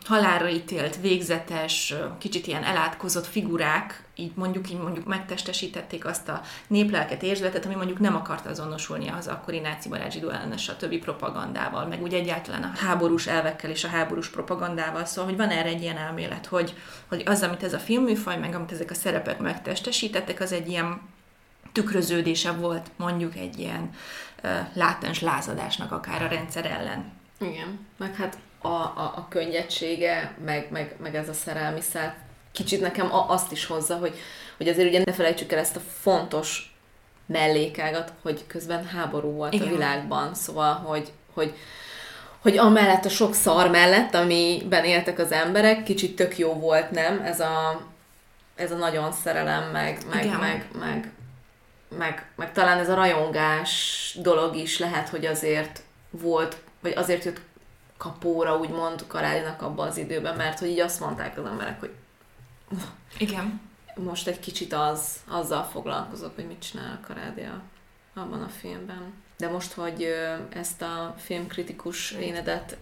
halálra 0.05 0.49
ítélt, 0.49 1.01
végzetes, 1.01 1.93
kicsit 2.17 2.47
ilyen 2.47 2.63
elátkozott 2.63 3.25
figurák, 3.25 4.03
így 4.15 4.31
mondjuk, 4.35 4.69
így 4.69 4.77
mondjuk 4.77 5.05
megtestesítették 5.05 6.05
azt 6.05 6.29
a 6.29 6.41
néplelket, 6.67 7.23
érzületet, 7.23 7.65
ami 7.65 7.75
mondjuk 7.75 7.99
nem 7.99 8.15
akarta 8.15 8.49
azonosulni 8.49 9.07
az 9.07 9.27
akkori 9.27 9.59
náci 9.59 9.89
barát 9.89 10.11
zsidó 10.11 10.29
ellenes 10.29 10.69
a 10.69 10.77
többi 10.77 10.97
propagandával, 10.97 11.85
meg 11.85 12.01
úgy 12.01 12.13
egyáltalán 12.13 12.63
a 12.63 12.77
háborús 12.85 13.27
elvekkel 13.27 13.69
és 13.69 13.83
a 13.83 13.87
háborús 13.87 14.29
propagandával. 14.29 15.05
Szóval, 15.05 15.29
hogy 15.29 15.39
van 15.39 15.49
erre 15.49 15.69
egy 15.69 15.81
ilyen 15.81 15.97
elmélet, 15.97 16.45
hogy, 16.45 16.75
hogy 17.07 17.23
az, 17.25 17.41
amit 17.41 17.63
ez 17.63 17.73
a 17.73 17.79
filmműfaj, 17.79 18.37
meg 18.37 18.55
amit 18.55 18.71
ezek 18.71 18.91
a 18.91 18.93
szerepek 18.93 19.39
megtestesítettek, 19.39 20.39
az 20.39 20.51
egy 20.51 20.67
ilyen 20.67 21.01
tükröződése 21.71 22.51
volt 22.51 22.91
mondjuk 22.95 23.35
egy 23.35 23.59
ilyen 23.59 23.89
uh, 24.43 24.51
látens 24.73 25.21
lázadásnak 25.21 25.91
akár 25.91 26.21
a 26.21 26.27
rendszer 26.27 26.65
ellen. 26.65 27.11
Igen, 27.39 27.79
meg 27.97 28.15
hát 28.15 28.37
a, 28.61 28.67
a, 28.67 29.13
a 29.15 29.27
könnyedsége, 29.29 30.35
meg, 30.45 30.67
meg, 30.71 30.95
meg 31.01 31.15
ez 31.15 31.29
a 31.29 31.33
szerelmi 31.33 31.81
szállt 31.81 32.13
kicsit 32.51 32.81
nekem 32.81 33.09
azt 33.11 33.51
is 33.51 33.65
hozza, 33.65 33.95
hogy, 33.95 34.17
hogy 34.57 34.67
azért 34.67 34.87
ugye 34.87 35.01
ne 35.05 35.13
felejtsük 35.13 35.51
el 35.51 35.59
ezt 35.59 35.75
a 35.75 35.81
fontos 36.01 36.73
mellékágat, 37.25 38.13
hogy 38.21 38.47
közben 38.47 38.85
háború 38.85 39.31
volt 39.31 39.53
Igen. 39.53 39.67
a 39.67 39.71
világban, 39.71 40.33
szóval, 40.33 40.73
hogy, 40.73 41.11
hogy, 41.33 41.53
hogy 42.39 42.57
amellett 42.57 43.05
a 43.05 43.09
sok 43.09 43.33
szar 43.33 43.69
mellett, 43.69 44.13
amiben 44.15 44.83
éltek 44.85 45.19
az 45.19 45.31
emberek, 45.31 45.83
kicsit 45.83 46.15
tök 46.15 46.37
jó 46.37 46.53
volt, 46.53 46.91
nem? 46.91 47.21
Ez 47.21 47.39
a, 47.39 47.81
ez 48.55 48.71
a 48.71 48.75
nagyon 48.75 49.11
szerelem, 49.11 49.71
meg, 49.71 49.99
meg, 50.09 50.25
meg, 50.25 50.39
meg, 50.39 50.65
meg, 50.79 51.11
meg, 51.97 52.25
meg 52.35 52.51
talán 52.51 52.79
ez 52.79 52.89
a 52.89 52.95
rajongás 52.95 54.17
dolog 54.21 54.55
is 54.55 54.79
lehet, 54.79 55.09
hogy 55.09 55.25
azért 55.25 55.81
volt, 56.09 56.57
vagy 56.79 56.93
azért 56.95 57.23
jött 57.23 57.41
kapóra, 57.99 58.57
úgymond 58.57 59.07
Karálinak 59.07 59.61
abban 59.61 59.87
az 59.87 59.97
időben, 59.97 60.35
mert 60.35 60.59
hogy 60.59 60.69
így 60.69 60.79
azt 60.79 60.99
mondták 60.99 61.37
az 61.37 61.45
emberek, 61.45 61.79
hogy 61.79 61.91
igen. 63.17 63.61
Most 63.95 64.27
egy 64.27 64.39
kicsit 64.39 64.73
az, 64.73 65.15
azzal 65.27 65.63
foglalkozok, 65.63 66.35
hogy 66.35 66.47
mit 66.47 66.61
csinál 66.61 66.99
a 67.01 67.07
Karádia 67.07 67.61
abban 68.13 68.41
a 68.41 68.47
filmben. 68.47 69.13
De 69.37 69.49
most, 69.49 69.73
hogy 69.73 70.07
ezt 70.49 70.81
a 70.81 71.15
filmkritikus 71.17 72.11
énedet 72.11 72.77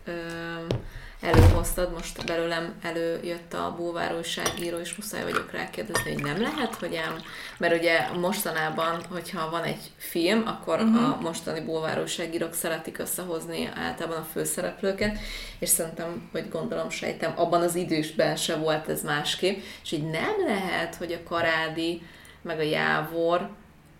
előhoztad, 1.21 1.93
most 1.93 2.25
belőlem 2.25 2.73
előjött 2.81 3.53
a 3.53 3.75
búvár 3.77 4.15
újságíró, 4.15 4.77
és 4.77 4.95
muszáj 4.95 5.23
vagyok 5.23 5.51
rákérdezni, 5.51 6.13
hogy 6.13 6.23
nem 6.23 6.41
lehet, 6.41 6.75
hogy 6.75 6.95
ám, 6.95 7.15
mert 7.57 7.79
ugye 7.79 8.07
mostanában, 8.19 9.03
hogyha 9.09 9.49
van 9.49 9.63
egy 9.63 9.91
film, 9.97 10.43
akkor 10.45 10.79
uh-huh. 10.79 11.09
a 11.09 11.17
mostani 11.21 11.59
búvár 11.59 12.01
újságírók 12.01 12.53
szeretik 12.53 12.99
összehozni 12.99 13.69
általában 13.75 14.17
a 14.17 14.27
főszereplőket, 14.31 15.17
és 15.59 15.69
szerintem, 15.69 16.29
hogy 16.31 16.49
gondolom, 16.49 16.89
sejtem, 16.89 17.33
abban 17.35 17.61
az 17.61 17.75
idősben 17.75 18.35
se 18.35 18.55
volt 18.55 18.89
ez 18.89 19.03
másképp, 19.03 19.61
és 19.83 19.91
így 19.91 20.09
nem 20.09 20.33
lehet, 20.47 20.95
hogy 20.95 21.11
a 21.11 21.29
Karádi 21.29 22.01
meg 22.41 22.59
a 22.59 22.63
Jávor 22.63 23.49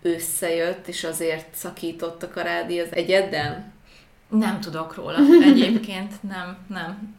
összejött, 0.02 0.88
és 0.88 1.04
azért 1.04 1.54
szakított 1.54 2.22
a 2.22 2.30
Karádi 2.30 2.80
az 2.80 2.94
egyeddel? 2.94 3.76
Nem 4.28 4.60
tudok 4.60 4.94
róla 4.94 5.18
egyébként, 5.42 6.22
nem, 6.22 6.56
nem. 6.66 7.16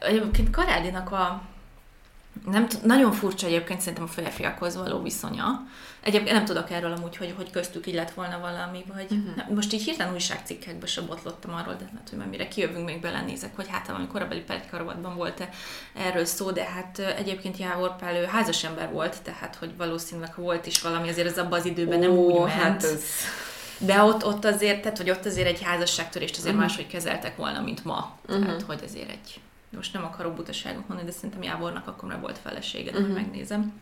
Egyébként 0.00 0.50
Karádinak 0.50 1.12
a 1.12 1.42
nem, 2.46 2.66
nagyon 2.82 3.12
furcsa 3.12 3.46
egyébként 3.46 3.80
szerintem 3.80 4.04
a 4.04 4.06
férfiakhoz 4.06 4.76
való 4.76 5.02
viszonya. 5.02 5.66
Egyébként 6.00 6.36
nem 6.36 6.44
tudok 6.44 6.70
erről 6.70 6.92
amúgy, 6.92 7.16
hogy, 7.16 7.34
hogy 7.36 7.50
köztük 7.50 7.86
így 7.86 7.94
lett 7.94 8.10
volna 8.10 8.38
valami, 8.40 8.84
vagy 8.94 9.06
uh-huh. 9.10 9.36
nem, 9.36 9.46
most 9.54 9.72
így 9.72 9.82
hirtelen 9.82 10.12
újságcikkekbe 10.12 10.86
sem 10.86 11.06
botlottam 11.06 11.54
arról, 11.54 11.74
de 11.74 11.84
hát, 11.94 12.08
hogy 12.08 12.18
már 12.18 12.28
mire 12.28 12.48
kijövünk, 12.48 12.86
még 12.86 13.00
belenézek, 13.00 13.56
hogy 13.56 13.68
hát 13.68 13.86
valami 13.86 14.06
korabeli 14.06 14.40
petkarovatban 14.40 15.16
volt-e 15.16 15.48
erről 15.94 16.24
szó, 16.24 16.50
de 16.50 16.64
hát 16.64 16.98
egyébként 16.98 17.56
Jávor 17.56 17.96
Pál 17.96 18.16
ő 18.16 18.24
házas 18.24 18.64
ember 18.64 18.90
volt, 18.90 19.22
tehát 19.22 19.56
hogy 19.58 19.76
valószínűleg 19.76 20.32
volt 20.36 20.66
is 20.66 20.80
valami, 20.80 21.08
azért 21.08 21.30
az 21.30 21.38
abban 21.38 21.58
az 21.58 21.66
időben 21.66 21.98
Ó, 21.98 22.00
nem 22.00 22.10
úgy 22.10 22.38
ment. 22.38 22.52
Hát 22.52 22.82
ez... 22.82 23.02
De 23.84 24.02
ott, 24.02 24.26
ott 24.26 24.44
azért, 24.44 24.82
tehát 24.82 24.98
hogy 24.98 25.10
ott 25.10 25.26
azért 25.26 25.46
egy 25.46 25.62
házasságtörést 25.62 26.36
azért 26.36 26.54
uh-huh. 26.54 26.68
máshogy 26.68 26.86
kezeltek 26.86 27.36
volna, 27.36 27.60
mint 27.60 27.84
ma. 27.84 28.16
Uh-huh. 28.28 28.44
Tehát, 28.44 28.62
hogy 28.62 28.80
azért 28.84 29.10
egy 29.10 29.40
most 29.76 29.92
nem 29.92 30.04
akarok 30.04 30.34
butaságot 30.34 30.88
mondani, 30.88 31.08
de 31.08 31.14
szerintem 31.14 31.42
Jávornak 31.42 31.86
akkor 31.86 32.08
már 32.08 32.20
volt 32.20 32.38
felesége, 32.38 32.90
uh-huh. 32.90 33.14
megnézem. 33.14 33.72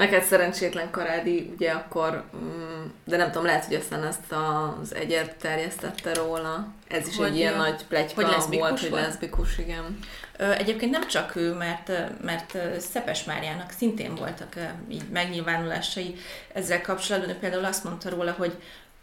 Neked 0.00 0.22
szerencsétlen 0.24 0.90
Karádi, 0.90 1.52
ugye 1.54 1.70
akkor, 1.70 2.24
mm, 2.36 2.84
de 3.04 3.16
nem 3.16 3.30
tudom, 3.30 3.44
lehet, 3.44 3.64
hogy 3.64 3.74
aztán 3.74 4.04
ezt 4.04 4.32
az 4.32 4.94
egyet 4.94 5.36
terjesztette 5.36 6.14
róla. 6.14 6.68
Ez 6.88 7.08
is 7.08 7.16
hogy, 7.16 7.26
egy 7.26 7.36
ilyen 7.36 7.56
nagy 7.56 7.84
plegyka 7.88 8.22
hogy 8.22 8.30
leszbikus 8.30 8.68
volt, 8.68 8.80
hogy 8.80 8.90
leszbikus, 8.90 9.58
igen. 9.58 9.98
Egyébként 10.38 10.90
nem 10.90 11.08
csak 11.08 11.36
ő, 11.36 11.52
mert, 11.52 11.92
mert 12.22 12.58
Szepes 12.78 13.24
Máriának 13.24 13.70
szintén 13.70 14.14
voltak 14.14 14.56
így 14.88 15.02
megnyilvánulásai 15.12 16.16
ezzel 16.52 16.80
kapcsolatban. 16.80 17.30
Ő 17.30 17.38
például 17.38 17.64
azt 17.64 17.84
mondta 17.84 18.10
róla, 18.10 18.32
hogy 18.32 18.56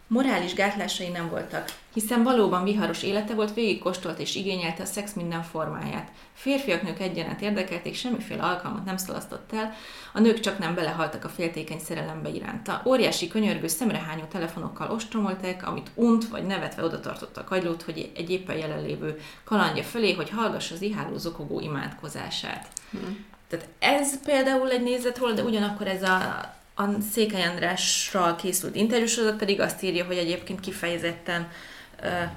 Morális 0.09 0.53
gátlásai 0.53 1.07
nem 1.07 1.29
voltak, 1.29 1.71
hiszen 1.93 2.23
valóban 2.23 2.63
viharos 2.63 3.03
élete 3.03 3.33
volt, 3.33 3.53
végig 3.53 3.79
kóstolt 3.79 4.19
és 4.19 4.35
igényelte 4.35 4.83
a 4.83 4.85
szex 4.85 5.13
minden 5.13 5.43
formáját. 5.43 6.11
Férfiak, 6.33 6.81
nők 6.81 6.99
egyaránt 6.99 7.41
érdekelték, 7.41 7.95
semmiféle 7.95 8.43
alkalmat 8.43 8.85
nem 8.85 8.97
szalasztott 8.97 9.53
el, 9.53 9.73
a 10.13 10.19
nők 10.19 10.39
csak 10.39 10.59
nem 10.59 10.75
belehaltak 10.75 11.23
a 11.23 11.29
féltékeny 11.29 11.79
szerelembe 11.79 12.29
iránta. 12.29 12.81
Óriási 12.85 13.27
könyörgő 13.27 13.67
szemrehányó 13.67 14.23
telefonokkal 14.23 14.91
ostromolták, 14.91 15.67
amit 15.67 15.91
unt 15.93 16.27
vagy 16.27 16.45
nevetve 16.45 16.83
oda 16.83 16.99
tartotta 16.99 17.41
a 17.41 17.43
kagylót, 17.43 17.81
hogy 17.81 18.11
egy 18.15 18.29
éppen 18.29 18.57
jelenlévő 18.57 19.19
kalandja 19.43 19.83
fölé, 19.83 20.13
hogy 20.13 20.29
hallgassa 20.29 20.75
az 20.75 20.81
iháló 20.81 21.17
zokogó 21.17 21.59
imádkozását. 21.59 22.67
Hmm. 22.91 23.25
Tehát 23.49 23.67
ez 23.79 24.23
például 24.23 24.69
egy 24.71 24.83
nézet 24.83 25.33
de 25.35 25.43
ugyanakkor 25.43 25.87
ez 25.87 26.03
a 26.03 26.55
a 26.77 27.01
Székely 27.11 27.43
Andrásral 27.43 28.35
készült 28.35 28.75
interjúsorozat 28.75 29.37
pedig 29.37 29.61
azt 29.61 29.83
írja, 29.83 30.05
hogy 30.05 30.17
egyébként 30.17 30.59
kifejezetten 30.59 31.47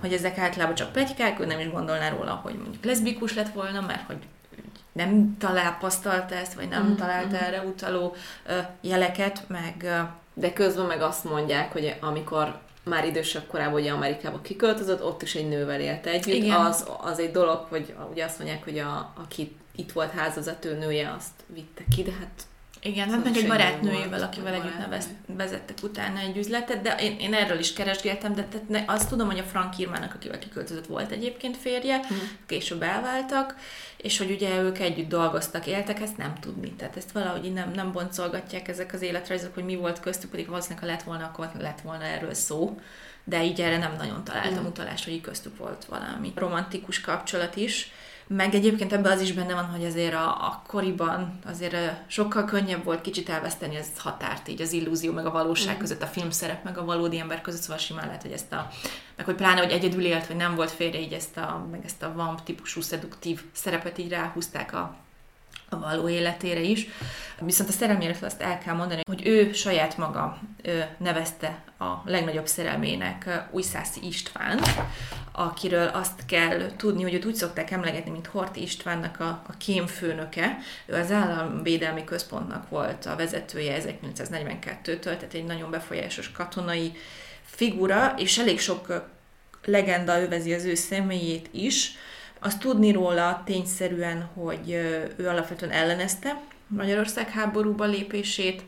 hogy 0.00 0.12
ezek 0.12 0.38
általában 0.38 0.74
csak 0.74 0.92
plegykák, 0.92 1.40
ő 1.40 1.46
nem 1.46 1.58
is 1.58 1.70
gondolná 1.70 2.08
róla, 2.08 2.40
hogy 2.42 2.54
mondjuk 2.54 2.84
leszbikus 2.84 3.34
lett 3.34 3.52
volna, 3.52 3.80
mert 3.80 4.06
hogy 4.06 4.18
nem 4.92 5.36
találpasztalta 5.38 6.34
ezt, 6.34 6.54
vagy 6.54 6.68
nem 6.68 6.86
mm, 6.86 6.94
találta 6.94 7.36
mm. 7.36 7.44
erre 7.44 7.62
utaló 7.62 8.14
jeleket, 8.80 9.44
meg... 9.48 10.04
De 10.34 10.52
közben 10.52 10.86
meg 10.86 11.02
azt 11.02 11.24
mondják, 11.24 11.72
hogy 11.72 11.96
amikor 12.00 12.58
már 12.84 13.06
idősebb 13.06 13.46
korában 13.46 13.80
ugye 13.80 13.92
Amerikába 13.92 14.40
kiköltözött, 14.40 15.04
ott 15.04 15.22
is 15.22 15.34
egy 15.34 15.48
nővel 15.48 15.80
élt 15.80 16.06
együtt. 16.06 16.34
Igen. 16.34 16.56
Az, 16.56 16.86
az 17.02 17.18
egy 17.18 17.30
dolog, 17.30 17.66
hogy 17.68 17.94
ugye 18.10 18.24
azt 18.24 18.38
mondják, 18.38 18.64
hogy 18.64 18.78
a, 18.78 19.12
aki 19.16 19.56
itt 19.76 19.92
volt 19.92 20.10
házvezető 20.10 20.78
nője, 20.78 21.14
azt 21.16 21.32
vitte 21.46 21.82
ki, 21.96 22.02
de 22.02 22.10
hát 22.20 22.46
igen, 22.82 23.10
hát 23.10 23.24
meg 23.24 23.36
egy 23.36 23.46
barátnőjével, 23.46 24.22
akivel 24.22 24.54
együtt 24.54 24.78
nevez, 24.78 25.08
vezettek 25.26 25.76
utána 25.82 26.18
egy 26.18 26.36
üzletet, 26.36 26.82
de 26.82 26.94
én, 26.94 27.18
én 27.18 27.34
erről 27.34 27.58
is 27.58 27.72
keresgéltem, 27.72 28.34
de 28.34 28.44
tehát 28.44 28.68
ne, 28.68 28.84
azt 28.86 29.08
tudom, 29.08 29.26
hogy 29.26 29.38
a 29.38 29.42
Frank 29.42 29.78
Irmának, 29.78 30.14
akivel 30.14 30.38
kiköltözött, 30.38 30.86
volt 30.86 31.10
egyébként 31.10 31.56
férje, 31.56 31.96
mm. 31.96 32.16
később 32.46 32.82
elváltak, 32.82 33.54
és 33.96 34.18
hogy 34.18 34.30
ugye 34.30 34.60
ők 34.60 34.78
együtt 34.78 35.08
dolgoztak, 35.08 35.66
éltek, 35.66 36.00
ezt 36.00 36.16
nem 36.16 36.34
tudni. 36.40 36.72
Tehát 36.72 36.96
ezt 36.96 37.12
valahogy 37.12 37.52
nem, 37.52 37.70
nem 37.74 37.92
boncolgatják 37.92 38.68
ezek 38.68 38.92
az 38.92 39.02
életrajzok, 39.02 39.54
hogy 39.54 39.64
mi 39.64 39.76
volt 39.76 40.00
köztük, 40.00 40.30
pedig 40.30 40.48
valószínűleg 40.48 40.82
ha 40.82 40.90
lett 40.90 41.02
volna, 41.02 41.24
akkor 41.24 41.50
lett 41.58 41.80
volna 41.80 42.04
erről 42.04 42.34
szó. 42.34 42.80
De 43.24 43.44
így 43.44 43.60
erre 43.60 43.78
nem 43.78 43.94
nagyon 43.98 44.24
találtam 44.24 44.62
mm. 44.62 44.66
utalást, 44.66 45.04
hogy 45.04 45.20
köztük 45.20 45.56
volt 45.56 45.84
valami 45.84 46.32
romantikus 46.34 47.00
kapcsolat 47.00 47.56
is. 47.56 47.92
Meg 48.36 48.54
egyébként 48.54 48.92
ebben 48.92 49.12
az 49.12 49.20
is 49.20 49.32
benne 49.32 49.54
van, 49.54 49.64
hogy 49.64 49.84
azért 49.84 50.14
a, 50.14 50.46
akkoriban 50.46 51.38
azért 51.44 51.76
sokkal 52.06 52.44
könnyebb 52.44 52.84
volt 52.84 53.00
kicsit 53.00 53.28
elveszteni 53.28 53.76
az 53.76 53.88
határt, 53.96 54.48
így 54.48 54.60
az 54.60 54.72
illúzió 54.72 55.12
meg 55.12 55.26
a 55.26 55.30
valóság 55.30 55.76
között, 55.76 56.02
a 56.02 56.06
filmszerep 56.06 56.64
meg 56.64 56.78
a 56.78 56.84
valódi 56.84 57.18
ember 57.18 57.40
között, 57.40 57.60
szóval 57.60 57.78
simán 57.78 58.06
lehet, 58.06 58.22
hogy 58.22 58.32
ezt 58.32 58.52
a, 58.52 58.68
meg 59.16 59.26
hogy 59.26 59.34
pláne, 59.34 59.60
hogy 59.60 59.70
egyedül 59.70 60.04
élt, 60.04 60.26
vagy 60.26 60.36
nem 60.36 60.54
volt 60.54 60.70
férje, 60.70 61.00
így 61.00 61.12
ezt 61.12 61.36
a, 61.36 61.66
meg 61.70 61.84
ezt 61.84 62.02
a 62.02 62.12
vamp 62.12 62.42
típusú 62.42 62.80
szeduktív 62.80 63.42
szerepet 63.52 63.98
így 63.98 64.10
ráhúzták 64.10 64.72
a, 64.72 64.96
a 65.68 65.78
való 65.78 66.08
életére 66.08 66.60
is. 66.60 66.88
Viszont 67.40 67.68
a 67.68 67.72
szerelméről 67.72 68.16
azt 68.20 68.40
el 68.40 68.58
kell 68.58 68.74
mondani, 68.74 69.00
hogy 69.06 69.26
ő 69.26 69.52
saját 69.52 69.96
maga 69.96 70.38
nevezte 70.98 71.62
a 71.78 72.02
legnagyobb 72.04 72.46
szerelmének 72.46 73.46
Újszászi 73.50 74.06
István, 74.06 74.60
akiről 75.32 75.86
azt 75.86 76.26
kell 76.26 76.76
tudni, 76.76 77.02
hogy 77.02 77.14
őt 77.14 77.24
úgy 77.24 77.34
szokták 77.34 77.70
emlegetni, 77.70 78.10
mint 78.10 78.26
Horti 78.26 78.62
Istvánnak 78.62 79.20
a, 79.20 79.42
a 79.46 79.56
kémfőnöke. 79.58 80.58
Ő 80.86 80.94
az 80.94 81.12
Államvédelmi 81.12 82.04
Központnak 82.04 82.68
volt 82.68 83.06
a 83.06 83.16
vezetője 83.16 83.78
1942-től, 84.02 84.98
tehát 84.98 85.34
egy 85.34 85.44
nagyon 85.44 85.70
befolyásos 85.70 86.32
katonai 86.32 86.92
figura, 87.44 88.14
és 88.18 88.38
elég 88.38 88.60
sok 88.60 89.08
legenda 89.64 90.20
övezi 90.20 90.54
az 90.54 90.64
ő 90.64 90.74
személyét 90.74 91.48
is, 91.50 91.92
azt 92.40 92.58
tudni 92.58 92.92
róla 92.92 93.42
tényszerűen, 93.44 94.28
hogy 94.34 94.70
ő 95.16 95.28
alapvetően 95.28 95.72
ellenezte 95.72 96.40
Magyarország 96.66 97.28
háborúba 97.28 97.84
lépését, 97.84 98.62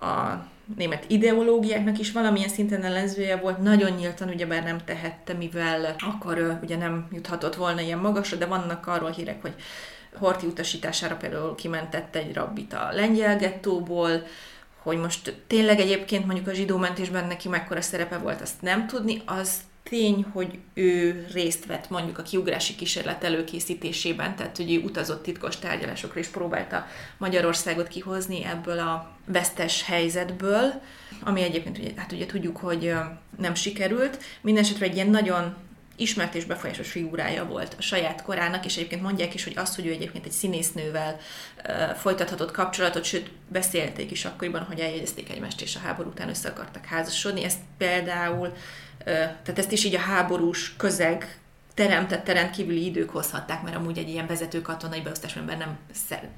a 0.00 0.46
német 0.76 1.04
ideológiáknak 1.06 1.98
is 1.98 2.12
valamilyen 2.12 2.48
szinten 2.48 2.82
ellenzője 2.82 3.36
volt, 3.36 3.58
nagyon 3.58 3.90
nyíltan 3.90 4.28
ugyebár 4.28 4.62
nem 4.62 4.84
tehette, 4.84 5.32
mivel 5.32 5.94
akkor 5.98 6.58
ugye 6.62 6.76
nem 6.76 7.08
juthatott 7.12 7.54
volna 7.54 7.80
ilyen 7.80 7.98
magasra, 7.98 8.36
de 8.36 8.46
vannak 8.46 8.86
arról 8.86 9.10
hírek, 9.10 9.42
hogy 9.42 9.54
Horti 10.14 10.46
utasítására 10.46 11.16
például 11.16 11.54
kimentett 11.54 12.16
egy 12.16 12.34
rabbit 12.34 12.72
a 12.72 12.88
lengyel 12.92 13.36
gettóból, 13.36 14.22
hogy 14.82 14.96
most 14.96 15.34
tényleg 15.46 15.80
egyébként 15.80 16.26
mondjuk 16.26 16.46
a 16.46 16.52
zsidó 16.52 16.76
neki 17.10 17.48
mekkora 17.48 17.80
szerepe 17.80 18.18
volt, 18.18 18.40
azt 18.40 18.62
nem 18.62 18.86
tudni, 18.86 19.22
az 19.26 19.60
tény, 19.88 20.24
hogy 20.32 20.58
ő 20.74 21.26
részt 21.32 21.66
vett 21.66 21.90
mondjuk 21.90 22.18
a 22.18 22.22
kiugrási 22.22 22.74
kísérlet 22.74 23.24
előkészítésében, 23.24 24.36
tehát 24.36 24.56
hogy 24.56 24.82
utazott 24.84 25.22
titkos 25.22 25.58
tárgyalásokra 25.58 26.20
és 26.20 26.26
próbálta 26.26 26.86
Magyarországot 27.16 27.88
kihozni 27.88 28.44
ebből 28.44 28.78
a 28.78 29.16
vesztes 29.24 29.82
helyzetből, 29.82 30.82
ami 31.20 31.42
egyébként 31.42 31.98
hát 31.98 32.12
ugye 32.12 32.26
tudjuk, 32.26 32.56
hogy 32.56 32.94
nem 33.38 33.54
sikerült. 33.54 34.22
Mindenesetre 34.40 34.86
egy 34.86 34.94
ilyen 34.94 35.10
nagyon 35.10 35.54
ismert 35.96 36.34
és 36.34 36.44
befolyásos 36.44 36.90
figurája 36.90 37.44
volt 37.44 37.74
a 37.78 37.82
saját 37.82 38.22
korának, 38.22 38.64
és 38.64 38.76
egyébként 38.76 39.02
mondják 39.02 39.34
is, 39.34 39.44
hogy 39.44 39.56
az, 39.56 39.74
hogy 39.74 39.86
ő 39.86 39.90
egyébként 39.90 40.24
egy 40.24 40.32
színésznővel 40.32 41.18
folytathatott 41.96 42.50
kapcsolatot, 42.50 43.04
sőt, 43.04 43.30
beszélték 43.48 44.10
is 44.10 44.24
akkoriban, 44.24 44.62
hogy 44.62 44.80
eljegyezték 44.80 45.30
egymást, 45.30 45.60
és 45.60 45.76
a 45.76 45.78
háború 45.78 46.08
után 46.08 46.28
össze 46.28 46.48
akartak 46.48 46.84
házasodni. 46.84 47.44
Ezt 47.44 47.58
például 47.78 48.52
tehát 49.42 49.58
ezt 49.58 49.72
is 49.72 49.84
így 49.84 49.94
a 49.94 49.98
háborús 50.00 50.76
közeg 50.76 51.38
teremtett 51.78 52.28
rendkívüli 52.28 52.84
idők 52.84 53.10
hozhatták, 53.10 53.62
mert 53.62 53.76
amúgy 53.76 53.98
egy 53.98 54.08
ilyen 54.08 54.26
vezető 54.26 54.62
katonai 54.62 55.00
beosztásban 55.00 55.44
nem 55.44 55.78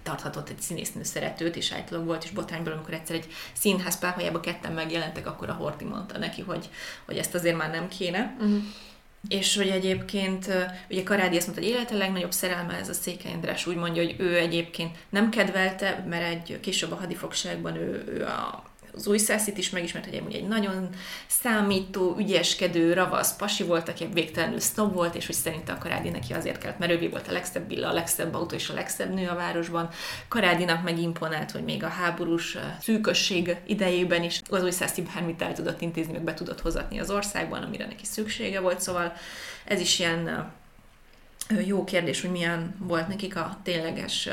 tarthatott 0.02 0.48
egy 0.48 0.60
színésznő 0.60 1.02
szeretőt, 1.02 1.56
és 1.56 1.72
általában 1.72 2.06
volt 2.06 2.24
is 2.24 2.30
botrányból, 2.30 2.72
amikor 2.72 2.94
egyszer 2.94 3.16
egy 3.16 3.26
színház 3.52 3.98
pályába 3.98 4.40
ketten 4.40 4.72
megjelentek, 4.72 5.26
akkor 5.26 5.48
a 5.48 5.52
Horti 5.52 5.84
mondta 5.84 6.18
neki, 6.18 6.42
hogy, 6.42 6.68
hogy 7.06 7.16
ezt 7.16 7.34
azért 7.34 7.56
már 7.56 7.70
nem 7.70 7.88
kéne. 7.88 8.34
Uh-huh. 8.38 8.62
És 9.28 9.56
hogy 9.56 9.68
egyébként, 9.68 10.46
ugye 10.90 11.02
Karádi 11.02 11.36
azt 11.36 11.46
mondta, 11.46 11.64
hogy 11.64 11.74
élete 11.74 11.94
legnagyobb 11.94 12.32
szerelme 12.32 12.74
ez 12.74 12.88
a 12.88 12.92
Székely 12.92 13.32
András, 13.32 13.66
úgy 13.66 13.76
mondja, 13.76 14.02
hogy 14.02 14.14
ő 14.18 14.36
egyébként 14.36 14.96
nem 15.08 15.30
kedvelte, 15.30 16.04
mert 16.08 16.24
egy 16.24 16.60
később 16.60 16.92
a 16.92 16.96
hadifogságban 16.96 17.76
ő, 17.76 18.04
ő 18.06 18.24
a 18.24 18.69
az 18.94 19.06
új 19.06 19.18
Szászit 19.18 19.58
is 19.58 19.70
megismert, 19.70 20.04
hogy 20.04 20.34
egy 20.34 20.48
nagyon 20.48 20.88
számító, 21.26 22.16
ügyeskedő, 22.18 22.92
ravasz 22.92 23.36
pasi 23.36 23.64
volt, 23.64 23.88
aki 23.88 24.08
végtelenül 24.12 24.60
snob 24.60 24.94
volt, 24.94 25.14
és 25.14 25.26
hogy 25.26 25.34
szerinte 25.34 25.72
a 25.72 25.78
Karádi 25.78 26.08
neki 26.08 26.32
azért 26.32 26.58
kellett, 26.58 26.78
mert 26.78 27.02
ő 27.02 27.08
volt 27.10 27.28
a 27.28 27.32
legszebb 27.32 27.68
villa, 27.68 27.88
a 27.88 27.92
legszebb 27.92 28.34
autó 28.34 28.54
és 28.54 28.68
a 28.68 28.74
legszebb 28.74 29.14
nő 29.14 29.28
a 29.28 29.34
városban. 29.34 29.88
Karádinak 30.28 30.82
megimponált, 30.82 31.50
hogy 31.50 31.64
még 31.64 31.84
a 31.84 31.88
háborús 31.88 32.58
szűkösség 32.80 33.56
idejében 33.66 34.22
is 34.22 34.40
az 34.48 34.62
új 34.62 34.70
Szászi 34.70 35.02
bármit 35.02 35.42
el 35.42 35.52
tudott 35.52 35.80
intézni, 35.80 36.12
meg 36.12 36.22
be 36.22 36.34
tudott 36.34 36.60
hozatni 36.60 37.00
az 37.00 37.10
országban, 37.10 37.62
amire 37.62 37.86
neki 37.86 38.04
szüksége 38.04 38.60
volt, 38.60 38.80
szóval 38.80 39.12
ez 39.64 39.80
is 39.80 39.98
ilyen 39.98 40.52
jó 41.66 41.84
kérdés, 41.84 42.20
hogy 42.20 42.30
milyen 42.30 42.74
volt 42.78 43.08
nekik 43.08 43.36
a 43.36 43.58
tényleges 43.62 44.28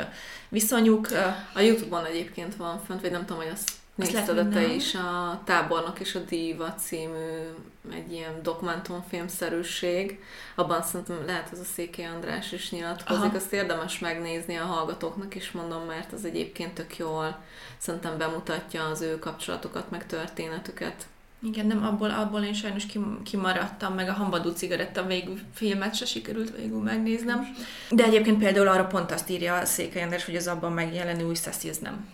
viszonyuk. 0.50 1.08
A 1.54 1.60
Youtube-on 1.60 2.06
egyébként 2.06 2.56
van 2.56 2.82
fönt, 2.86 3.02
vagy 3.02 3.12
nem 3.12 3.26
tudom, 3.26 3.42
hogy 3.42 3.52
azt 3.54 3.72
Nézted 3.98 4.48
te 4.50 4.74
is 4.74 4.96
a 4.96 5.42
Tábornok 5.44 6.00
és 6.00 6.16
a 6.16 6.20
Díva 6.20 6.74
című 6.74 7.54
egy 7.92 8.12
ilyen 8.12 8.40
dokumentumfilmszerűség. 8.44 10.20
Abban 10.56 10.84
szerintem 10.84 11.26
lehet 11.26 11.50
ez 11.52 11.60
a 11.60 11.64
Székely 11.64 12.06
András 12.06 12.52
is 12.52 12.72
nyilatkozik. 12.72 13.24
Aha. 13.24 13.36
Azt 13.36 13.54
érdemes 13.54 14.00
megnézni 14.00 14.56
a 14.56 14.64
hallgatóknak 14.64 15.36
is, 15.36 15.52
mondom, 15.52 15.84
mert 15.84 16.14
az 16.14 16.26
egyébként 16.26 16.74
tök 16.74 16.98
jól 16.98 17.44
szerintem 17.78 18.18
bemutatja 18.18 18.84
az 18.84 19.02
ő 19.02 19.20
kapcsolatokat, 19.20 19.92
meg 19.92 20.06
történetüket. 20.06 21.08
Igen, 21.44 21.66
nem, 21.66 21.86
abból, 21.86 22.10
abból 22.12 22.42
én 22.42 22.54
sajnos 22.54 22.86
kimaradtam, 23.24 23.94
meg 23.94 24.10
a 24.10 24.14
Hambadú 24.14 24.50
cigaretta 24.50 25.06
végül 25.06 25.40
filmet 25.54 25.96
se 25.96 26.06
sikerült 26.06 26.56
végül 26.56 26.80
megnéznem. 26.80 27.48
De 27.90 28.04
egyébként 28.04 28.40
például 28.40 28.68
arra 28.68 28.86
pont 28.86 29.12
azt 29.12 29.30
írja 29.30 29.56
a 29.56 29.66
Székely 29.66 30.04
András, 30.04 30.26
hogy 30.26 30.36
az 30.36 30.48
abban 30.48 30.72
megjelenő 30.72 31.26
új 31.26 31.36
ez 31.70 31.78
nem 31.78 32.08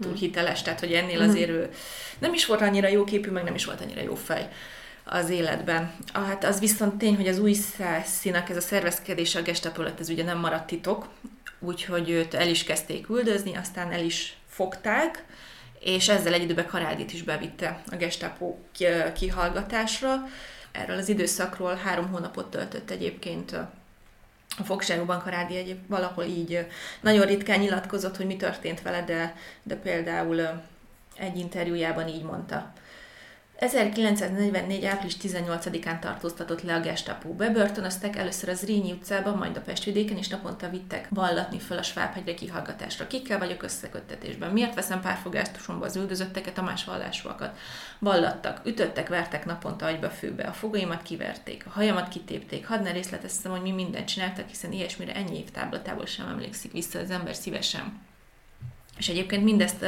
túl 0.00 0.12
hm. 0.12 0.18
hiteles, 0.18 0.62
tehát 0.62 0.80
hogy 0.80 0.92
ennél 0.92 1.22
hm. 1.22 1.28
azért 1.28 1.50
ő 1.50 1.70
nem 2.18 2.32
is 2.32 2.46
volt 2.46 2.60
annyira 2.60 2.88
jó 2.88 3.04
képű, 3.04 3.30
meg 3.30 3.44
nem 3.44 3.54
is 3.54 3.64
volt 3.64 3.80
annyira 3.80 4.02
jó 4.02 4.14
fej 4.14 4.48
az 5.04 5.30
életben. 5.30 5.92
Ah, 6.12 6.26
hát 6.26 6.44
az 6.44 6.60
viszont 6.60 6.98
tény, 6.98 7.16
hogy 7.16 7.28
az 7.28 7.38
új 7.38 7.56
színak 8.04 8.50
ez 8.50 8.56
a 8.56 8.60
szervezkedés 8.60 9.34
a 9.34 9.42
gestapo 9.42 9.82
ez 9.98 10.08
ugye 10.08 10.24
nem 10.24 10.38
maradt 10.38 10.66
titok, 10.66 11.08
úgyhogy 11.58 12.10
őt 12.10 12.34
el 12.34 12.48
is 12.48 12.64
kezdték 12.64 13.08
üldözni, 13.08 13.56
aztán 13.56 13.92
el 13.92 14.04
is 14.04 14.36
fogták, 14.48 15.24
és 15.80 16.08
ezzel 16.08 16.32
egy 16.32 16.42
időben 16.42 16.66
Karádit 16.66 17.12
is 17.12 17.22
bevitte 17.22 17.82
a 17.90 17.96
gestapo 17.96 18.54
kihallgatásra. 19.14 20.28
Erről 20.72 20.96
az 20.96 21.08
időszakról 21.08 21.74
három 21.74 22.08
hónapot 22.08 22.50
töltött 22.50 22.90
egyébként 22.90 23.56
a 24.58 24.62
fogságokban 24.62 25.22
Karádi 25.22 25.56
egy 25.56 25.78
valahol 25.86 26.24
így 26.24 26.66
nagyon 27.00 27.26
ritkán 27.26 27.58
nyilatkozott, 27.58 28.16
hogy 28.16 28.26
mi 28.26 28.36
történt 28.36 28.82
vele, 28.82 29.02
de, 29.02 29.36
de 29.62 29.76
például 29.76 30.62
egy 31.16 31.38
interjújában 31.38 32.08
így 32.08 32.22
mondta. 32.22 32.72
1944. 33.56 34.84
április 34.84 35.16
18-án 35.22 35.98
tartóztatott 35.98 36.62
le 36.62 36.74
a 36.74 36.80
gestapo. 36.80 37.32
Bebörtönöztek 37.32 38.16
először 38.16 38.48
az 38.48 38.64
Rényi 38.64 38.92
utcában, 38.92 39.36
majd 39.36 39.56
a 39.56 39.60
Pestvidéken, 39.60 40.16
és 40.16 40.28
naponta 40.28 40.68
vittek 40.68 41.06
vallatni 41.10 41.58
föl 41.58 41.78
a 41.78 41.82
Svábhegyre 41.82 42.34
kihallgatásra. 42.34 43.06
Kikkel 43.06 43.38
vagyok 43.38 43.62
összeköttetésben? 43.62 44.50
Miért 44.50 44.74
veszem 44.74 45.00
párfogásosomba 45.00 45.84
az 45.84 45.96
üldözötteket, 45.96 46.58
a 46.58 46.62
más 46.62 46.84
vallásúakat? 46.84 47.58
Vallattak, 47.98 48.60
ütöttek, 48.64 49.08
vertek 49.08 49.44
naponta 49.44 49.86
agyba 49.86 50.10
főbe, 50.10 50.44
a 50.44 50.52
fogaimat 50.52 51.02
kiverték, 51.02 51.66
a 51.66 51.70
hajamat 51.70 52.08
kitépték, 52.08 52.66
hadd 52.66 52.82
ne 52.82 52.92
részleteztem, 52.92 53.50
hogy 53.50 53.62
mi 53.62 53.70
mindent 53.70 54.08
csináltak, 54.08 54.48
hiszen 54.48 54.72
ilyesmire 54.72 55.14
ennyi 55.14 55.38
év 55.38 55.50
táblatából 55.50 56.06
sem 56.06 56.28
emlékszik 56.28 56.72
vissza 56.72 56.98
az 56.98 57.10
ember 57.10 57.34
szívesen. 57.34 58.00
És 58.98 59.08
egyébként 59.08 59.44
mindezt 59.44 59.84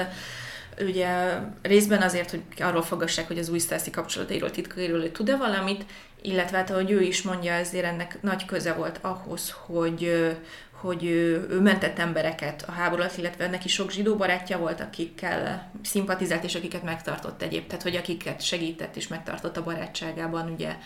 ugye 0.80 1.38
részben 1.62 2.02
azért, 2.02 2.30
hogy 2.30 2.42
arról 2.58 2.82
fogassák, 2.82 3.26
hogy 3.26 3.38
az 3.38 3.48
új 3.48 3.58
szászi 3.58 3.90
kapcsolatairól, 3.90 4.50
titkairól 4.50 5.12
tud-e 5.12 5.36
valamit, 5.36 5.84
illetve 6.22 6.56
hát, 6.56 6.70
ahogy 6.70 6.90
ő 6.90 7.02
is 7.02 7.22
mondja, 7.22 7.52
ezért 7.52 7.84
ennek 7.84 8.18
nagy 8.22 8.44
köze 8.44 8.72
volt 8.72 8.98
ahhoz, 9.02 9.54
hogy, 9.66 10.32
hogy 10.70 11.04
ő, 11.04 11.46
ő 11.50 11.60
mentett 11.60 11.98
embereket 11.98 12.64
a 12.68 12.72
háború 12.72 13.02
alatt, 13.02 13.16
illetve 13.16 13.48
neki 13.48 13.68
sok 13.68 13.90
zsidó 13.90 14.16
barátja 14.16 14.58
volt, 14.58 14.80
akikkel 14.80 15.70
szimpatizált, 15.82 16.44
és 16.44 16.54
akiket 16.54 16.82
megtartott 16.82 17.42
egyéb, 17.42 17.66
tehát 17.66 17.82
hogy 17.82 17.96
akiket 17.96 18.42
segített 18.42 18.96
és 18.96 19.08
megtartott 19.08 19.56
a 19.56 19.62
barátságában, 19.62 20.50
ugye 20.50 20.76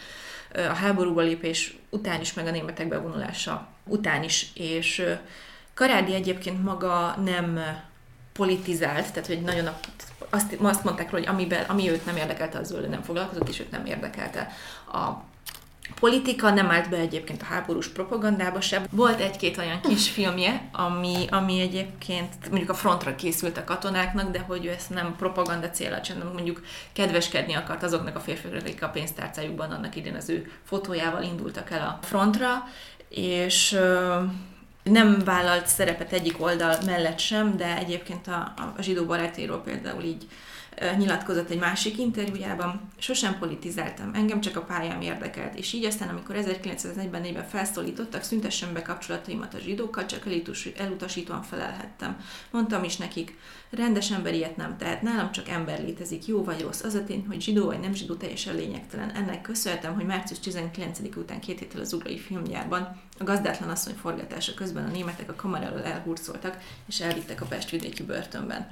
a 0.54 0.60
háborúba 0.60 1.20
lépés 1.20 1.76
után 1.90 2.20
is, 2.20 2.34
meg 2.34 2.46
a 2.46 2.50
németek 2.50 2.88
bevonulása 2.88 3.68
után 3.84 4.22
is, 4.22 4.46
és 4.54 5.02
Karádi 5.74 6.14
egyébként 6.14 6.62
maga 6.62 7.16
nem 7.24 7.60
politizált, 8.40 9.12
tehát 9.12 9.26
hogy 9.26 9.42
nagyon 9.42 9.66
a, 9.66 9.78
azt, 10.30 10.56
azt 10.60 10.84
mondták 10.84 11.10
róla, 11.10 11.24
hogy 11.24 11.34
amiben, 11.34 11.64
ami 11.68 11.90
őt 11.90 12.06
nem 12.06 12.16
érdekelte, 12.16 12.58
az 12.58 12.72
ő 12.72 12.86
nem 12.86 13.02
foglalkozott, 13.02 13.48
és 13.48 13.60
őt 13.60 13.70
nem 13.70 13.86
érdekelte 13.86 14.52
a 14.92 15.08
politika, 16.00 16.50
nem 16.50 16.70
állt 16.70 16.88
be 16.88 16.96
egyébként 16.96 17.42
a 17.42 17.44
háborús 17.44 17.88
propagandába 17.88 18.60
sem. 18.60 18.84
Volt 18.90 19.20
egy-két 19.20 19.58
olyan 19.58 19.80
kis 19.80 20.10
filmje, 20.10 20.68
ami, 20.72 21.26
ami 21.30 21.60
egyébként 21.60 22.48
mondjuk 22.48 22.70
a 22.70 22.74
frontra 22.74 23.14
készült 23.14 23.56
a 23.56 23.64
katonáknak, 23.64 24.30
de 24.30 24.38
hogy 24.38 24.66
ő 24.66 24.70
ezt 24.70 24.90
nem 24.90 25.16
propaganda 25.16 25.70
célra 25.70 26.00
csinálta, 26.00 26.32
mondjuk 26.32 26.62
kedveskedni 26.92 27.54
akart 27.54 27.82
azoknak 27.82 28.16
a 28.16 28.20
férfiaknak, 28.20 28.62
akik 28.62 28.82
a 28.82 28.88
pénztárcájukban 28.88 29.70
annak 29.70 29.96
idén 29.96 30.14
az 30.14 30.28
ő 30.28 30.52
fotójával 30.64 31.22
indultak 31.22 31.70
el 31.70 31.80
a 31.80 32.06
frontra, 32.06 32.62
és 33.08 33.78
nem 34.90 35.18
vállalt 35.24 35.66
szerepet 35.66 36.12
egyik 36.12 36.42
oldal 36.42 36.76
mellett 36.86 37.18
sem, 37.18 37.56
de 37.56 37.76
egyébként 37.76 38.26
a, 38.26 38.52
a 38.76 38.82
zsidó 38.82 39.04
barátéről 39.04 39.62
például 39.62 40.02
így 40.02 40.26
nyilatkozott 40.96 41.50
egy 41.50 41.58
másik 41.58 41.98
interjújában, 41.98 42.80
sosem 42.98 43.38
politizáltam, 43.38 44.10
engem 44.14 44.40
csak 44.40 44.56
a 44.56 44.62
pályám 44.62 45.00
érdekelt, 45.00 45.58
és 45.58 45.72
így 45.72 45.84
aztán, 45.84 46.08
amikor 46.08 46.36
1944-ben 46.38 47.48
felszólítottak, 47.48 48.22
szüntessen 48.22 48.72
be 48.72 48.82
kapcsolataimat 48.82 49.54
a 49.54 49.58
zsidókkal, 49.58 50.06
csak 50.06 50.26
elutasítóan 50.76 51.42
felelhettem. 51.42 52.16
Mondtam 52.50 52.84
is 52.84 52.96
nekik, 52.96 53.38
rendes 53.70 54.10
ember 54.10 54.34
ilyet 54.34 54.56
nem 54.56 54.76
tehet, 54.76 55.02
nálam 55.02 55.32
csak 55.32 55.48
ember 55.48 55.80
létezik, 55.80 56.26
jó 56.26 56.44
vagy 56.44 56.60
rossz. 56.60 56.82
Az 56.82 56.94
a 56.94 57.04
tény, 57.04 57.24
hogy 57.28 57.40
zsidó 57.40 57.66
vagy 57.66 57.80
nem 57.80 57.94
zsidó, 57.94 58.14
teljesen 58.14 58.54
lényegtelen. 58.54 59.10
Ennek 59.10 59.42
köszönhetem, 59.42 59.94
hogy 59.94 60.06
március 60.06 60.38
19 60.38 60.98
után 61.16 61.40
két 61.40 61.58
héttel 61.58 61.80
az 61.80 61.92
ugrai 61.92 62.18
filmgyárban 62.18 63.00
a 63.18 63.24
gazdátlan 63.24 63.68
asszony 63.68 63.94
forgatása 63.94 64.54
közben 64.54 64.84
a 64.84 64.90
németek 64.90 65.30
a 65.30 65.34
kamera 65.34 65.64
elől 65.64 65.82
elhurcoltak, 65.82 66.58
és 66.88 67.00
elvittek 67.00 67.40
a 67.40 67.46
Pestvidéki 67.46 68.02
börtönben. 68.02 68.70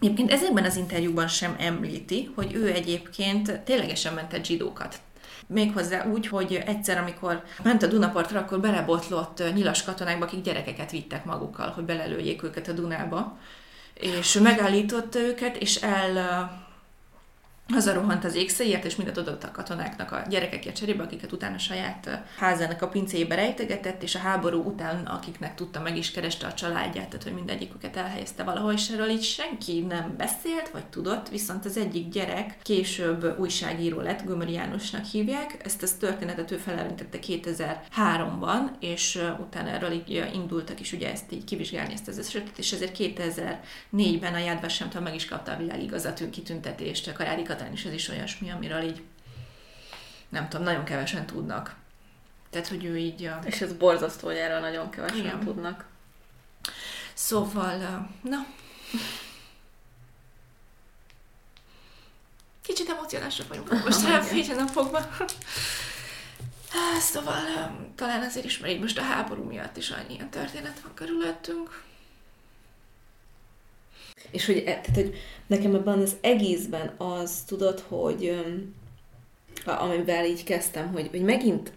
Egyébként 0.00 0.30
ezekben 0.30 0.64
az 0.64 0.76
interjúban 0.76 1.28
sem 1.28 1.56
említi, 1.58 2.30
hogy 2.34 2.54
ő 2.54 2.72
egyébként 2.72 3.60
ténylegesen 3.60 4.14
mentett 4.14 4.44
zsidókat. 4.44 5.00
Méghozzá 5.46 6.06
úgy, 6.06 6.26
hogy 6.26 6.62
egyszer, 6.66 6.98
amikor 6.98 7.42
ment 7.62 7.82
a 7.82 7.86
Dunapartra, 7.86 8.40
akkor 8.40 8.60
belebotlott 8.60 9.42
nyilas 9.54 9.82
katonákba, 9.82 10.24
akik 10.24 10.42
gyerekeket 10.42 10.90
vittek 10.90 11.24
magukkal, 11.24 11.70
hogy 11.70 11.84
belelőjék 11.84 12.42
őket 12.42 12.68
a 12.68 12.72
Dunába. 12.72 13.38
És 14.00 14.32
megállította 14.32 15.18
őket, 15.18 15.56
és 15.56 15.76
el 15.76 16.18
hazarohant 17.72 18.24
az 18.24 18.34
ékszéért, 18.34 18.84
és 18.84 18.96
mindent 18.96 19.18
adott 19.18 19.44
a 19.44 19.50
katonáknak 19.50 20.12
a 20.12 20.22
gyerekekért 20.28 20.76
cserébe, 20.76 21.02
akiket 21.02 21.32
utána 21.32 21.58
saját 21.58 22.22
házának 22.38 22.82
a 22.82 22.88
pincéjébe 22.88 23.34
rejtegetett, 23.34 24.02
és 24.02 24.14
a 24.14 24.18
háború 24.18 24.62
után, 24.62 25.06
akiknek 25.06 25.54
tudta, 25.54 25.80
meg 25.80 25.96
is 25.96 26.10
kereste 26.10 26.46
a 26.46 26.54
családját, 26.54 27.08
tehát 27.08 27.22
hogy 27.22 27.32
mindegyiküket 27.32 27.96
elhelyezte 27.96 28.42
valahol, 28.42 28.72
és 28.72 28.88
erről 28.88 29.08
így 29.08 29.22
senki 29.22 29.80
nem 29.80 30.14
beszélt, 30.16 30.68
vagy 30.72 30.86
tudott, 30.86 31.28
viszont 31.28 31.64
az 31.64 31.76
egyik 31.76 32.08
gyerek 32.08 32.56
később 32.62 33.38
újságíró 33.38 34.00
lett, 34.00 34.24
Gömöri 34.24 34.52
Jánosnak 34.52 35.04
hívják, 35.04 35.56
ezt 35.64 35.82
a 35.82 35.86
történetet 35.98 36.50
ő 36.50 36.56
felelőntette 36.56 37.18
2003-ban, 37.26 38.60
és 38.80 39.22
utána 39.40 39.68
erről 39.68 39.92
így 39.92 40.28
indultak 40.34 40.80
is 40.80 40.92
ugye 40.92 41.10
ezt 41.12 41.32
így 41.32 41.44
kivizsgálni 41.44 41.92
ezt 41.92 42.08
az 42.08 42.18
esetet, 42.18 42.58
és 42.58 42.72
ezért 42.72 42.96
2004-ben 42.98 44.34
a 44.34 44.58
Vashem 44.60 44.88
meg 45.02 45.14
is 45.14 45.26
kapta 45.26 45.52
a 45.52 45.56
világigazatű 45.56 46.30
kitüntetést, 46.30 47.08
a 47.08 47.12
Katalin 47.60 47.78
is 47.78 47.84
ez 47.84 47.92
is 47.92 48.08
olyasmi, 48.08 48.50
amiről 48.50 48.82
így 48.82 49.02
nem 50.28 50.48
tudom, 50.48 50.64
nagyon 50.64 50.84
kevesen 50.84 51.26
tudnak. 51.26 51.74
Tehát, 52.50 52.68
hogy 52.68 52.84
ő 52.84 52.98
így... 52.98 53.24
A... 53.24 53.38
És 53.44 53.60
ez 53.60 53.72
borzasztó, 53.72 54.26
hogy 54.26 54.36
erről 54.36 54.60
nagyon 54.60 54.90
kevesen 54.90 55.18
Igen. 55.18 55.40
tudnak. 55.40 55.86
Szóval, 57.14 58.08
na... 58.22 58.46
Kicsit 62.62 62.88
emocionálsak 62.88 63.48
vagyunk 63.48 63.68
most 63.84 64.02
nem 64.56 64.66
fogva. 64.66 65.08
Szóval 67.00 67.42
talán 67.94 68.22
azért 68.22 68.44
ismerik 68.44 68.80
most 68.80 68.98
a 68.98 69.02
háború 69.02 69.42
miatt 69.42 69.76
is 69.76 69.90
annyi 69.90 70.14
ilyen 70.14 70.30
történet 70.30 70.80
van 70.80 70.94
körülöttünk. 70.94 71.82
És 74.30 74.46
hogy, 74.46 74.56
e, 74.56 74.62
tehát, 74.62 74.94
hogy 74.94 75.14
nekem 75.46 75.74
ebben 75.74 75.98
az 75.98 76.16
egészben 76.20 76.94
az, 76.96 77.42
tudod, 77.46 77.84
hogy 77.88 78.44
amivel 79.64 80.24
így 80.24 80.44
kezdtem, 80.44 80.92
hogy, 80.92 81.08
hogy 81.10 81.22
megint, 81.22 81.72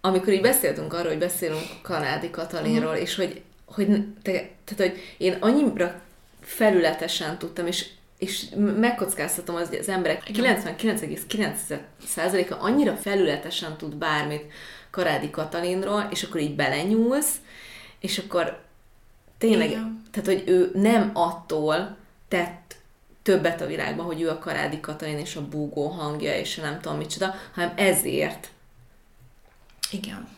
amikor 0.00 0.32
így 0.32 0.40
beszéltünk 0.40 0.92
arról, 0.92 1.08
hogy 1.08 1.18
beszélünk 1.18 1.66
Kanádi 1.82 2.30
Katalinról, 2.30 2.90
uh-huh. 2.90 3.02
és 3.02 3.14
hogy, 3.14 3.42
hogy, 3.64 3.86
te, 4.22 4.32
tehát, 4.64 4.76
hogy 4.76 4.98
én 5.16 5.36
annyira 5.40 6.02
felületesen 6.40 7.38
tudtam, 7.38 7.66
és 7.66 7.86
és 8.18 8.44
megkockáztatom 8.56 9.56
az, 9.56 9.68
hogy 9.68 9.78
az 9.78 9.88
emberek 9.88 10.22
99,9%-a 10.32 12.54
annyira 12.58 12.96
felületesen 12.96 13.76
tud 13.76 13.94
bármit 13.94 14.52
Karádi 14.90 15.30
Katalinról, 15.30 16.08
és 16.10 16.22
akkor 16.22 16.40
így 16.40 16.54
belenyúlsz, 16.54 17.34
és 18.00 18.18
akkor 18.18 18.60
tényleg, 19.38 19.68
Igen. 19.70 20.04
tehát 20.10 20.28
hogy 20.28 20.42
ő 20.46 20.70
nem 20.74 21.10
attól 21.14 21.96
tett 22.28 22.76
többet 23.22 23.60
a 23.60 23.66
világban, 23.66 24.06
hogy 24.06 24.20
ő 24.20 24.30
a 24.30 24.38
Karádi 24.38 24.80
Katalin 24.80 25.18
és 25.18 25.36
a 25.36 25.48
búgó 25.48 25.86
hangja, 25.86 26.36
és 26.38 26.54
nem 26.54 26.80
tudom 26.80 26.98
micsoda, 26.98 27.34
hanem 27.54 27.72
ezért. 27.76 28.50
Igen. 29.90 30.28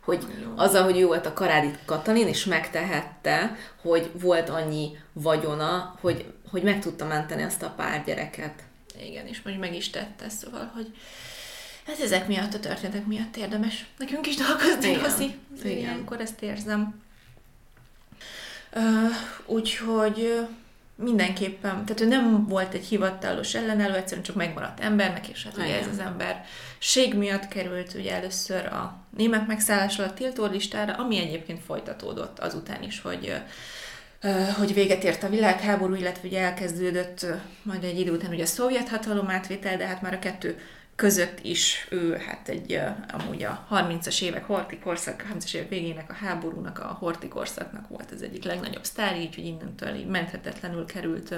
hogy 0.00 0.26
azzal, 0.54 0.82
hogy 0.82 0.98
ő 0.98 1.06
volt 1.06 1.26
a 1.26 1.32
Karádi 1.32 1.70
Katalin, 1.84 2.26
és 2.26 2.44
megtehette, 2.44 3.56
hogy 3.80 4.10
volt 4.20 4.48
annyi 4.48 4.98
vagyona, 5.12 5.96
hogy, 6.00 6.32
hogy 6.50 6.62
meg 6.62 6.80
tudta 6.80 7.04
menteni 7.04 7.42
azt 7.42 7.62
a 7.62 7.70
pár 7.76 8.04
gyereket. 8.04 8.62
Igen, 9.02 9.26
és 9.26 9.42
most 9.42 9.58
meg 9.58 9.74
is 9.74 9.90
tette, 9.90 10.28
szóval, 10.28 10.70
hogy 10.74 10.96
hát 11.86 12.00
ezek 12.00 12.26
miatt, 12.26 12.54
a 12.54 12.60
történetek 12.60 13.06
miatt 13.06 13.36
érdemes 13.36 13.86
nekünk 13.98 14.26
is 14.26 14.36
dolgozni, 14.36 14.96
Roszi. 14.96 15.38
Ilyenkor 15.64 16.20
ezt 16.20 16.42
érzem. 16.42 17.04
Úgyhogy 19.46 20.46
mindenképpen, 20.94 21.84
tehát 21.84 22.00
ő 22.00 22.06
nem 22.06 22.46
volt 22.46 22.74
egy 22.74 22.84
hivatalos 22.84 23.54
ellenálló, 23.54 23.94
egyszerűen 23.94 24.26
csak 24.26 24.36
megmaradt 24.36 24.80
embernek, 24.80 25.28
és 25.28 25.44
hát 25.44 25.56
ugye 25.56 25.80
ez 25.80 25.86
az 25.92 25.98
ember 25.98 26.44
ség 26.78 27.14
miatt 27.14 27.48
került 27.48 27.94
ugye 27.94 28.14
először 28.14 28.66
a 28.66 28.96
német 29.16 29.46
megszállás 29.46 29.98
alatt 29.98 30.14
tiltó 30.14 30.46
listára, 30.46 30.92
ami 30.92 31.18
egyébként 31.18 31.62
folytatódott 31.66 32.38
azután 32.38 32.82
is, 32.82 33.00
hogy 33.00 33.40
hogy 34.58 34.74
véget 34.74 35.04
ért 35.04 35.22
a 35.22 35.28
világháború, 35.28 35.94
illetve 35.94 36.28
ugye 36.28 36.40
elkezdődött 36.40 37.26
majd 37.62 37.84
egy 37.84 38.00
idő 38.00 38.12
után 38.12 38.30
ugye 38.30 38.42
a 38.42 38.46
szovjet 38.46 38.88
hatalom 38.88 39.30
átvétel, 39.30 39.76
de 39.76 39.86
hát 39.86 40.02
már 40.02 40.14
a 40.14 40.18
kettő 40.18 40.58
között 40.96 41.38
is 41.42 41.86
ő 41.90 42.16
hát 42.26 42.48
egy 42.48 42.80
amúgy 43.12 43.42
a 43.42 43.66
30-as 43.70 44.22
évek 44.22 44.44
horti 44.44 44.78
korszak, 44.78 45.24
30-as 45.34 45.54
évek 45.54 45.68
végének 45.68 46.10
a 46.10 46.14
háborúnak, 46.14 46.78
a 46.78 46.96
horti 46.98 47.28
korszaknak 47.28 47.88
volt 47.88 48.10
az 48.10 48.22
egyik 48.22 48.44
legnagyobb 48.44 48.84
sztár, 48.84 49.20
így, 49.20 49.34
hogy 49.34 49.44
innentől 49.44 49.94
így 49.94 50.06
menthetetlenül 50.06 50.84
került 50.84 51.34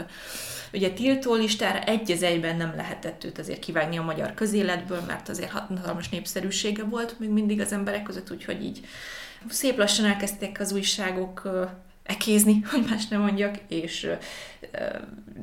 ugye 0.73 0.91
tiltó 0.91 1.35
listára, 1.35 1.85
egy 1.85 2.11
az 2.11 2.23
egyben 2.23 2.57
nem 2.57 2.73
lehetett 2.77 3.25
őt 3.25 3.39
azért 3.39 3.59
kivágni 3.59 3.99
a 3.99 4.03
magyar 4.03 4.35
közéletből, 4.35 5.01
mert 5.07 5.29
azért 5.29 5.51
hatalmas 5.51 6.09
népszerűsége 6.09 6.85
volt 6.85 7.19
még 7.19 7.29
mindig 7.29 7.61
az 7.61 7.73
emberek 7.73 8.03
között, 8.03 8.31
úgyhogy 8.31 8.65
így 8.65 8.87
szép 9.49 9.79
lassan 9.79 10.05
elkezdték 10.05 10.61
az 10.61 10.73
újságok 10.73 11.49
ekézni, 12.09 12.61
hogy 12.71 12.85
más 12.89 13.09
nem 13.09 13.21
mondjak, 13.21 13.57
és 13.69 14.11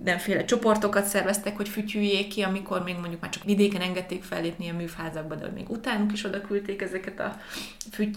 nemféle 0.03 0.45
csoportokat 0.45 1.05
szerveztek, 1.05 1.55
hogy 1.55 1.69
fütyüljék 1.69 2.27
ki, 2.27 2.41
amikor 2.41 2.83
még 2.83 2.97
mondjuk 2.97 3.21
már 3.21 3.31
csak 3.31 3.43
vidéken 3.43 3.81
engedték 3.81 4.23
fellépni 4.23 4.69
a 4.69 4.73
műfázakba, 4.73 5.35
de 5.35 5.47
még 5.47 5.69
utánuk 5.69 6.11
is 6.11 6.23
oda 6.23 6.41
küldték 6.41 6.81
ezeket 6.81 7.19
a 7.19 7.39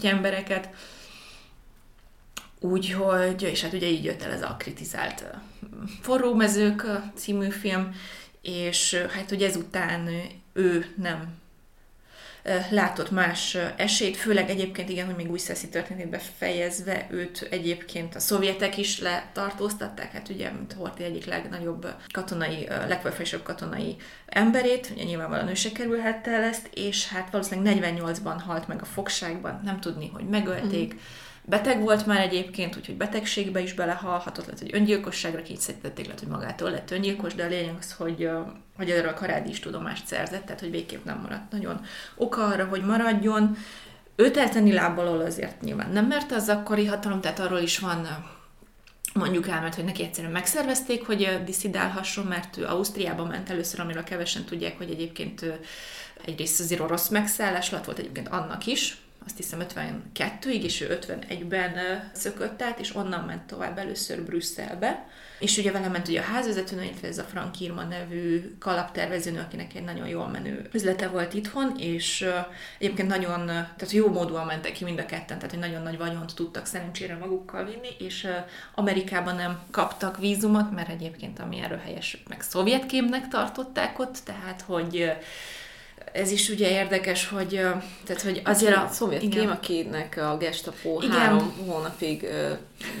embereket. 0.01 0.69
Úgyhogy, 2.59 3.41
és 3.41 3.61
hát 3.61 3.73
ugye 3.73 3.87
így 3.87 4.03
jött 4.03 4.21
el 4.21 4.31
ez 4.31 4.41
a 4.41 4.55
kritizált 4.59 5.25
Forrómezők 6.01 6.85
című 7.15 7.49
film, 7.49 7.95
és 8.41 9.05
hát 9.09 9.31
ugye 9.31 9.47
ezután 9.47 10.09
ő 10.53 10.85
nem 10.97 11.38
látott 12.69 13.11
más 13.11 13.57
esélyt, 13.75 14.17
főleg 14.17 14.49
egyébként 14.49 14.89
igen, 14.89 15.05
hogy 15.05 15.15
még 15.15 15.31
új 15.31 15.37
szeszi 15.37 15.69
történetét 15.69 16.09
befejezve 16.09 17.07
őt 17.09 17.47
egyébként 17.51 18.15
a 18.15 18.19
szovjetek 18.19 18.77
is 18.77 18.99
letartóztatták, 18.99 20.11
hát 20.11 20.29
ugye, 20.29 20.51
mint 20.51 20.73
Horti 20.73 21.03
egyik 21.03 21.25
legnagyobb 21.25 21.87
katonai, 22.13 22.67
legfelsőbb 22.87 23.43
katonai 23.43 23.95
emberét, 24.25 24.89
ugye 24.93 25.03
nyilvánvalóan 25.03 25.49
ő 25.49 25.53
se 25.53 25.71
kerülhette 25.71 26.31
el 26.31 26.43
ezt, 26.43 26.69
és 26.73 27.07
hát 27.07 27.31
valószínűleg 27.31 27.93
48-ban 27.95 28.37
halt 28.45 28.67
meg 28.67 28.81
a 28.81 28.85
fogságban, 28.85 29.61
nem 29.63 29.79
tudni, 29.79 30.09
hogy 30.13 30.27
megölték, 30.27 30.93
mm 30.93 30.97
Beteg 31.49 31.81
volt 31.81 32.05
már 32.05 32.19
egyébként, 32.19 32.77
úgyhogy 32.77 32.97
betegségbe 32.97 33.59
is 33.59 33.73
belehalhatott, 33.73 34.45
lehet, 34.45 34.59
hogy 34.59 34.75
öngyilkosságra 34.75 35.41
kényszerítették, 35.41 36.05
lehet, 36.05 36.19
hogy 36.19 36.29
magától 36.29 36.71
lett 36.71 36.91
öngyilkos, 36.91 37.35
de 37.35 37.43
a 37.43 37.47
lényeg 37.47 37.75
az, 37.79 37.93
hogy, 37.93 38.29
hogy 38.77 38.89
erről 38.89 39.09
a 39.09 39.13
Karádi 39.13 39.49
is 39.49 39.59
tudomást 39.59 40.07
szerzett, 40.07 40.45
tehát 40.45 40.59
hogy 40.59 40.71
végképp 40.71 41.05
nem 41.05 41.19
maradt 41.21 41.51
nagyon 41.51 41.85
oka 42.15 42.45
arra, 42.45 42.65
hogy 42.65 42.81
maradjon. 42.85 43.57
Őt 44.15 44.37
eltenni 44.37 44.73
lábbalól 44.73 45.21
azért 45.21 45.61
nyilván 45.61 45.89
nem 45.91 46.05
mert 46.05 46.31
az 46.31 46.49
akkori 46.49 46.85
hatalom, 46.85 47.21
tehát 47.21 47.39
arról 47.39 47.59
is 47.59 47.79
van 47.79 48.07
mondjuk 49.13 49.47
elment, 49.47 49.75
hogy 49.75 49.83
neki 49.83 50.03
egyszerűen 50.03 50.33
megszervezték, 50.33 51.05
hogy 51.05 51.41
diszidálhasson, 51.45 52.25
mert 52.25 52.57
ő 52.57 52.65
Ausztriába 52.65 53.25
ment 53.25 53.49
először, 53.49 53.79
amiről 53.79 54.03
kevesen 54.03 54.43
tudják, 54.43 54.77
hogy 54.77 54.89
egyébként 54.89 55.45
egyrészt 56.25 56.59
azért 56.59 56.81
orosz 56.81 57.07
megszállás 57.07 57.71
alatt 57.71 57.85
volt 57.85 57.99
egyébként 57.99 58.27
annak 58.27 58.65
is, 58.65 58.97
azt 59.29 59.37
hiszem 59.37 59.63
52-ig, 60.13 60.63
és 60.63 60.81
ő 60.81 60.99
51-ben 61.01 61.73
szökött 62.13 62.61
át, 62.61 62.79
és 62.79 62.95
onnan 62.95 63.23
ment 63.23 63.41
tovább 63.41 63.77
először 63.77 64.21
Brüsszelbe. 64.21 65.07
És 65.39 65.57
ugye 65.57 65.71
vele 65.71 65.87
ment 65.87 66.07
ugye 66.07 66.19
a 66.19 66.23
házvezetőnő, 66.23 66.83
illetve 66.83 67.07
ez 67.07 67.17
a 67.17 67.23
Frank 67.23 67.59
Irma 67.59 67.83
nevű 67.83 68.55
kalaptervezőnő, 68.59 69.39
akinek 69.39 69.75
egy 69.75 69.83
nagyon 69.83 70.07
jól 70.07 70.27
menő 70.27 70.69
üzlete 70.73 71.07
volt 71.07 71.33
itthon, 71.33 71.75
és 71.77 72.29
egyébként 72.79 73.07
nagyon, 73.07 73.45
tehát 73.45 73.91
jó 73.91 74.07
módon 74.07 74.45
mentek 74.45 74.71
ki 74.71 74.83
mind 74.83 74.99
a 74.99 75.05
ketten, 75.05 75.37
tehát 75.37 75.49
hogy 75.49 75.59
nagyon 75.59 75.81
nagy 75.81 75.97
vagyont 75.97 76.35
tudtak 76.35 76.65
szerencsére 76.65 77.17
magukkal 77.17 77.65
vinni, 77.65 77.89
és 77.99 78.27
Amerikában 78.75 79.35
nem 79.35 79.59
kaptak 79.71 80.17
vízumot, 80.17 80.71
mert 80.71 80.89
egyébként 80.89 81.39
ami 81.39 81.61
erről 81.61 81.77
helyes, 81.77 82.23
meg 82.27 82.41
szovjetkémnek 82.41 83.27
tartották 83.27 83.99
ott, 83.99 84.17
tehát 84.23 84.61
hogy 84.61 85.11
ez 86.11 86.31
is 86.31 86.49
ugye 86.49 86.69
érdekes, 86.69 87.27
hogy, 87.27 87.49
tehát, 88.05 88.21
hogy 88.23 88.41
azért 88.45 88.75
a... 88.75 88.89
Szovjet 88.91 89.29
kém, 89.29 89.49
akinek 89.49 90.17
a 90.17 90.37
gestapo 90.37 91.01
igen. 91.01 91.17
három 91.17 91.53
hónapig, 91.67 92.27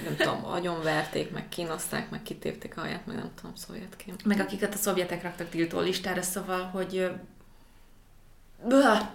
nem 0.03 0.15
tudom, 0.17 0.45
agyonverték, 0.45 1.31
meg 1.31 1.49
kínozták, 1.49 2.09
meg 2.09 2.21
kitépték 2.23 2.77
a 2.77 2.81
haját, 2.81 3.05
meg 3.05 3.15
nem 3.15 3.31
tudom, 3.35 3.55
szovjet 3.55 3.95
kém. 4.05 4.15
Meg 4.25 4.39
akiket 4.39 4.73
a 4.73 4.77
szovjetek 4.77 5.23
raktak 5.23 5.49
tiltó 5.49 5.79
listára, 5.79 6.21
szóval, 6.21 6.61
hogy 6.61 7.09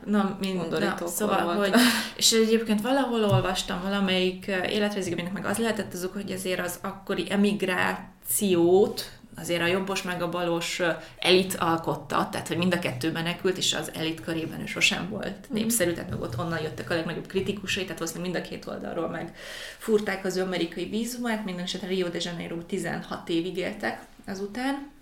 na, 0.05 0.37
mind, 0.41 0.69
na, 0.69 1.07
szóval, 1.07 1.55
volt. 1.55 1.59
hogy, 1.75 1.81
és 2.17 2.33
egyébként 2.33 2.81
valahol 2.81 3.25
olvastam 3.25 3.83
valamelyik 3.83 4.47
életvezigében 4.47 5.31
meg 5.33 5.45
az 5.45 5.59
lehetett 5.59 5.95
azok, 5.95 6.13
hogy 6.13 6.33
azért 6.33 6.61
az 6.61 6.79
akkori 6.83 7.27
emigrációt, 7.31 9.11
azért 9.37 9.63
a 9.63 9.67
jobbos 9.67 10.03
meg 10.03 10.23
a 10.23 10.29
balos 10.29 10.83
elit 11.19 11.55
alkotta, 11.55 12.29
tehát 12.31 12.49
hogy 12.49 12.57
mind 12.57 12.75
a 12.75 12.79
kettő 12.79 13.13
menekült, 13.13 13.57
és 13.57 13.75
az 13.75 13.91
elit 13.95 14.21
körében 14.21 14.61
ő 14.61 14.67
sosem 14.67 15.09
volt 15.09 15.49
mhm. 15.49 15.55
népszerű, 15.55 15.93
tehát 15.93 16.11
meg 16.11 16.21
ott 16.21 16.39
onnan 16.39 16.63
jöttek 16.63 16.91
a 16.91 16.95
legnagyobb 16.95 17.27
kritikusai, 17.27 17.83
tehát 17.83 17.99
valószínűleg 17.99 18.33
mind 18.33 18.45
a 18.45 18.49
két 18.49 18.67
oldalról 18.67 19.09
meg 19.09 19.37
furták 19.79 20.25
az 20.25 20.37
ő 20.37 20.43
amerikai 20.43 20.85
vízumát, 20.85 21.45
minden 21.45 21.65
esetre 21.65 21.89
Rio 21.89 22.09
de 22.09 22.19
Janeiro 22.21 22.63
16 22.63 23.29
évig 23.29 23.57
éltek 23.57 24.03
azután, 24.27 24.93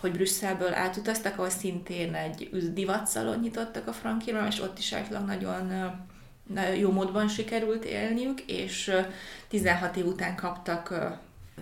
hogy 0.00 0.12
Brüsszelből 0.12 0.74
átutaztak, 0.74 1.38
ahol 1.38 1.50
szintén 1.50 2.14
egy 2.14 2.48
divatszalon 2.72 3.38
nyitottak 3.38 3.86
a 3.86 3.92
Frankiról, 3.92 4.46
és 4.46 4.60
ott 4.60 4.78
is 4.78 4.92
általában 4.92 5.38
nagyon 5.38 6.06
jó 6.78 6.90
módban 6.90 7.28
sikerült 7.28 7.84
élniük, 7.84 8.40
és 8.40 8.92
16 9.48 9.96
év 9.96 10.06
után 10.06 10.36
kaptak 10.36 10.94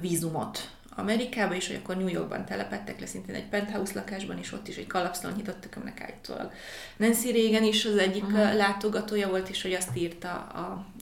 vízumot 0.01 0.76
Amerikába, 0.99 1.55
és 1.55 1.67
hogy 1.67 1.77
akkor 1.77 1.97
New 1.97 2.09
Yorkban 2.09 2.45
telepettek 2.45 3.01
le 3.01 3.07
szintén 3.07 3.35
egy 3.35 3.49
penthouse 3.49 3.93
lakásban, 3.95 4.39
és 4.39 4.53
ott 4.53 4.69
is 4.69 4.77
egy 4.77 4.87
kalapszalon 4.87 5.37
nyitottak, 5.37 5.77
aminek 5.77 6.01
állítólag 6.01 6.53
Nancy 6.97 7.33
Reagan 7.33 7.63
is 7.63 7.85
az 7.85 7.97
egyik 7.97 8.25
uh-huh. 8.25 8.57
látogatója 8.57 9.29
volt, 9.29 9.49
és 9.49 9.63
hogy 9.63 9.73
azt 9.73 9.97
írta 9.97 10.47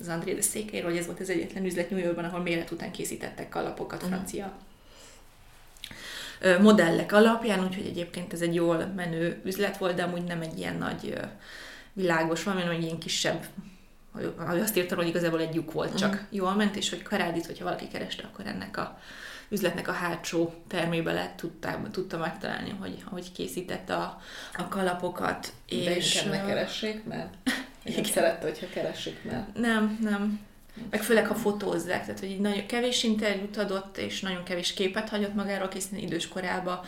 az 0.00 0.08
André 0.08 0.34
de 0.34 0.40
Székelyről, 0.40 0.90
hogy 0.90 0.98
ez 0.98 1.06
volt 1.06 1.20
az 1.20 1.30
egyetlen 1.30 1.64
üzlet 1.64 1.90
New 1.90 1.98
Yorkban, 1.98 2.24
ahol 2.24 2.40
méret 2.40 2.70
után 2.70 2.90
készítettek 2.90 3.48
kalapokat 3.48 4.02
uh-huh. 4.02 4.14
francia 4.14 4.52
modellek 6.60 7.12
alapján, 7.12 7.64
úgyhogy 7.64 7.86
egyébként 7.86 8.32
ez 8.32 8.40
egy 8.40 8.54
jól 8.54 8.92
menő 8.96 9.40
üzlet 9.44 9.76
volt, 9.76 9.94
de 9.94 10.02
amúgy 10.02 10.24
nem 10.24 10.40
egy 10.40 10.58
ilyen 10.58 10.76
nagy 10.76 11.20
világos 11.92 12.42
valami, 12.42 12.62
hanem 12.62 12.76
egy 12.76 12.84
ilyen 12.84 12.98
kisebb 12.98 13.44
hogy 14.36 14.60
azt 14.60 14.76
írtam, 14.76 14.98
hogy 14.98 15.06
igazából 15.06 15.40
egy 15.40 15.54
lyuk 15.54 15.72
volt, 15.72 15.98
csak 15.98 16.12
uh-huh. 16.12 16.26
jól 16.30 16.54
ment, 16.54 16.76
és 16.76 16.90
hogy 16.90 17.02
Karádit, 17.02 17.46
hogyha 17.46 17.64
valaki 17.64 17.88
kereste, 17.88 18.22
akkor 18.32 18.46
ennek 18.46 18.76
a 18.76 18.98
üzletnek 19.48 19.88
a 19.88 19.92
hátsó 19.92 20.54
termébe 20.68 21.12
lett, 21.12 21.36
tudta, 21.36 21.80
tudta 21.90 22.18
megtalálni, 22.18 22.70
hogy, 22.80 23.02
hogy 23.04 23.32
készítette 23.32 23.94
a, 23.94 24.20
a 24.56 24.68
kalapokat. 24.68 25.52
De 25.68 25.96
és 25.96 26.14
inkább 26.14 26.32
ne 26.32 26.46
keressék, 26.46 27.04
mert 27.04 27.34
igen. 27.84 28.04
szerette, 28.04 28.46
hogyha 28.46 28.66
keresik, 28.72 29.24
mert... 29.24 29.56
Nem, 29.56 29.98
nem. 30.00 30.40
Meg 30.90 31.02
főleg, 31.02 31.26
ha 31.26 31.34
fotózzák, 31.34 32.04
tehát 32.04 32.20
hogy 32.20 32.30
így 32.30 32.40
nagyon 32.40 32.66
kevés 32.66 33.02
interjút 33.02 33.56
adott, 33.56 33.96
és 33.96 34.20
nagyon 34.20 34.42
kevés 34.42 34.74
képet 34.74 35.08
hagyott 35.08 35.34
magáról 35.34 35.68
készíteni 35.68 36.02
idős 36.02 36.28
korában, 36.28 36.80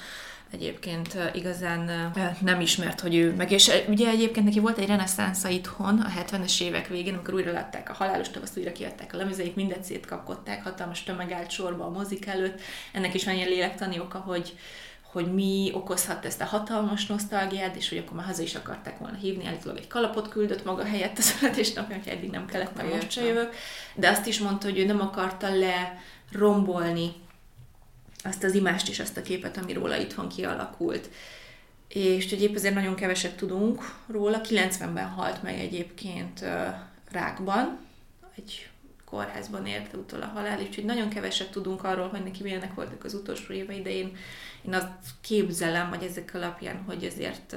egyébként 0.53 1.19
igazán 1.33 2.13
nem 2.41 2.61
ismert, 2.61 3.01
hogy 3.01 3.15
ő 3.15 3.35
meg, 3.35 3.51
és 3.51 3.71
ugye 3.89 4.09
egyébként 4.09 4.47
neki 4.47 4.61
volt 4.61 4.79
egy 4.79 4.87
reneszánsza 4.87 5.49
itthon 5.49 6.01
a 6.01 6.21
70-es 6.21 6.61
évek 6.63 6.89
végén, 6.89 7.15
amikor 7.15 7.35
újra 7.35 7.53
látták 7.53 7.91
a 7.91 7.93
halálos 7.93 8.31
tavaszt, 8.31 8.59
újra 8.59 8.73
kiadták 8.73 9.15
a 9.15 9.17
lemezeit, 9.17 9.57
mindet 9.57 9.85
szétkapkodták, 9.85 10.63
hatalmas 10.63 11.03
tömeg 11.03 11.33
állt 11.33 11.51
sorba 11.51 11.85
a 11.85 11.91
mozik 11.91 12.27
előtt. 12.27 12.61
Ennek 12.93 13.15
is 13.15 13.25
van 13.25 13.35
ilyen 13.35 13.49
lélektani 13.49 13.99
oka, 13.99 14.19
hogy, 14.19 14.59
hogy 15.13 15.35
mi 15.35 15.71
okozhat 15.75 16.25
ezt 16.25 16.41
a 16.41 16.45
hatalmas 16.45 17.07
nosztalgiát, 17.07 17.77
és 17.77 17.89
hogy 17.89 17.99
akkor 17.99 18.17
már 18.17 18.27
haza 18.27 18.43
is 18.43 18.55
akarták 18.55 18.99
volna 18.99 19.17
hívni, 19.17 19.47
állítólag 19.47 19.79
egy 19.79 19.87
kalapot 19.87 20.29
küldött 20.29 20.65
maga 20.65 20.85
helyett 20.85 21.19
a 21.19 21.23
születésnapja, 21.23 21.97
hogy 21.97 22.13
eddig 22.13 22.31
nem 22.31 22.47
kellett, 22.47 22.77
mert 22.77 22.95
most 22.95 23.11
se 23.11 23.25
jövök. 23.25 23.55
De 23.95 24.09
azt 24.09 24.27
is 24.27 24.39
mondta, 24.39 24.69
hogy 24.69 24.79
ő 24.79 24.85
nem 24.85 25.01
akarta 25.01 25.55
le 25.55 26.01
rombolni 26.33 27.13
azt 28.27 28.45
az 28.45 28.55
imást 28.55 28.89
és 28.89 29.01
azt 29.01 29.17
a 29.17 29.23
képet, 29.23 29.57
ami 29.57 29.73
róla 29.73 29.97
itthon 29.97 30.29
kialakult. 30.29 31.11
És 31.89 32.31
hogy 32.31 32.43
épp 32.43 32.55
ezért 32.55 32.75
nagyon 32.75 32.95
keveset 32.95 33.37
tudunk 33.37 33.83
róla. 34.07 34.41
90-ben 34.41 35.09
halt 35.09 35.43
meg 35.43 35.59
egyébként 35.59 36.45
rákban, 37.11 37.79
egy 38.37 38.69
kórházban 39.05 39.67
érte 39.67 39.97
utol 39.97 40.23
a 40.23 40.27
halál, 40.27 40.61
úgyhogy 40.61 40.85
nagyon 40.85 41.09
keveset 41.09 41.51
tudunk 41.51 41.85
arról, 41.85 42.09
hogy 42.09 42.23
neki 42.23 42.43
milyenek 42.43 42.75
voltak 42.75 43.05
az 43.05 43.15
utolsó 43.15 43.53
évei, 43.53 43.83
de 43.83 43.91
én, 43.91 44.17
én 44.67 44.75
azt 44.75 44.89
képzelem, 45.21 45.89
hogy 45.89 46.03
ezek 46.03 46.31
alapján, 46.35 46.83
hogy 46.87 47.05
ezért 47.05 47.57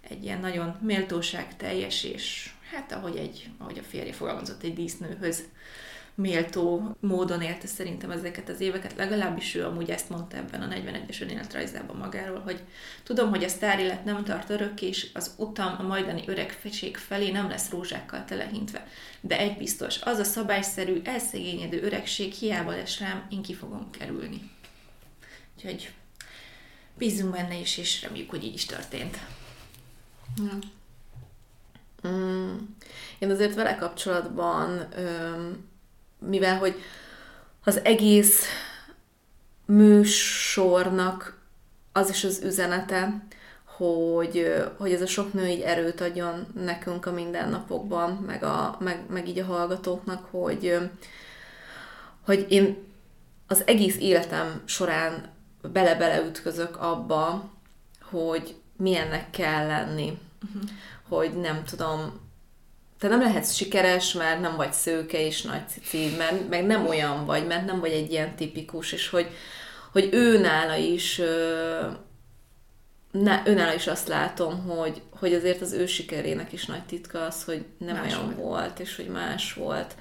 egy 0.00 0.24
ilyen 0.24 0.40
nagyon 0.40 0.76
méltóságteljes 0.80 2.04
és 2.04 2.50
hát 2.72 2.92
ahogy, 2.92 3.16
egy, 3.16 3.50
ahogy 3.58 3.78
a 3.78 3.82
férje 3.82 4.12
fogalmazott, 4.12 4.62
egy 4.62 4.74
dísznőhöz 4.74 5.44
méltó 6.20 6.96
módon 7.00 7.42
élte 7.42 7.66
szerintem 7.66 8.10
ezeket 8.10 8.48
az 8.48 8.60
éveket, 8.60 8.96
legalábbis 8.96 9.54
ő 9.54 9.64
amúgy 9.64 9.90
ezt 9.90 10.08
mondta 10.08 10.36
ebben 10.36 10.62
a 10.62 10.74
41-es 10.74 11.22
önéletrajzában 11.22 11.96
magáról, 11.96 12.38
hogy 12.38 12.60
tudom, 13.02 13.30
hogy 13.30 13.44
a 13.44 13.48
sztárélet 13.48 14.04
nem 14.04 14.24
tart 14.24 14.50
örökké, 14.50 14.86
és 14.86 15.10
az 15.14 15.34
utam 15.36 15.76
a 15.78 15.82
majdani 15.82 16.22
öregfeség 16.26 16.96
felé 16.96 17.30
nem 17.30 17.48
lesz 17.48 17.70
rózsákkal 17.70 18.24
telehintve. 18.24 18.86
De 19.20 19.38
egy 19.38 19.56
biztos, 19.56 20.00
az 20.00 20.18
a 20.18 20.24
szabályszerű, 20.24 21.00
elszegényedő 21.04 21.82
öregség 21.82 22.32
hiába 22.32 22.70
lesz 22.70 22.98
rám, 22.98 23.26
én 23.30 23.42
ki 23.42 23.54
fogom 23.54 23.90
kerülni. 23.90 24.50
Úgyhogy 25.56 25.92
bízunk 26.98 27.32
benne 27.32 27.58
is, 27.58 27.78
és 27.78 28.02
reméljük, 28.02 28.30
hogy 28.30 28.44
így 28.44 28.54
is 28.54 28.64
történt. 28.64 29.18
Ja. 30.36 30.58
Mm. 32.08 32.56
Én 33.18 33.30
azért 33.30 33.54
vele 33.54 33.76
kapcsolatban, 33.76 34.88
mivel 36.28 36.58
hogy 36.58 36.74
az 37.64 37.80
egész 37.84 38.44
műsornak 39.66 41.38
az 41.92 42.10
is 42.10 42.24
az 42.24 42.42
üzenete, 42.44 43.24
hogy, 43.64 44.54
hogy 44.76 44.92
ez 44.92 45.02
a 45.02 45.06
sok 45.06 45.32
nő 45.32 45.46
így 45.46 45.60
erőt 45.60 46.00
adjon 46.00 46.46
nekünk 46.64 47.06
a 47.06 47.12
mindennapokban, 47.12 48.10
meg, 48.10 48.42
a, 48.42 48.76
meg, 48.80 49.04
meg 49.08 49.28
így 49.28 49.38
a 49.38 49.44
hallgatóknak, 49.44 50.28
hogy, 50.30 50.78
hogy 52.24 52.46
én 52.48 52.76
az 53.46 53.62
egész 53.66 53.96
életem 53.98 54.62
során 54.64 55.32
bele-bele 55.72 56.26
ütközök 56.26 56.76
abba, 56.76 57.50
hogy 58.02 58.56
milyennek 58.76 59.30
kell 59.30 59.66
lenni. 59.66 60.18
Uh-huh. 60.46 60.70
Hogy 61.08 61.40
nem 61.40 61.64
tudom, 61.64 62.19
te 63.00 63.08
nem 63.08 63.20
lehetsz 63.20 63.54
sikeres, 63.54 64.12
mert 64.12 64.40
nem 64.40 64.56
vagy 64.56 64.72
szőke 64.72 65.26
és 65.26 65.42
nagy 65.42 65.68
cici, 65.68 66.14
mert 66.18 66.48
meg 66.48 66.66
nem 66.66 66.86
olyan 66.86 67.26
vagy, 67.26 67.46
mert 67.46 67.66
nem 67.66 67.80
vagy 67.80 67.92
egy 67.92 68.10
ilyen 68.10 68.36
tipikus, 68.36 68.92
és 68.92 69.08
hogy, 69.08 69.28
hogy 69.92 70.08
ő 70.12 70.38
nála 70.38 70.76
is 70.76 71.20
ne, 73.10 73.42
önálló 73.44 73.74
is 73.74 73.86
azt 73.86 74.08
látom, 74.08 74.66
hogy, 74.66 75.02
hogy 75.18 75.34
azért 75.34 75.60
az 75.60 75.72
ő 75.72 75.86
sikerének 75.86 76.52
is 76.52 76.66
nagy 76.66 76.84
titka 76.84 77.24
az, 77.24 77.44
hogy 77.44 77.64
nem 77.78 77.96
más 77.96 78.12
olyan 78.12 78.24
volt. 78.24 78.36
volt, 78.36 78.78
és 78.78 78.96
hogy 78.96 79.08
más 79.08 79.52
volt. 79.52 79.94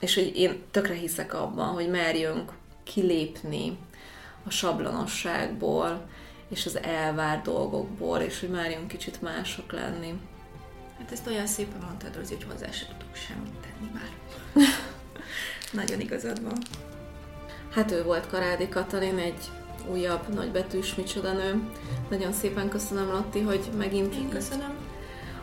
És 0.00 0.14
hogy 0.14 0.36
én 0.36 0.62
tökre 0.70 0.94
hiszek 0.94 1.34
abban, 1.34 1.68
hogy 1.68 1.88
merjünk 1.88 2.52
kilépni 2.84 3.78
a 4.46 4.50
sablonosságból, 4.50 6.08
és 6.48 6.66
az 6.66 6.78
elvár 6.82 7.42
dolgokból, 7.42 8.18
és 8.18 8.40
hogy 8.40 8.48
merjünk 8.48 8.88
kicsit 8.88 9.22
mások 9.22 9.72
lenni. 9.72 10.20
Hát 10.98 11.12
ezt 11.12 11.26
olyan 11.26 11.46
szépen 11.46 11.80
mondtad, 11.80 12.16
Rozi, 12.16 12.34
hogy 12.34 12.46
hozzá 12.50 12.70
sem 12.70 12.88
tudok 12.98 13.14
semmit 13.14 13.52
tenni 13.52 13.90
már. 13.94 14.10
Nagyon 15.80 16.00
igazad 16.00 16.42
van. 16.42 16.58
Hát 17.70 17.90
ő 17.90 18.02
volt 18.02 18.28
Karádi 18.28 18.68
Katalin, 18.68 19.18
egy 19.18 19.50
újabb 19.92 20.34
nagybetűs 20.34 20.94
micsoda 20.94 21.32
nő. 21.32 21.62
Nagyon 22.10 22.32
szépen 22.32 22.68
köszönöm, 22.68 23.10
Lotti, 23.10 23.40
hogy 23.40 23.70
megint 23.78 24.14
Én 24.14 24.28
köszönöm. 24.28 24.74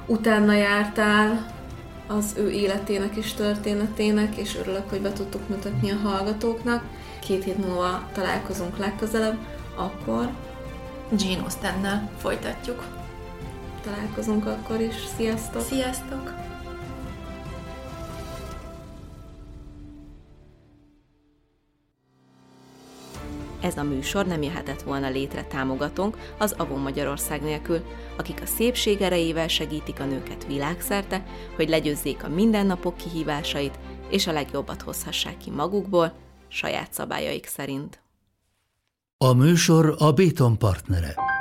utána 0.05 0.53
jártál 0.53 1.53
az 2.07 2.33
ő 2.37 2.51
életének 2.51 3.15
és 3.15 3.33
történetének, 3.33 4.35
és 4.35 4.55
örülök, 4.55 4.89
hogy 4.89 5.01
be 5.01 5.13
tudtuk 5.13 5.49
mutatni 5.49 5.91
a 5.91 5.95
hallgatóknak. 5.95 6.83
Két 7.19 7.43
hét 7.43 7.57
múlva 7.57 8.09
találkozunk 8.13 8.77
legközelebb, 8.77 9.37
akkor 9.75 10.29
Jane 11.17 11.41
Austennel 11.41 12.11
folytatjuk. 12.17 13.02
Találkozunk 13.84 14.45
akkor 14.45 14.81
is. 14.81 14.95
Sziasztok! 15.17 15.61
Sziasztok! 15.61 16.34
Ez 23.61 23.77
a 23.77 23.84
műsor 23.84 24.25
nem 24.25 24.41
jöhetett 24.41 24.81
volna 24.81 25.09
létre 25.09 25.43
támogatónk 25.43 26.17
az 26.38 26.51
Avon 26.51 26.79
Magyarország 26.79 27.41
nélkül, 27.41 27.79
akik 28.17 28.41
a 28.41 28.45
szépség 28.45 29.01
erejével 29.01 29.47
segítik 29.47 29.99
a 29.99 30.05
nőket 30.05 30.45
világszerte, 30.47 31.25
hogy 31.55 31.69
legyőzzék 31.69 32.23
a 32.23 32.29
mindennapok 32.29 32.97
kihívásait, 32.97 33.79
és 34.09 34.27
a 34.27 34.31
legjobbat 34.31 34.81
hozhassák 34.81 35.38
ki 35.38 35.49
magukból, 35.49 36.13
saját 36.47 36.93
szabályaik 36.93 37.45
szerint. 37.45 38.01
A 39.17 39.34
műsor 39.34 39.95
a 39.97 40.11
Béton 40.11 40.57
partnere. 40.57 41.32